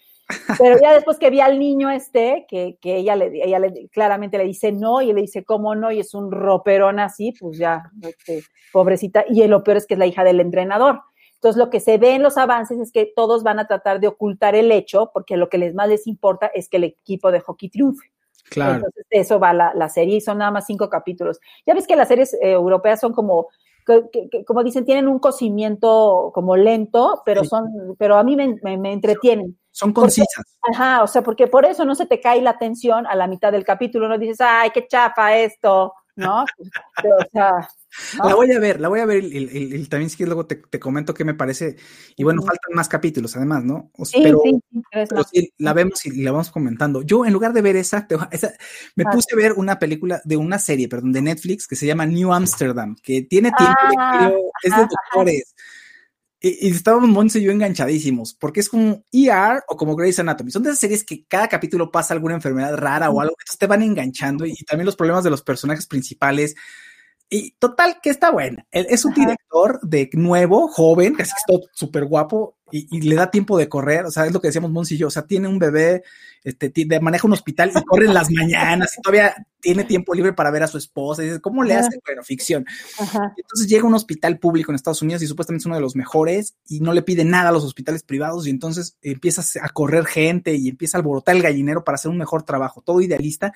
Pero 0.58 0.78
ya 0.82 0.94
después 0.94 1.18
que 1.18 1.30
vi 1.30 1.40
al 1.40 1.58
niño 1.60 1.90
este, 1.90 2.46
que, 2.50 2.78
que 2.82 2.98
ella, 2.98 3.16
le, 3.16 3.28
ella 3.46 3.60
le, 3.60 3.88
claramente 3.90 4.38
le 4.38 4.44
dice 4.46 4.72
no, 4.72 5.02
y 5.02 5.14
le 5.14 5.22
dice, 5.22 5.44
¿cómo 5.46 5.76
no? 5.76 5.92
Y 5.92 6.00
es 6.00 6.14
un 6.14 6.32
roperón 6.32 7.00
así, 7.00 7.34
pues 7.40 7.58
ya, 7.58 7.84
este, 8.02 8.44
pobrecita. 8.74 9.24
Y 9.30 9.46
lo 9.48 9.64
peor 9.64 9.78
es 9.78 9.88
que 9.88 9.94
es 9.94 10.00
la 10.00 10.06
hija 10.06 10.24
del 10.24 10.40
entrenador. 10.40 11.02
Entonces, 11.36 11.58
lo 11.58 11.70
que 11.70 11.80
se 11.80 11.98
ve 11.98 12.16
en 12.16 12.24
los 12.24 12.38
avances 12.38 12.80
es 12.80 12.92
que 12.92 13.12
todos 13.16 13.44
van 13.44 13.60
a 13.60 13.68
tratar 13.68 14.00
de 14.00 14.08
ocultar 14.08 14.56
el 14.56 14.72
hecho, 14.72 15.12
porque 15.14 15.38
lo 15.38 15.50
que 15.50 15.60
les 15.60 15.74
más 15.76 15.88
les 15.88 16.08
importa 16.08 16.48
es 16.48 16.68
que 16.68 16.78
el 16.78 16.86
equipo 16.86 17.32
de 17.32 17.40
hockey 17.42 17.70
triunfe. 17.70 18.12
claro, 18.50 18.76
Entonces, 18.78 19.06
eso 19.12 19.40
va 19.40 19.54
la, 19.54 19.72
la 19.76 19.88
serie 19.88 20.18
y 20.18 20.22
son 20.22 20.40
nada 20.40 20.52
más 20.52 20.66
cinco 20.66 20.90
capítulos. 20.90 21.40
Ya 21.66 21.74
ves 21.74 21.86
que 21.88 21.96
las 21.96 22.08
series 22.08 22.34
eh, 22.34 22.52
europeas 22.54 23.00
son 23.00 23.14
como, 23.14 23.48
que- 23.86 24.06
que- 24.12 24.30
que- 24.30 24.46
como 24.46 24.64
dicen, 24.64 24.84
tienen 24.84 25.08
un 25.08 25.20
cocimiento 25.20 26.32
como 26.34 26.56
lento, 26.56 27.22
pero 27.26 27.44
Sí. 27.44 27.50
son, 27.50 27.96
pero 28.00 28.16
a 28.18 28.24
mí 28.24 28.36
me, 28.36 28.56
me- 28.64 28.78
me 28.78 28.92
entretienen. 28.94 29.58
Son 29.78 29.94
concisas. 29.94 30.44
Ajá, 30.74 31.04
o 31.04 31.08
sea, 31.08 31.22
porque 31.22 31.46
por 31.46 31.64
eso 31.64 31.86
no 31.86 31.94
se 31.94 32.08
te 32.08 32.20
cae 32.20 32.42
la 32.42 32.50
atención 32.50 33.06
a 33.06 33.16
la 33.16 33.28
mitad 33.28 33.52
del 33.52 33.64
capítulo, 33.64 34.08
no 34.08 34.18
dices, 34.18 34.42
ay, 34.42 34.72
qué 34.74 34.88
chafa 34.88 35.38
esto, 35.38 35.94
¿no? 36.16 36.46
Pero, 37.04 37.16
o 37.16 37.30
sea, 37.32 37.70
La 38.26 38.34
voy 38.34 38.52
a 38.52 38.60
ver, 38.60 38.82
la 38.82 38.88
voy 38.88 39.00
a 39.02 39.06
ver 39.06 39.24
y, 39.24 39.86
también 39.86 40.10
si 40.10 40.18
quieres 40.18 40.30
luego 40.30 40.48
te, 40.48 40.56
te, 40.56 40.80
comento 40.80 41.14
qué 41.14 41.24
me 41.24 41.36
parece. 41.36 41.76
Y 42.16 42.24
bueno, 42.24 42.42
faltan 42.42 42.74
más 42.74 42.90
capítulos 42.90 43.36
además, 43.36 43.64
¿no? 43.66 43.92
O 43.94 44.04
sea, 44.04 44.18
sí, 44.20 44.24
pero, 44.24 44.40
sí, 44.44 44.60
pero 44.92 45.24
sí, 45.24 45.54
la 45.60 45.74
vemos 45.74 46.04
y 46.08 46.24
la 46.24 46.32
vamos 46.32 46.50
comentando. 46.50 47.04
Yo 47.04 47.24
en 47.24 47.34
lugar 47.34 47.54
de 47.54 47.62
ver 47.62 47.76
esa, 47.76 48.08
esa 48.32 48.52
me 48.96 49.04
Ah. 49.06 49.12
puse 49.12 49.28
a 49.32 49.38
ver 49.38 49.54
una 49.54 49.78
película 49.78 50.20
de 50.26 50.38
una 50.38 50.58
serie, 50.58 50.90
perdón, 50.90 51.12
de 51.14 51.22
Netflix 51.22 51.68
que 51.68 51.76
se 51.76 51.86
llama 51.86 52.08
New 52.08 52.34
Amsterdam, 52.34 52.96
que 53.04 53.22
tiene 53.22 53.52
tiempo, 53.56 53.78
Ah, 53.80 53.90
de, 53.90 54.18
creo, 54.18 54.40
es 54.64 54.72
de 54.72 54.76
ajá, 54.76 54.90
doctores. 54.90 55.54
Y, 56.40 56.68
y 56.68 56.72
estábamos 56.72 57.10
Monse 57.10 57.40
y 57.40 57.44
yo 57.44 57.52
enganchadísimos, 57.52 58.34
porque 58.34 58.60
es 58.60 58.70
como 58.70 59.04
ER 59.12 59.64
o 59.68 59.76
como 59.76 59.96
Grey's 59.96 60.20
Anatomy. 60.20 60.52
Son 60.52 60.64
de 60.64 60.70
esas 60.70 60.80
series 60.80 61.04
que 61.04 61.26
cada 61.26 61.48
capítulo 61.48 61.92
pasa 61.92 62.14
alguna 62.14 62.36
enfermedad 62.36 62.76
rara 62.78 63.10
o 63.10 63.22
algo, 63.22 63.36
entonces 63.40 63.58
te 63.58 63.68
van 63.68 63.82
enganchando 63.82 64.46
y, 64.46 64.52
y 64.52 64.66
también 64.66 64.86
los 64.86 64.96
problemas 64.96 65.24
de 65.24 65.32
los 65.32 65.42
personajes 65.42 65.88
principales. 65.88 66.56
Y 67.30 67.52
total, 67.60 67.98
que 68.02 68.10
está 68.10 68.32
buena. 68.32 68.66
Él 68.72 68.88
es 68.90 69.04
un 69.04 69.14
director 69.14 69.80
de 69.82 70.10
nuevo, 70.14 70.68
joven, 70.70 71.14
casi 71.14 71.32
que 71.32 71.54
está 71.54 71.68
súper 71.74 72.06
guapo 72.06 72.57
y, 72.72 72.88
y, 72.96 73.02
le 73.02 73.16
da 73.16 73.32
tiempo 73.32 73.58
de 73.58 73.70
correr. 73.70 74.06
O 74.06 74.12
sea, 74.12 74.26
es 74.26 74.34
lo 74.34 74.42
que 74.42 74.48
decíamos 74.48 74.72
Monsi 74.72 74.96
y 74.96 74.98
yo. 74.98 75.08
O 75.08 75.12
sea, 75.12 75.24
tiene 75.24 75.48
un 75.48 75.60
bebé, 75.60 76.04
este, 76.44 76.72
maneja 77.00 77.28
un 77.28 77.34
hospital 77.34 77.72
y 77.76 77.84
corre 77.84 78.06
en 78.06 78.14
las 78.14 78.30
mañanas 78.32 78.98
y 78.98 79.02
todavía 79.02 79.36
tiene 79.60 79.84
tiempo 79.84 80.14
libre 80.14 80.34
para 80.34 80.52
ver 80.52 80.64
a 80.64 80.68
su 80.68 80.78
esposa. 80.78 81.22
Y 81.22 81.26
dices, 81.26 81.42
¿cómo 81.42 81.64
le 81.64 81.76
hace? 81.76 82.00
Bueno, 82.06 82.24
ficción. 82.24 82.66
Ajá. 83.00 83.34
Entonces 83.36 83.68
llega 83.68 83.84
a 83.84 83.88
un 83.88 83.96
hospital 83.96 84.40
público 84.40 84.72
en 84.72 84.76
Estados 84.76 85.02
Unidos 85.02 85.22
y 85.24 85.28
supuestamente 85.28 85.64
es 85.64 85.66
uno 85.66 85.76
de 85.76 85.82
los 85.82 85.96
mejores 85.96 86.56
y 86.68 86.80
no 86.80 86.94
le 86.94 87.02
pide 87.02 87.24
nada 87.26 87.50
a 87.50 87.52
los 87.52 87.64
hospitales 87.64 88.04
privados 88.04 88.48
y 88.48 88.50
entonces 88.50 88.98
empieza 89.02 89.44
a 89.62 89.70
correr 89.70 90.06
gente 90.06 90.56
y 90.56 90.70
empieza 90.70 90.98
a 90.98 91.00
alborotar 91.00 91.36
el 91.36 91.42
gallinero 91.42 91.84
para 91.84 91.96
hacer 91.96 92.12
un 92.12 92.18
mejor 92.18 92.44
trabajo, 92.44 92.82
todo 92.82 93.02
idealista 93.02 93.54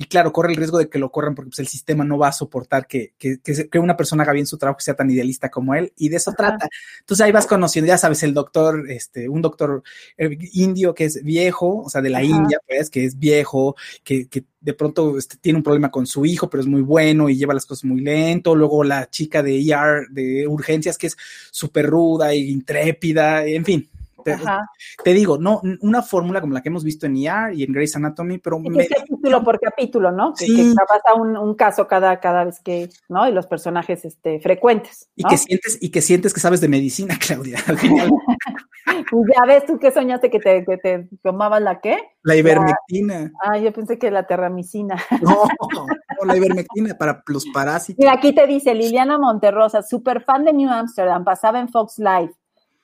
y 0.00 0.06
claro, 0.06 0.32
corre 0.32 0.50
el 0.50 0.56
riesgo 0.56 0.78
de 0.78 0.88
que 0.88 0.98
lo 0.98 1.12
corran 1.12 1.34
porque 1.34 1.50
pues, 1.50 1.58
el 1.58 1.68
sistema 1.68 2.04
no 2.04 2.16
va 2.16 2.28
a 2.28 2.32
soportar 2.32 2.86
que, 2.86 3.12
que, 3.18 3.38
que, 3.42 3.78
una 3.78 3.98
persona 3.98 4.22
haga 4.22 4.32
bien 4.32 4.46
su 4.46 4.56
trabajo 4.56 4.78
que 4.78 4.84
sea 4.84 4.94
tan 4.94 5.10
idealista 5.10 5.50
como 5.50 5.74
él 5.74 5.92
y 5.94 6.08
de 6.08 6.16
eso 6.16 6.30
Ajá. 6.30 6.36
trata. 6.36 6.68
Entonces 7.00 7.22
ahí 7.22 7.32
vas 7.32 7.46
conociendo, 7.46 7.86
ya 7.86 7.98
sabes, 7.98 8.22
el 8.22 8.32
doctor, 8.32 8.49
este, 8.88 9.28
un 9.28 9.42
doctor 9.42 9.82
eh, 10.16 10.36
indio 10.52 10.94
que 10.94 11.04
es 11.04 11.22
viejo, 11.22 11.82
o 11.82 11.88
sea, 11.88 12.00
de 12.02 12.10
la 12.10 12.18
Ajá. 12.18 12.26
India, 12.26 12.58
pues, 12.66 12.90
que 12.90 13.04
es 13.04 13.18
viejo, 13.18 13.76
que, 14.04 14.28
que 14.28 14.44
de 14.60 14.74
pronto 14.74 15.16
este, 15.16 15.36
tiene 15.36 15.58
un 15.58 15.62
problema 15.62 15.90
con 15.90 16.06
su 16.06 16.26
hijo, 16.26 16.50
pero 16.50 16.60
es 16.60 16.66
muy 16.66 16.82
bueno 16.82 17.28
y 17.28 17.36
lleva 17.36 17.54
las 17.54 17.66
cosas 17.66 17.84
muy 17.84 18.00
lento. 18.00 18.54
Luego 18.54 18.84
la 18.84 19.08
chica 19.08 19.42
de 19.42 19.60
ER, 19.60 20.08
de 20.10 20.46
urgencias, 20.46 20.98
que 20.98 21.08
es 21.08 21.16
súper 21.50 21.86
ruda 21.86 22.32
e 22.32 22.38
intrépida, 22.38 23.44
en 23.46 23.64
fin. 23.64 23.88
Te, 24.24 24.36
te, 25.04 25.12
digo, 25.12 25.38
no, 25.38 25.60
una 25.80 26.02
fórmula 26.02 26.40
como 26.40 26.54
la 26.54 26.62
que 26.62 26.68
hemos 26.68 26.84
visto 26.84 27.06
en 27.06 27.16
ER 27.16 27.54
y 27.54 27.64
en 27.64 27.72
Grey's 27.72 27.96
Anatomy, 27.96 28.38
pero 28.38 28.60
es 28.78 28.88
capítulo 28.88 29.44
por 29.44 29.60
capítulo, 29.60 30.12
¿no? 30.12 30.34
Sí. 30.36 30.54
Que, 30.54 30.62
que 30.70 30.74
pasa 30.74 31.14
un, 31.14 31.36
un, 31.36 31.54
caso 31.54 31.86
cada, 31.86 32.20
cada 32.20 32.44
vez 32.44 32.60
que, 32.60 32.88
¿no? 33.08 33.28
Y 33.28 33.32
los 33.32 33.46
personajes 33.46 34.04
este, 34.04 34.40
frecuentes. 34.40 35.08
Y 35.16 35.24
que 35.24 35.36
sientes, 35.36 35.78
y 35.80 35.90
que 35.90 36.02
sientes 36.02 36.32
que 36.34 36.40
sabes 36.40 36.60
de 36.60 36.68
medicina, 36.68 37.16
Claudia, 37.26 37.58
al 37.66 37.78
final. 37.78 38.10
Ya 39.12 39.46
ves 39.46 39.66
tú 39.66 39.78
que 39.78 39.90
soñaste 39.90 40.30
que 40.30 40.38
te, 40.38 40.64
que 40.64 40.76
te 40.76 41.08
tomabas 41.22 41.60
la 41.60 41.80
qué? 41.80 41.98
La 42.22 42.36
ivermectina. 42.36 43.32
Ah, 43.42 43.58
yo 43.58 43.72
pensé 43.72 43.98
que 43.98 44.10
la 44.10 44.26
terramicina. 44.26 44.96
No, 45.20 45.44
no, 45.74 46.24
la 46.24 46.36
ivermectina 46.36 46.94
para 46.96 47.22
los 47.26 47.46
parásitos. 47.46 47.98
Mira, 47.98 48.12
aquí 48.14 48.34
te 48.34 48.46
dice 48.46 48.74
Liliana 48.74 49.18
Monterrosa, 49.18 49.82
super 49.82 50.22
fan 50.22 50.44
de 50.44 50.52
New 50.52 50.70
Amsterdam, 50.70 51.24
pasaba 51.24 51.60
en 51.60 51.68
Fox 51.68 51.98
Live. 51.98 52.32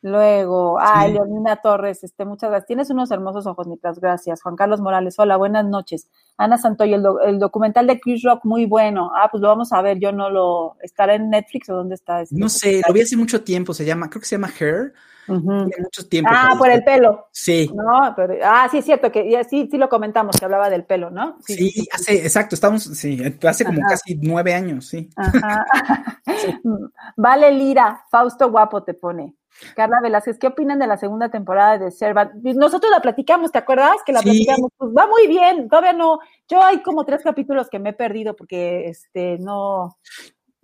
Luego, 0.07 0.79
sí. 0.79 1.13
Leonina 1.13 1.57
Torres, 1.57 2.05
este, 2.05 2.25
muchas 2.25 2.51
gracias. 2.51 2.69
Tienes 2.69 2.91
unos 2.91 3.11
hermosos 3.11 3.45
ojos, 3.49 3.67
Nicolás, 3.67 3.99
gracias. 3.99 4.41
Juan 4.41 4.55
Carlos 4.55 4.81
Morales, 4.81 5.19
hola, 5.19 5.37
buenas 5.37 5.65
noches. 5.65 6.09
Ana 6.37 6.59
Santoyo, 6.59 6.95
el, 6.95 7.03
do, 7.03 7.21
el, 7.23 7.41
documental 7.41 7.89
de 7.89 7.99
Chris 7.99 8.23
Rock, 8.23 8.45
muy 8.45 8.67
bueno. 8.67 9.11
Ah, 9.17 9.27
pues 9.29 9.41
lo 9.41 9.49
vamos 9.49 9.73
a 9.73 9.83
ver, 9.83 9.99
yo 9.99 10.13
no 10.13 10.31
lo, 10.31 10.77
¿estará 10.81 11.17
en 11.17 11.29
Netflix 11.29 11.69
o 11.71 11.75
dónde 11.75 11.97
está? 11.97 12.23
Este 12.23 12.37
no 12.39 12.49
sé, 12.49 12.83
lo 12.87 12.95
vi 12.95 13.01
hace 13.01 13.17
mucho 13.17 13.43
tiempo, 13.43 13.75
se 13.75 13.85
llama, 13.85 14.09
creo 14.09 14.21
que 14.21 14.29
se 14.29 14.37
llama 14.37 14.53
Hair. 14.61 14.93
Uh 15.27 15.35
-huh. 15.35 15.73
Mucho 15.83 16.07
tiempo. 16.09 16.31
Ah, 16.33 16.55
por 16.57 16.71
el 16.71 16.85
pelo. 16.85 17.27
Sí. 17.33 17.69
No, 17.75 18.15
pero, 18.15 18.35
ah, 18.45 18.69
sí, 18.71 18.79
es 18.79 18.85
cierto, 18.85 19.11
que 19.11 19.29
ya, 19.29 19.43
sí, 19.43 19.67
sí 19.69 19.77
lo 19.77 19.89
comentamos, 19.89 20.37
que 20.37 20.45
hablaba 20.45 20.71
del 20.71 20.85
pelo, 20.85 21.11
¿no? 21.11 21.37
Sí, 21.45 21.55
sí, 21.55 21.71
sí 21.71 21.89
hace, 21.93 22.19
exacto, 22.19 22.55
estamos, 22.55 22.85
sí, 22.85 23.21
hace 23.43 23.65
como 23.65 23.81
Ajá. 23.81 23.89
casi 23.89 24.15
nueve 24.23 24.55
años, 24.55 24.87
sí. 24.87 25.11
Ajá. 25.17 25.67
vale, 27.17 27.51
Lira, 27.51 28.05
Fausto 28.09 28.53
Guapo 28.53 28.85
te 28.85 28.95
pone. 28.95 29.35
Carla 29.75 30.01
Velázquez, 30.03 30.39
¿qué 30.39 30.49
opinan 30.49 30.79
de 30.79 30.87
la 30.87 30.97
segunda 30.97 31.31
temporada 31.31 31.79
de 31.79 31.91
Servant? 31.91 32.33
Nosotros 32.43 32.91
la 32.91 33.01
platicamos, 33.01 33.53
¿te 33.53 33.59
acuerdas? 33.59 33.97
Que 34.05 34.13
la 34.13 34.21
sí. 34.21 34.27
platicamos, 34.27 34.71
pues 34.77 34.93
va 34.97 35.07
muy 35.07 35.27
bien, 35.27 35.69
todavía 35.69 35.93
no, 35.93 36.19
yo 36.49 36.63
hay 36.63 36.83
como 36.83 37.05
tres 37.05 37.23
capítulos 37.23 37.69
que 37.71 37.79
me 37.79 37.91
he 37.91 37.95
perdido 37.95 38.37
porque 38.37 38.89
este 38.89 39.39
no 39.39 39.97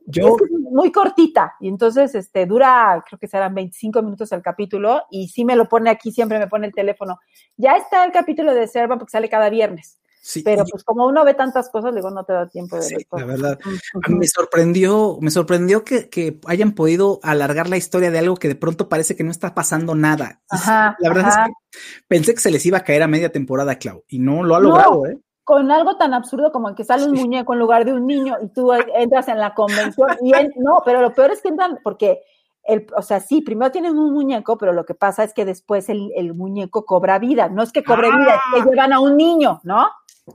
yo 0.07 0.36
es 0.36 0.51
muy 0.70 0.90
cortita 0.90 1.55
y 1.61 1.68
entonces 1.68 2.14
este 2.14 2.47
dura, 2.47 3.03
creo 3.07 3.18
que 3.18 3.28
serán 3.28 3.55
25 3.55 4.03
minutos 4.03 4.32
el 4.32 4.43
capítulo 4.43 5.03
y 5.11 5.28
sí 5.28 5.45
me 5.45 5.57
lo 5.57 5.68
pone 5.68 5.90
aquí, 5.90 6.11
siempre 6.11 6.38
me 6.38 6.49
pone 6.49 6.66
el 6.66 6.74
teléfono. 6.74 7.18
Ya 7.57 7.76
está 7.76 8.05
el 8.05 8.12
capítulo 8.12 8.55
de 8.55 8.66
Servant 8.66 9.01
porque 9.01 9.12
sale 9.12 9.28
cada 9.28 9.49
viernes. 9.49 9.99
Sí, 10.24 10.42
pero 10.44 10.64
pues 10.70 10.84
como 10.84 11.04
uno 11.06 11.24
ve 11.24 11.34
tantas 11.34 11.68
cosas, 11.68 11.92
digo, 11.96 12.08
no 12.08 12.22
te 12.22 12.32
da 12.32 12.48
tiempo 12.48 12.76
de 12.76 12.82
sí, 12.82 12.94
ver. 12.94 13.06
La 13.10 13.24
verdad, 13.24 13.58
me 14.08 14.26
sorprendió, 14.28 15.18
me 15.20 15.32
sorprendió 15.32 15.84
que, 15.84 16.08
que, 16.08 16.38
hayan 16.46 16.72
podido 16.72 17.18
alargar 17.24 17.68
la 17.68 17.76
historia 17.76 18.12
de 18.12 18.20
algo 18.20 18.36
que 18.36 18.46
de 18.46 18.54
pronto 18.54 18.88
parece 18.88 19.16
que 19.16 19.24
no 19.24 19.32
está 19.32 19.52
pasando 19.52 19.96
nada. 19.96 20.40
Ajá, 20.48 20.96
la 21.00 21.08
verdad 21.08 21.26
ajá. 21.26 21.42
es 21.42 21.48
que 21.48 21.80
pensé 22.06 22.34
que 22.34 22.40
se 22.40 22.52
les 22.52 22.64
iba 22.64 22.78
a 22.78 22.84
caer 22.84 23.02
a 23.02 23.08
media 23.08 23.32
temporada, 23.32 23.74
Clau, 23.80 24.04
y 24.06 24.20
no 24.20 24.44
lo 24.44 24.54
ha 24.54 24.60
logrado, 24.60 25.02
no. 25.02 25.06
¿eh? 25.06 25.18
con 25.44 25.72
algo 25.72 25.96
tan 25.96 26.14
absurdo 26.14 26.52
como 26.52 26.72
que 26.76 26.84
sale 26.84 27.04
un 27.04 27.14
muñeco 27.14 27.52
en 27.52 27.58
lugar 27.58 27.84
de 27.84 27.92
un 27.92 28.06
niño 28.06 28.36
y 28.40 28.48
tú 28.48 28.72
entras 28.72 29.26
en 29.26 29.38
la 29.38 29.54
convención 29.54 30.08
y 30.22 30.32
él, 30.34 30.52
no, 30.56 30.82
pero 30.84 31.00
lo 31.00 31.12
peor 31.12 31.32
es 31.32 31.42
que 31.42 31.48
entran 31.48 31.80
porque 31.82 32.20
el, 32.64 32.86
o 32.96 33.02
sea, 33.02 33.18
sí, 33.18 33.42
primero 33.42 33.72
tienen 33.72 33.98
un 33.98 34.12
muñeco, 34.12 34.56
pero 34.56 34.72
lo 34.72 34.84
que 34.84 34.94
pasa 34.94 35.24
es 35.24 35.34
que 35.34 35.44
después 35.44 35.88
el, 35.88 36.12
el 36.14 36.34
muñeco 36.34 36.84
cobra 36.84 37.18
vida, 37.18 37.48
no 37.48 37.62
es 37.62 37.72
que 37.72 37.82
cobre 37.82 38.08
ah. 38.12 38.16
vida, 38.16 38.34
es 38.34 38.62
que 38.64 38.70
llevan 38.70 38.92
a 38.92 39.00
un 39.00 39.16
niño, 39.16 39.60
¿no? 39.64 39.88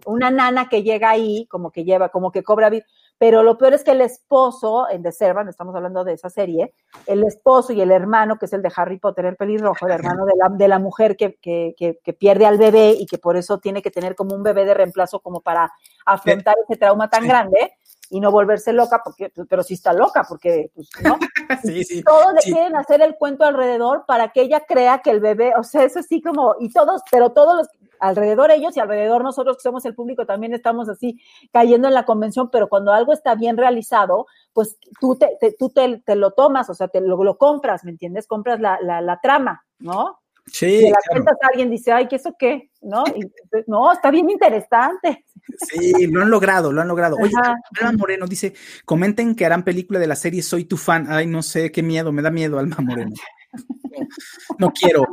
Una 0.06 0.32
nana 0.32 0.70
que 0.70 0.84
llega 0.84 1.10
ahí, 1.10 1.48
como 1.48 1.72
que 1.72 1.84
lleva, 1.84 2.10
como 2.10 2.32
que 2.32 2.44
cobra 2.44 2.70
vida, 2.70 2.86
pero 3.18 3.42
lo 3.42 3.58
peor 3.58 3.74
es 3.74 3.84
que 3.84 3.92
el 3.92 4.02
esposo, 4.02 4.88
en 4.90 5.02
The 5.02 5.12
Servant, 5.12 5.50
estamos 5.50 5.76
hablando 5.76 6.04
de 6.04 6.14
esa 6.14 6.30
serie, 6.30 6.74
el 7.08 7.24
esposo 7.24 7.74
y 7.74 7.82
el 7.82 7.92
hermano, 7.92 8.38
que 8.38 8.46
es 8.46 8.54
el 8.54 8.62
de 8.62 8.72
Harry 8.76 9.00
Potter, 9.00 9.26
el 9.26 9.36
pelirrojo, 9.36 9.88
el 9.88 9.94
hermano 9.94 10.26
de 10.26 10.34
la, 10.38 10.50
de 10.50 10.68
la 10.68 10.78
mujer 10.78 11.18
que, 11.18 11.36
que, 11.42 11.74
que, 11.78 12.00
que 12.04 12.14
pierde 12.14 12.46
al 12.46 12.58
bebé 12.58 12.92
y 12.92 13.08
que 13.08 13.18
por 13.18 13.36
eso 13.36 13.60
tiene 13.60 13.82
que 13.82 13.90
tener 13.90 14.16
como 14.16 14.36
un 14.36 14.44
bebé 14.44 14.66
de 14.66 14.76
reemplazo 14.76 15.20
como 15.20 15.42
para 15.42 15.72
afrontar 16.06 16.56
ese 16.64 16.78
trauma 16.78 17.10
tan 17.10 17.28
grande 17.28 17.74
y 18.10 18.20
no 18.20 18.32
volverse 18.32 18.72
loca, 18.72 19.02
porque, 19.04 19.32
pero 19.50 19.64
sí 19.64 19.74
está 19.74 19.94
loca, 19.94 20.24
porque, 20.28 20.72
pues, 20.74 20.90
¿no? 21.04 21.18
sí, 21.64 21.84
sí, 21.84 22.04
todos 22.04 22.34
le 22.34 22.42
quieren 22.42 22.76
hacer 22.76 23.02
el 23.02 23.16
cuento 23.16 23.46
alrededor 23.46 24.06
para 24.06 24.30
que 24.30 24.42
ella 24.42 24.62
crea 24.62 25.00
que 25.00 25.10
el 25.10 25.20
bebé, 25.20 25.54
o 25.58 25.64
sea, 25.64 25.84
es 25.84 25.98
así 25.98 26.22
como, 26.22 26.56
y 26.60 26.72
todos, 26.72 27.02
pero 27.12 27.32
todos 27.32 27.58
los, 27.58 27.68
alrededor 28.00 28.52
ellos 28.52 28.76
y 28.76 28.80
alrededor 28.80 29.24
nosotros 29.24 29.58
que 29.58 29.64
somos 29.64 29.86
el 29.86 29.96
público 29.96 30.26
también 30.26 30.54
estamos 30.54 30.90
así 30.90 31.20
cayendo 31.52 31.88
en 31.88 31.94
la 31.94 32.06
convención, 32.06 32.50
pero 32.52 32.68
cuando 32.68 32.94
algo 32.94 33.14
está 33.14 33.36
bien 33.36 33.58
realizado, 33.58 34.28
pues 34.54 34.78
tú 35.00 35.16
te, 35.16 35.38
te 35.40 35.54
tú 35.54 35.70
te, 35.70 36.02
te, 36.06 36.16
lo 36.16 36.32
tomas, 36.32 36.70
o 36.70 36.74
sea, 36.74 36.88
te 36.88 37.02
lo, 37.02 37.24
lo 37.24 37.38
compras, 37.38 37.84
¿me 37.84 37.92
entiendes? 37.92 38.28
Compras 38.28 38.60
la, 38.60 38.80
la, 38.82 39.02
la 39.02 39.20
trama, 39.22 39.66
¿no? 39.80 40.20
Sí. 40.52 40.66
Y 40.66 40.90
la 40.90 40.98
claro. 40.98 41.24
cuentas 41.24 41.38
alguien 41.50 41.70
dice, 41.70 41.92
ay, 41.92 42.08
¿qué 42.08 42.16
eso 42.16 42.36
qué? 42.38 42.72
¿No? 42.82 43.04
Y, 43.16 43.22
no, 43.68 43.92
está 43.92 44.12
bien 44.12 44.30
interesante. 44.30 45.26
Sí, 45.60 46.08
lo 46.08 46.22
han 46.22 46.30
logrado, 46.30 46.72
lo 46.72 46.82
han 46.82 46.88
logrado. 46.88 47.18
Oye. 47.22 47.34
Alma 47.80 47.92
Moreno 47.98 48.28
dice, 48.28 48.54
comenten 48.86 49.36
que 49.36 49.46
harán 49.46 49.64
película 49.64 50.00
de 50.00 50.08
la 50.08 50.16
serie 50.16 50.42
Soy 50.42 50.66
tu 50.66 50.78
fan. 50.78 51.08
Ay, 51.10 51.28
no 51.28 51.42
sé, 51.42 51.72
qué 51.72 51.84
miedo, 51.84 52.12
me 52.12 52.22
da 52.22 52.32
miedo, 52.32 52.60
Alma 52.60 52.78
Moreno. 52.80 53.12
No, 53.12 54.08
no 54.60 54.72
quiero. 54.72 55.04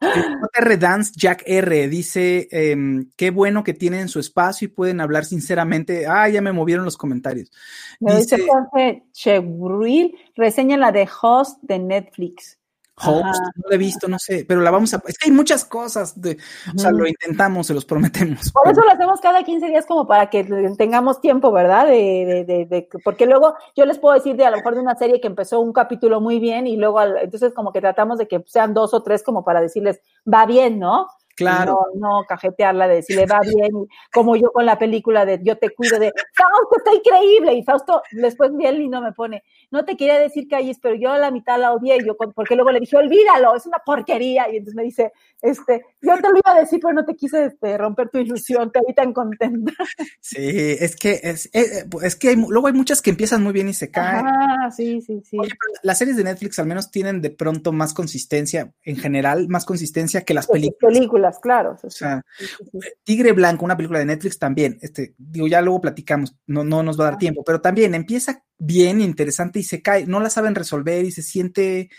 JR 0.00 0.78
Dance 0.78 1.12
Jack 1.16 1.42
R 1.46 1.88
dice 1.88 2.48
eh, 2.50 2.76
qué 3.16 3.30
bueno 3.30 3.64
que 3.64 3.74
tienen 3.74 4.08
su 4.08 4.20
espacio 4.20 4.66
y 4.66 4.68
pueden 4.68 5.00
hablar 5.00 5.24
sinceramente. 5.24 6.06
Ah, 6.06 6.28
ya 6.28 6.42
me 6.42 6.52
movieron 6.52 6.84
los 6.84 6.96
comentarios. 6.96 7.50
Me 7.98 8.16
dice, 8.16 8.36
dice 8.36 8.48
Jorge 8.48 9.04
Chebril, 9.12 10.16
reseña 10.36 10.76
la 10.76 10.92
de 10.92 11.08
Host 11.20 11.58
de 11.62 11.78
Netflix. 11.78 12.59
Host, 13.02 13.40
no 13.56 13.68
la 13.68 13.74
he 13.74 13.78
visto, 13.78 14.08
no 14.08 14.18
sé, 14.18 14.44
pero 14.46 14.60
la 14.60 14.70
vamos 14.70 14.92
a. 14.94 15.02
Es 15.06 15.18
que 15.18 15.30
hay 15.30 15.32
muchas 15.32 15.64
cosas, 15.64 16.20
de, 16.20 16.36
o 16.74 16.78
sea, 16.78 16.90
lo 16.90 17.06
intentamos, 17.06 17.66
se 17.66 17.74
los 17.74 17.84
prometemos. 17.84 18.52
Por 18.52 18.62
pero... 18.64 18.72
eso 18.72 18.82
lo 18.82 18.92
hacemos 18.92 19.20
cada 19.20 19.42
15 19.42 19.66
días, 19.66 19.86
como 19.86 20.06
para 20.06 20.30
que 20.30 20.44
tengamos 20.76 21.20
tiempo, 21.20 21.52
¿verdad? 21.52 21.86
De, 21.86 21.92
de, 21.92 22.44
de, 22.44 22.66
de, 22.66 22.88
porque 23.04 23.26
luego 23.26 23.54
yo 23.76 23.84
les 23.86 23.98
puedo 23.98 24.14
decir 24.14 24.36
de 24.36 24.44
a 24.44 24.50
lo 24.50 24.58
mejor 24.58 24.74
de 24.74 24.80
una 24.80 24.96
serie 24.96 25.20
que 25.20 25.28
empezó 25.28 25.60
un 25.60 25.72
capítulo 25.72 26.20
muy 26.20 26.38
bien 26.38 26.66
y 26.66 26.76
luego, 26.76 27.00
entonces, 27.02 27.52
como 27.54 27.72
que 27.72 27.80
tratamos 27.80 28.18
de 28.18 28.28
que 28.28 28.42
sean 28.46 28.74
dos 28.74 28.94
o 28.94 29.02
tres, 29.02 29.22
como 29.22 29.44
para 29.44 29.60
decirles, 29.60 30.00
va 30.32 30.46
bien, 30.46 30.78
¿no? 30.78 31.08
No, 31.40 31.86
no 31.94 32.24
cajetearla 32.28 32.88
de 32.88 33.02
si 33.02 33.14
le 33.14 33.26
va 33.26 33.40
bien, 33.40 33.88
como 34.12 34.36
yo 34.36 34.50
con 34.52 34.66
la 34.66 34.78
película 34.78 35.24
de 35.24 35.40
Yo 35.42 35.56
te 35.58 35.70
cuido 35.70 35.98
de 35.98 36.12
Fausto, 36.34 36.76
está 36.76 36.94
increíble. 36.94 37.54
Y 37.54 37.62
Fausto 37.62 38.02
después 38.12 38.56
bien 38.56 38.78
lindo 38.78 39.00
me 39.00 39.12
pone, 39.12 39.42
no 39.70 39.84
te 39.84 39.96
quería 39.96 40.18
decir 40.18 40.48
que 40.48 40.56
ahí, 40.56 40.72
pero 40.80 40.94
yo 40.94 41.12
a 41.12 41.18
la 41.18 41.30
mitad 41.30 41.58
la 41.58 41.72
odié, 41.72 41.96
y 41.96 42.06
yo, 42.06 42.16
porque 42.16 42.54
luego 42.54 42.70
le 42.70 42.80
dije, 42.80 42.96
olvídalo, 42.96 43.54
es 43.54 43.66
una 43.66 43.78
porquería. 43.78 44.48
Y 44.50 44.56
entonces 44.56 44.74
me 44.74 44.84
dice, 44.84 45.12
este, 45.42 45.84
yo 46.02 46.14
te 46.16 46.28
lo 46.30 46.38
iba 46.38 46.56
a 46.56 46.60
decir, 46.60 46.80
pero 46.80 46.94
no 46.94 47.04
te 47.04 47.14
quise 47.14 47.44
este, 47.46 47.76
romper 47.78 48.08
tu 48.10 48.18
ilusión, 48.18 48.70
te 48.72 48.80
vi 48.86 48.94
tan 48.94 49.12
contenta. 49.12 49.72
Sí, 50.20 50.36
es 50.38 50.96
que 50.96 51.20
es, 51.22 51.48
es, 51.52 51.86
es 52.02 52.16
que 52.16 52.28
hay, 52.28 52.36
mu- 52.36 52.50
luego 52.50 52.66
hay 52.68 52.72
muchas 52.72 53.02
que 53.02 53.10
empiezan 53.10 53.42
muy 53.42 53.52
bien 53.52 53.68
y 53.68 53.74
se 53.74 53.90
caen. 53.90 54.26
Ah, 54.26 54.70
sí, 54.74 55.00
sí, 55.00 55.20
sí. 55.24 55.38
Oye, 55.38 55.50
pero 55.50 55.80
las 55.82 55.98
series 55.98 56.16
de 56.16 56.24
Netflix 56.24 56.58
al 56.58 56.66
menos 56.66 56.90
tienen 56.90 57.20
de 57.20 57.30
pronto 57.30 57.72
más 57.72 57.94
consistencia, 57.94 58.72
en 58.84 58.96
general, 58.96 59.48
más 59.48 59.64
consistencia 59.64 60.22
que 60.22 60.34
las 60.34 60.46
Pues, 60.46 60.60
películas. 60.62 60.94
películas, 60.94 61.38
claro. 61.40 61.76
O 61.82 61.90
sí. 61.90 61.98
sea, 61.98 62.22
Sí, 62.38 62.46
sí, 62.46 62.64
sí. 62.72 62.88
Tigre 63.04 63.32
Blanco, 63.32 63.64
una 63.64 63.76
película 63.76 63.98
de 63.98 64.06
Netflix 64.06 64.38
también, 64.38 64.78
este, 64.82 65.14
digo, 65.18 65.46
ya 65.48 65.60
luego 65.60 65.80
platicamos, 65.80 66.36
no, 66.46 66.64
no 66.64 66.82
nos 66.82 66.98
va 66.98 67.04
a 67.08 67.10
dar 67.10 67.18
tiempo, 67.18 67.42
pero 67.44 67.60
también 67.60 67.94
empieza 67.94 68.44
bien, 68.58 69.00
interesante 69.00 69.58
y 69.58 69.62
se 69.64 69.82
cae, 69.82 70.06
no 70.06 70.20
la 70.20 70.30
saben 70.30 70.54
resolver 70.54 71.04
y 71.04 71.10
se 71.12 71.22
siente, 71.22 71.90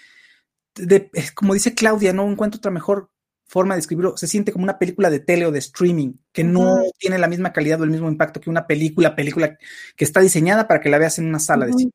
de, 0.75 1.09
es 1.13 1.31
como 1.31 1.53
dice 1.53 1.73
Claudia, 1.75 2.13
no 2.13 2.29
encuentro 2.29 2.57
otra 2.59 2.71
mejor 2.71 3.09
forma 3.51 3.73
de 3.73 3.79
describirlo, 3.79 4.15
se 4.15 4.27
siente 4.27 4.53
como 4.53 4.63
una 4.63 4.79
película 4.79 5.09
de 5.09 5.19
tele 5.19 5.45
o 5.45 5.51
de 5.51 5.59
streaming, 5.59 6.13
que 6.31 6.45
no 6.45 6.77
tiene 6.97 7.17
la 7.19 7.27
misma 7.27 7.51
calidad 7.51 7.81
o 7.81 7.83
el 7.83 7.89
mismo 7.91 8.07
impacto 8.07 8.39
que 8.39 8.49
una 8.49 8.65
película, 8.65 9.13
película 9.13 9.57
que 9.97 10.05
está 10.05 10.21
diseñada 10.21 10.69
para 10.69 10.79
que 10.79 10.87
la 10.89 10.97
veas 10.97 11.19
en 11.19 11.27
una 11.27 11.39
sala 11.39 11.65
de 11.65 11.73
cine. 11.73 11.91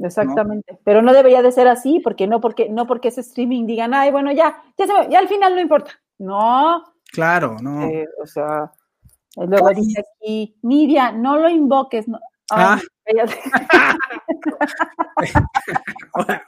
Exactamente. 0.00 0.78
Pero 0.84 1.02
no 1.02 1.12
debería 1.12 1.40
de 1.42 1.52
ser 1.52 1.68
así, 1.68 2.00
porque 2.02 2.26
no 2.26 2.40
porque, 2.40 2.68
no 2.68 2.86
porque 2.86 3.08
es 3.08 3.18
streaming 3.18 3.66
digan, 3.66 3.94
ay, 3.94 4.10
bueno, 4.10 4.30
ya, 4.32 4.60
ya, 4.76 4.86
se 4.86 4.92
me- 4.92 5.08
ya 5.08 5.18
al 5.20 5.28
final 5.28 5.54
no 5.54 5.60
importa. 5.60 5.92
No, 6.18 6.84
Claro, 7.12 7.56
no. 7.62 7.84
eh, 7.88 8.06
o 8.22 8.26
sea, 8.26 8.72
y 9.36 9.46
luego 9.46 9.70
dice 9.70 10.00
aquí, 10.00 10.56
Nidia, 10.62 11.12
no 11.12 11.38
lo 11.38 11.48
invoques. 11.48 12.08
No. 12.08 12.18
Ah. 12.50 12.80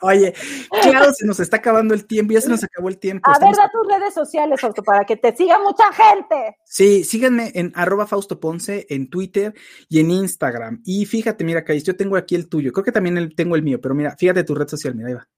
Oye, 0.03 0.35
claro, 0.83 1.13
se 1.13 1.27
nos 1.27 1.41
está 1.41 1.59
acabando 1.59 1.95
el 1.95 2.07
tiempo, 2.07 2.33
ya 2.33 2.41
se 2.41 2.49
nos 2.49 2.63
acabó 2.65 2.89
el 2.89 2.99
tiempo. 2.99 3.31
A 3.31 3.39
ver, 3.39 3.55
da 3.55 3.71
tus 3.71 3.87
redes 3.87 4.15
sociales, 4.15 4.61
Fausto, 4.61 4.83
para 4.83 5.05
que 5.05 5.17
te 5.17 5.35
siga 5.37 5.59
mucha 5.59 5.85
gente. 5.93 6.57
Sí, 6.65 7.05
síganme 7.05 7.51
en 7.55 7.73
arroba 7.75 8.07
Fausto 8.07 8.41
Ponce 8.41 8.87
en 8.91 9.09
Twitter 9.11 9.55
y 9.89 10.01
en 10.01 10.11
Instagram. 10.11 10.81
Y 10.85 11.07
fíjate, 11.07 11.45
mira, 11.45 11.65
Caís, 11.65 11.85
yo 11.85 11.97
tengo 11.97 12.17
aquí 12.17 12.35
el 12.35 12.49
tuyo. 12.49 12.73
Creo 12.73 12.85
que 12.85 12.93
también 12.93 13.17
el- 13.19 13.35
tengo 13.35 13.57
el 13.57 13.63
mío, 13.63 13.81
pero 13.81 13.95
mira, 13.95 14.17
fíjate 14.17 14.45
tu 14.45 14.55
red 14.55 14.69
social, 14.69 14.95
mira, 14.95 15.09
ahí 15.09 15.15
va. 15.15 15.29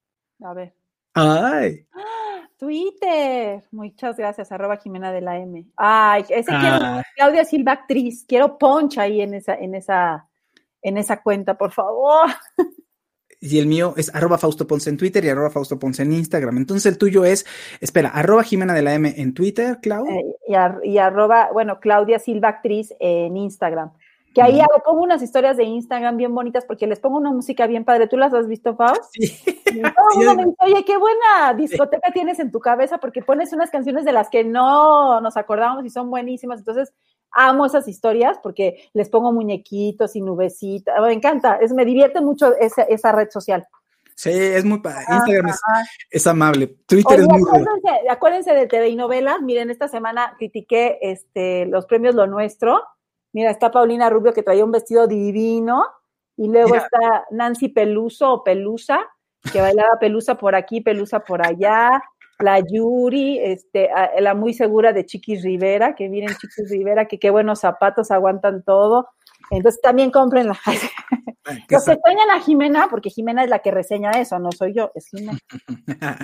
A 0.51 0.55
ver. 0.55 0.75
Ay, 1.15 1.87
Twitter. 2.57 3.63
Muchas 3.71 4.17
gracias, 4.17 4.51
arroba 4.53 4.77
Jimena 4.79 5.13
de 5.13 5.21
la 5.21 5.37
M. 5.39 5.67
Ay, 5.77 6.25
ese 6.29 6.51
Ah. 6.53 6.61
quiero, 6.61 7.03
Claudia 7.17 7.45
Silva 7.45 7.73
actriz, 7.73 8.25
quiero 8.27 8.57
poncha 8.59 9.03
ahí 9.03 9.21
en 9.21 9.35
esa, 9.35 9.55
en 9.55 9.75
esa, 9.75 10.29
en 10.83 10.99
esa 10.99 11.22
cuenta, 11.22 11.57
por 11.57 11.72
favor. 11.72 12.28
y 13.41 13.59
el 13.59 13.66
mío 13.66 13.95
es 13.97 14.14
arroba 14.14 14.39
Fausto 14.39 14.66
Ponce 14.66 14.91
en 14.91 14.97
Twitter 14.97 15.24
y 15.24 15.28
arroba 15.28 15.51
Fausto 15.51 15.78
Ponce 15.78 16.03
en 16.03 16.12
Instagram. 16.12 16.57
Entonces 16.59 16.87
el 16.87 16.99
tuyo 16.99 17.24
es, 17.24 17.45
espera, 17.80 18.11
arroba 18.11 18.45
Jimena 18.45 18.72
de 18.74 18.83
la 18.83 18.95
M 18.95 19.12
en 19.16 19.35
Twitter, 19.35 19.78
Clau. 19.83 20.07
Eh, 20.07 20.37
y, 20.47 20.55
ar- 20.55 20.80
y 20.85 20.99
arroba, 20.99 21.51
bueno, 21.53 21.80
Claudia 21.80 22.18
Silva 22.18 22.49
actriz 22.49 22.95
en 23.01 23.37
Instagram. 23.37 23.93
Que 24.35 24.41
ahí 24.41 24.61
hago, 24.61 24.83
pongo 24.83 25.03
unas 25.03 25.20
historias 25.20 25.59
de 25.59 25.64
Instagram 25.64 26.16
bien 26.16 26.35
bonitas 26.35 26.64
porque 26.64 26.87
les 26.87 26.99
pongo 27.01 27.18
una 27.18 27.30
música 27.33 27.66
bien 27.66 27.85
padre. 27.85 28.07
¿Tú 28.07 28.16
las 28.16 28.33
has 28.33 28.47
visto, 28.49 28.74
Faust? 28.74 29.03
Sí. 29.12 29.24
Y 29.66 29.83
todo 29.83 29.93
el 30.20 30.26
mundo 30.26 30.35
me 30.37 30.45
dice, 30.45 30.57
oye, 30.61 30.85
qué 30.87 30.97
buena 30.97 31.53
discoteca 31.55 32.12
tienes 32.12 32.39
en 32.39 32.51
tu 32.51 32.59
cabeza 32.59 32.97
porque 32.97 33.20
pones 33.20 33.53
unas 33.53 33.68
canciones 33.70 34.07
de 34.07 34.12
las 34.12 34.30
que 34.30 34.43
no 34.43 35.20
nos 35.20 35.37
acordábamos 35.37 35.85
y 35.85 35.91
son 35.91 36.09
buenísimas. 36.09 36.61
Entonces, 36.61 36.95
amo 37.33 37.66
esas 37.66 37.89
historias 37.89 38.39
porque 38.43 38.89
les 38.93 39.09
pongo 39.09 39.33
muñequitos 39.33 40.16
y 40.16 40.20
nubecitas. 40.20 40.95
Me 41.01 41.12
encanta, 41.12 41.57
es, 41.57 41.72
me 41.72 41.85
divierte 41.85 42.20
mucho 42.20 42.55
esa, 42.57 42.83
esa 42.83 43.12
red 43.12 43.30
social. 43.30 43.66
Sí, 44.14 44.30
es 44.30 44.64
muy 44.64 44.80
padre. 44.80 45.05
Instagram 45.09 45.53
es, 46.11 46.26
amable. 46.26 46.76
Twitter 46.87 47.20
Oye, 47.20 47.22
es 47.22 47.28
muy 47.28 47.43
acuérdense, 47.43 48.09
acuérdense 48.11 48.55
de 48.55 48.66
TV 48.66 48.89
y 48.91 48.97
novelas. 48.97 49.41
Miren, 49.41 49.70
esta 49.70 49.89
semana 49.89 50.35
critiqué 50.39 50.99
este, 51.01 51.66
los 51.66 51.87
premios 51.87 52.14
Lo 52.14 52.26
Nuestro. 52.26 52.83
Mira, 53.33 53.51
está 53.51 53.70
Paulina 53.70 54.11
Rubio 54.11 54.33
que 54.33 54.43
traía 54.43 54.64
un 54.64 54.70
vestido 54.70 55.07
divino. 55.07 55.87
Y 56.37 56.49
luego 56.49 56.68
Mira. 56.68 56.85
está 56.85 57.24
Nancy 57.30 57.68
Peluso 57.68 58.33
o 58.33 58.45
Pelusa, 58.45 59.01
que 59.53 59.61
bailaba 59.61 59.99
Pelusa 59.99 60.37
por 60.37 60.55
aquí, 60.55 60.80
Pelusa 60.80 61.20
por 61.20 61.47
allá. 61.47 62.03
La 62.43 62.61
Yuri, 62.61 63.38
este, 63.38 63.88
la 64.18 64.34
muy 64.34 64.53
segura 64.55 64.93
de 64.93 65.07
Chiquis 65.07 65.43
Rivera, 65.43 65.95
que 65.95 66.09
miren 66.09 66.36
Chiquis 66.36 66.70
Rivera, 66.70 67.07
que 67.07 67.18
qué 67.18 67.30
buenos 67.30 67.61
zapatos 67.61 68.11
aguantan 68.11 68.62
todo. 68.64 69.09
Entonces 69.51 69.80
también 69.80 70.11
compren 70.11 70.49
la. 70.49 70.59
Ay, 71.45 71.59
qué 71.66 71.74
Los 71.74 71.84
que 71.84 71.93
extrañan 71.93 72.30
a 72.30 72.40
Jimena, 72.40 72.88
porque 72.88 73.11
Jimena 73.11 73.45
es 73.45 73.51
la 73.51 73.59
que 73.61 73.70
reseña 73.70 74.12
eso, 74.12 74.38
no 74.38 74.53
soy 74.53 74.74
yo, 74.74 74.93
es 74.95 75.09
Jimena. 75.09 75.38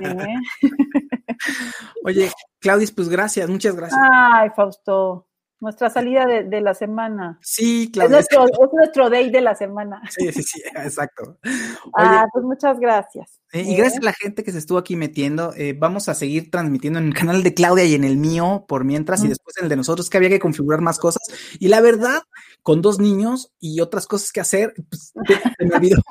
¿eh? 0.01 0.35
Oye, 2.05 2.31
Claudis, 2.61 2.93
pues 2.93 3.09
gracias, 3.09 3.49
muchas 3.49 3.75
gracias. 3.75 4.01
Ay, 4.01 4.51
Fausto, 4.55 5.28
nuestra 5.61 5.91
salida 5.91 6.25
de, 6.27 6.45
de 6.45 6.61
la 6.61 6.75
semana. 6.75 7.39
Sí, 7.43 7.85
Es 7.85 7.91
Claudia. 7.91 8.17
nuestro, 8.17 8.45
es 8.47 8.73
nuestro 8.73 9.11
day 9.11 9.31
de 9.31 9.41
la 9.41 9.55
semana. 9.55 10.01
Sí, 10.11 10.33
sí, 10.33 10.43
sí, 10.43 10.63
exacto. 10.77 11.39
Oye, 11.45 11.53
Ah, 11.97 12.27
pues 12.33 12.45
muchas 12.45 12.79
gracias. 12.79 13.41
eh, 13.53 13.63
y 13.63 13.75
¿eh? 13.75 13.77
gracias 13.77 14.01
a 14.03 14.05
la 14.07 14.13
gente 14.13 14.45
que 14.45 14.53
se 14.53 14.59
estuvo 14.59 14.79
aquí 14.79 14.95
metiendo. 14.97 15.53
eh, 15.57 15.75
vamos 15.79 16.09
a 16.09 16.15
seguir 16.15 16.51
transmitiendo 16.51 16.99
en 16.99 17.07
el 17.09 17.15
canal 17.15 17.43
de 17.43 17.55
Claudia 17.55 17.85
y 17.85 17.95
en 17.95 18.05
el 18.05 18.17
mío 18.17 18.65
por 18.69 18.85
mientras 18.85 19.25
y 19.25 19.29
después 19.29 19.57
en 19.59 19.65
el 19.65 19.69
de 19.69 19.77
nosotros, 19.77 20.09
que 20.11 20.17
había 20.17 20.29
que 20.31 20.39
configurar 20.41 20.81
más 20.81 20.99
cosas. 20.99 21.23
Y 21.59 21.69
la 21.69 21.81
verdad, 21.81 22.23
con 22.63 22.81
dos 22.83 22.99
niños 23.01 23.53
y 23.59 23.81
otras 23.81 24.07
cosas 24.07 24.31
que 24.33 24.41
hacer, 24.41 24.75
pues, 24.89 25.13
se 25.59 25.65
me 25.65 25.75
olvidó. 25.75 26.03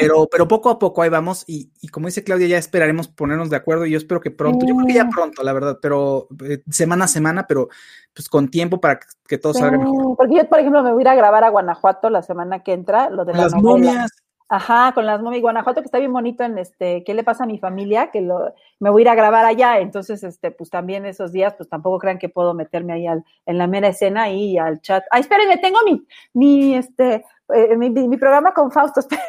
Pero, 0.00 0.26
pero 0.30 0.48
poco 0.48 0.70
a 0.70 0.78
poco 0.78 1.02
ahí 1.02 1.08
vamos 1.10 1.44
y, 1.46 1.70
y 1.80 1.88
como 1.88 2.06
dice 2.06 2.24
Claudia, 2.24 2.46
ya 2.48 2.58
esperaremos 2.58 3.08
ponernos 3.08 3.50
de 3.50 3.56
acuerdo 3.56 3.86
y 3.86 3.90
yo 3.90 3.98
espero 3.98 4.20
que 4.20 4.30
pronto, 4.30 4.66
yo 4.66 4.74
creo 4.74 4.86
que 4.86 4.94
ya 4.94 5.04
Mm. 5.04 5.10
pronto, 5.10 5.42
la 5.42 5.52
verdad, 5.52 5.78
pero 5.82 6.28
eh, 6.48 6.62
semana 6.70 7.04
a 7.04 7.08
semana, 7.08 7.46
pero 7.46 7.68
pues 8.14 8.28
con 8.28 8.48
tiempo 8.50 8.80
para 8.80 8.98
que, 8.98 9.06
que 9.28 9.38
todo 9.38 9.54
salga 9.54 9.78
mejor. 9.78 10.16
Porque 10.16 10.34
yo, 10.36 10.48
por 10.48 10.58
ejemplo, 10.58 10.82
me 10.82 10.92
voy 10.92 11.00
a 11.00 11.02
ir 11.02 11.08
a 11.08 11.14
grabar 11.14 11.44
a 11.44 11.50
Guanajuato 11.50 12.10
la 12.10 12.22
semana 12.22 12.62
que 12.62 12.72
entra, 12.72 13.10
lo 13.10 13.24
de 13.24 13.34
la 13.34 13.42
Las 13.42 13.52
novela. 13.54 13.68
momias. 13.92 14.10
Ajá, 14.52 14.90
con 14.94 15.06
las 15.06 15.22
momias. 15.22 15.42
Guanajuato, 15.42 15.80
que 15.80 15.84
está 15.84 15.98
bien 16.00 16.12
bonito 16.12 16.42
en 16.42 16.58
este, 16.58 17.04
¿qué 17.04 17.14
le 17.14 17.22
pasa 17.22 17.44
a 17.44 17.46
mi 17.46 17.58
familia? 17.60 18.10
Que 18.10 18.20
lo, 18.20 18.52
me 18.80 18.90
voy 18.90 19.02
a 19.02 19.04
ir 19.04 19.08
a 19.10 19.14
grabar 19.14 19.44
allá, 19.44 19.78
entonces, 19.78 20.24
este, 20.24 20.50
pues 20.50 20.70
también 20.70 21.06
esos 21.06 21.30
días, 21.30 21.54
pues 21.54 21.68
tampoco 21.68 22.00
crean 22.00 22.18
que 22.18 22.28
puedo 22.28 22.52
meterme 22.52 22.94
ahí 22.94 23.06
al, 23.06 23.24
en 23.46 23.58
la 23.58 23.68
mera 23.68 23.86
escena 23.86 24.28
y 24.28 24.58
al 24.58 24.80
chat. 24.80 25.04
Ay, 25.12 25.20
espérenme, 25.20 25.58
tengo 25.58 25.78
mi, 25.84 26.04
mi, 26.34 26.74
este, 26.74 27.24
eh, 27.54 27.76
mi 27.76 28.16
programa 28.16 28.52
con 28.52 28.72
Fausto, 28.72 28.98
espérenme. 29.06 29.28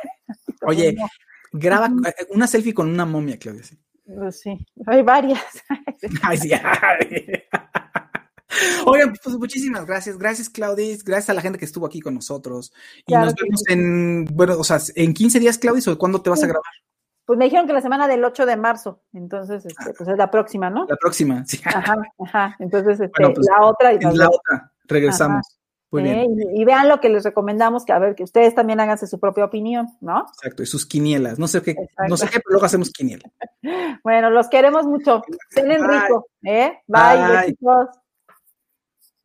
Oye, 0.62 0.94
No, 0.94 1.08
graba 1.52 1.88
eh, 1.88 2.28
una 2.30 2.48
selfie 2.48 2.74
con 2.74 2.90
una 2.90 3.06
momia, 3.06 3.38
Claudia. 3.38 3.64
sí. 3.64 3.78
pues 4.06 4.42
sí, 4.42 4.68
hay 4.86 5.02
varias. 5.02 5.44
Ay, 6.24 6.38
sí. 6.38 6.52
ay. 6.54 7.44
Oigan, 8.86 9.14
pues 9.24 9.38
muchísimas 9.38 9.86
gracias. 9.86 10.18
Gracias, 10.18 10.50
Claudis. 10.50 11.04
Gracias 11.04 11.30
a 11.30 11.34
la 11.34 11.42
gente 11.42 11.58
que 11.58 11.66
estuvo 11.66 11.86
aquí 11.86 12.02
con 12.02 12.14
nosotros. 12.16 12.74
Y 12.98 13.04
Claro 13.04 13.26
nos 13.26 13.36
vemos 13.36 13.62
sí. 13.66 13.74
en, 13.74 14.26
bueno, 14.26 14.58
o 14.58 14.64
sea, 14.64 14.78
en 14.96 15.14
15 15.14 15.40
días, 15.40 15.58
Claudis, 15.58 15.88
o 15.88 15.98
cuándo 15.98 16.22
te 16.22 16.30
vas 16.30 16.44
a 16.44 16.48
grabar? 16.48 16.64
Pues 17.26 17.40
me 17.40 17.46
dijeron 17.46 17.66
que 17.66 17.74
la 17.74 17.82
semana 17.82 18.08
del 18.08 18.24
8 18.26 18.46
de 18.46 18.58
marzo, 18.58 19.04
entonces, 19.14 19.66
este, 19.66 19.94
pues 19.94 20.10
es 20.10 20.18
la 20.18 20.30
próxima, 20.30 20.70
¿no? 20.70 20.86
La 20.90 20.98
próxima. 20.98 21.46
Sí. 21.46 21.62
Ajá, 21.64 21.96
ajá. 22.26 22.56
Entonces, 22.60 23.00
este, 23.00 23.12
Bueno, 23.22 23.34
pues, 23.36 23.48
la 23.48 23.66
otra 23.66 23.94
y 23.94 24.00
la 24.00 24.30
otra. 24.30 24.72
Regresamos. 24.86 25.61
Muy 25.92 26.10
¿eh? 26.10 26.26
Y, 26.56 26.62
y 26.62 26.66
vean 26.66 26.88
lo 26.88 27.00
que 27.02 27.10
les 27.10 27.24
recomendamos, 27.24 27.84
que 27.84 27.92
a 27.92 28.00
ver, 28.00 28.16
que 28.16 28.24
ustedes 28.24 28.56
también 28.56 28.80
háganse 28.80 29.08
su 29.08 29.20
propia 29.20 29.46
opinión, 29.46 29.90
¿no? 30.00 30.26
Exacto. 30.38 30.64
Y 30.64 30.66
sus 30.66 30.86
quinielas. 30.86 31.38
No 31.38 31.48
sé 31.48 31.62
qué, 31.62 31.72
Exacto. 31.72 32.04
no 32.08 32.18
sé 32.18 32.28
qué, 32.28 32.40
pero 32.40 32.52
luego 32.54 32.66
hacemos 32.66 32.90
quiniela. 32.92 33.24
Bueno, 34.04 34.32
los 34.32 34.50
queremos 34.50 34.86
mucho. 34.86 35.22
Bye. 35.56 35.78
rico, 35.78 36.28
¿eh? 36.44 36.80
Bye, 36.88 37.18
Bye. 37.18 37.38
besitos. 37.38 38.01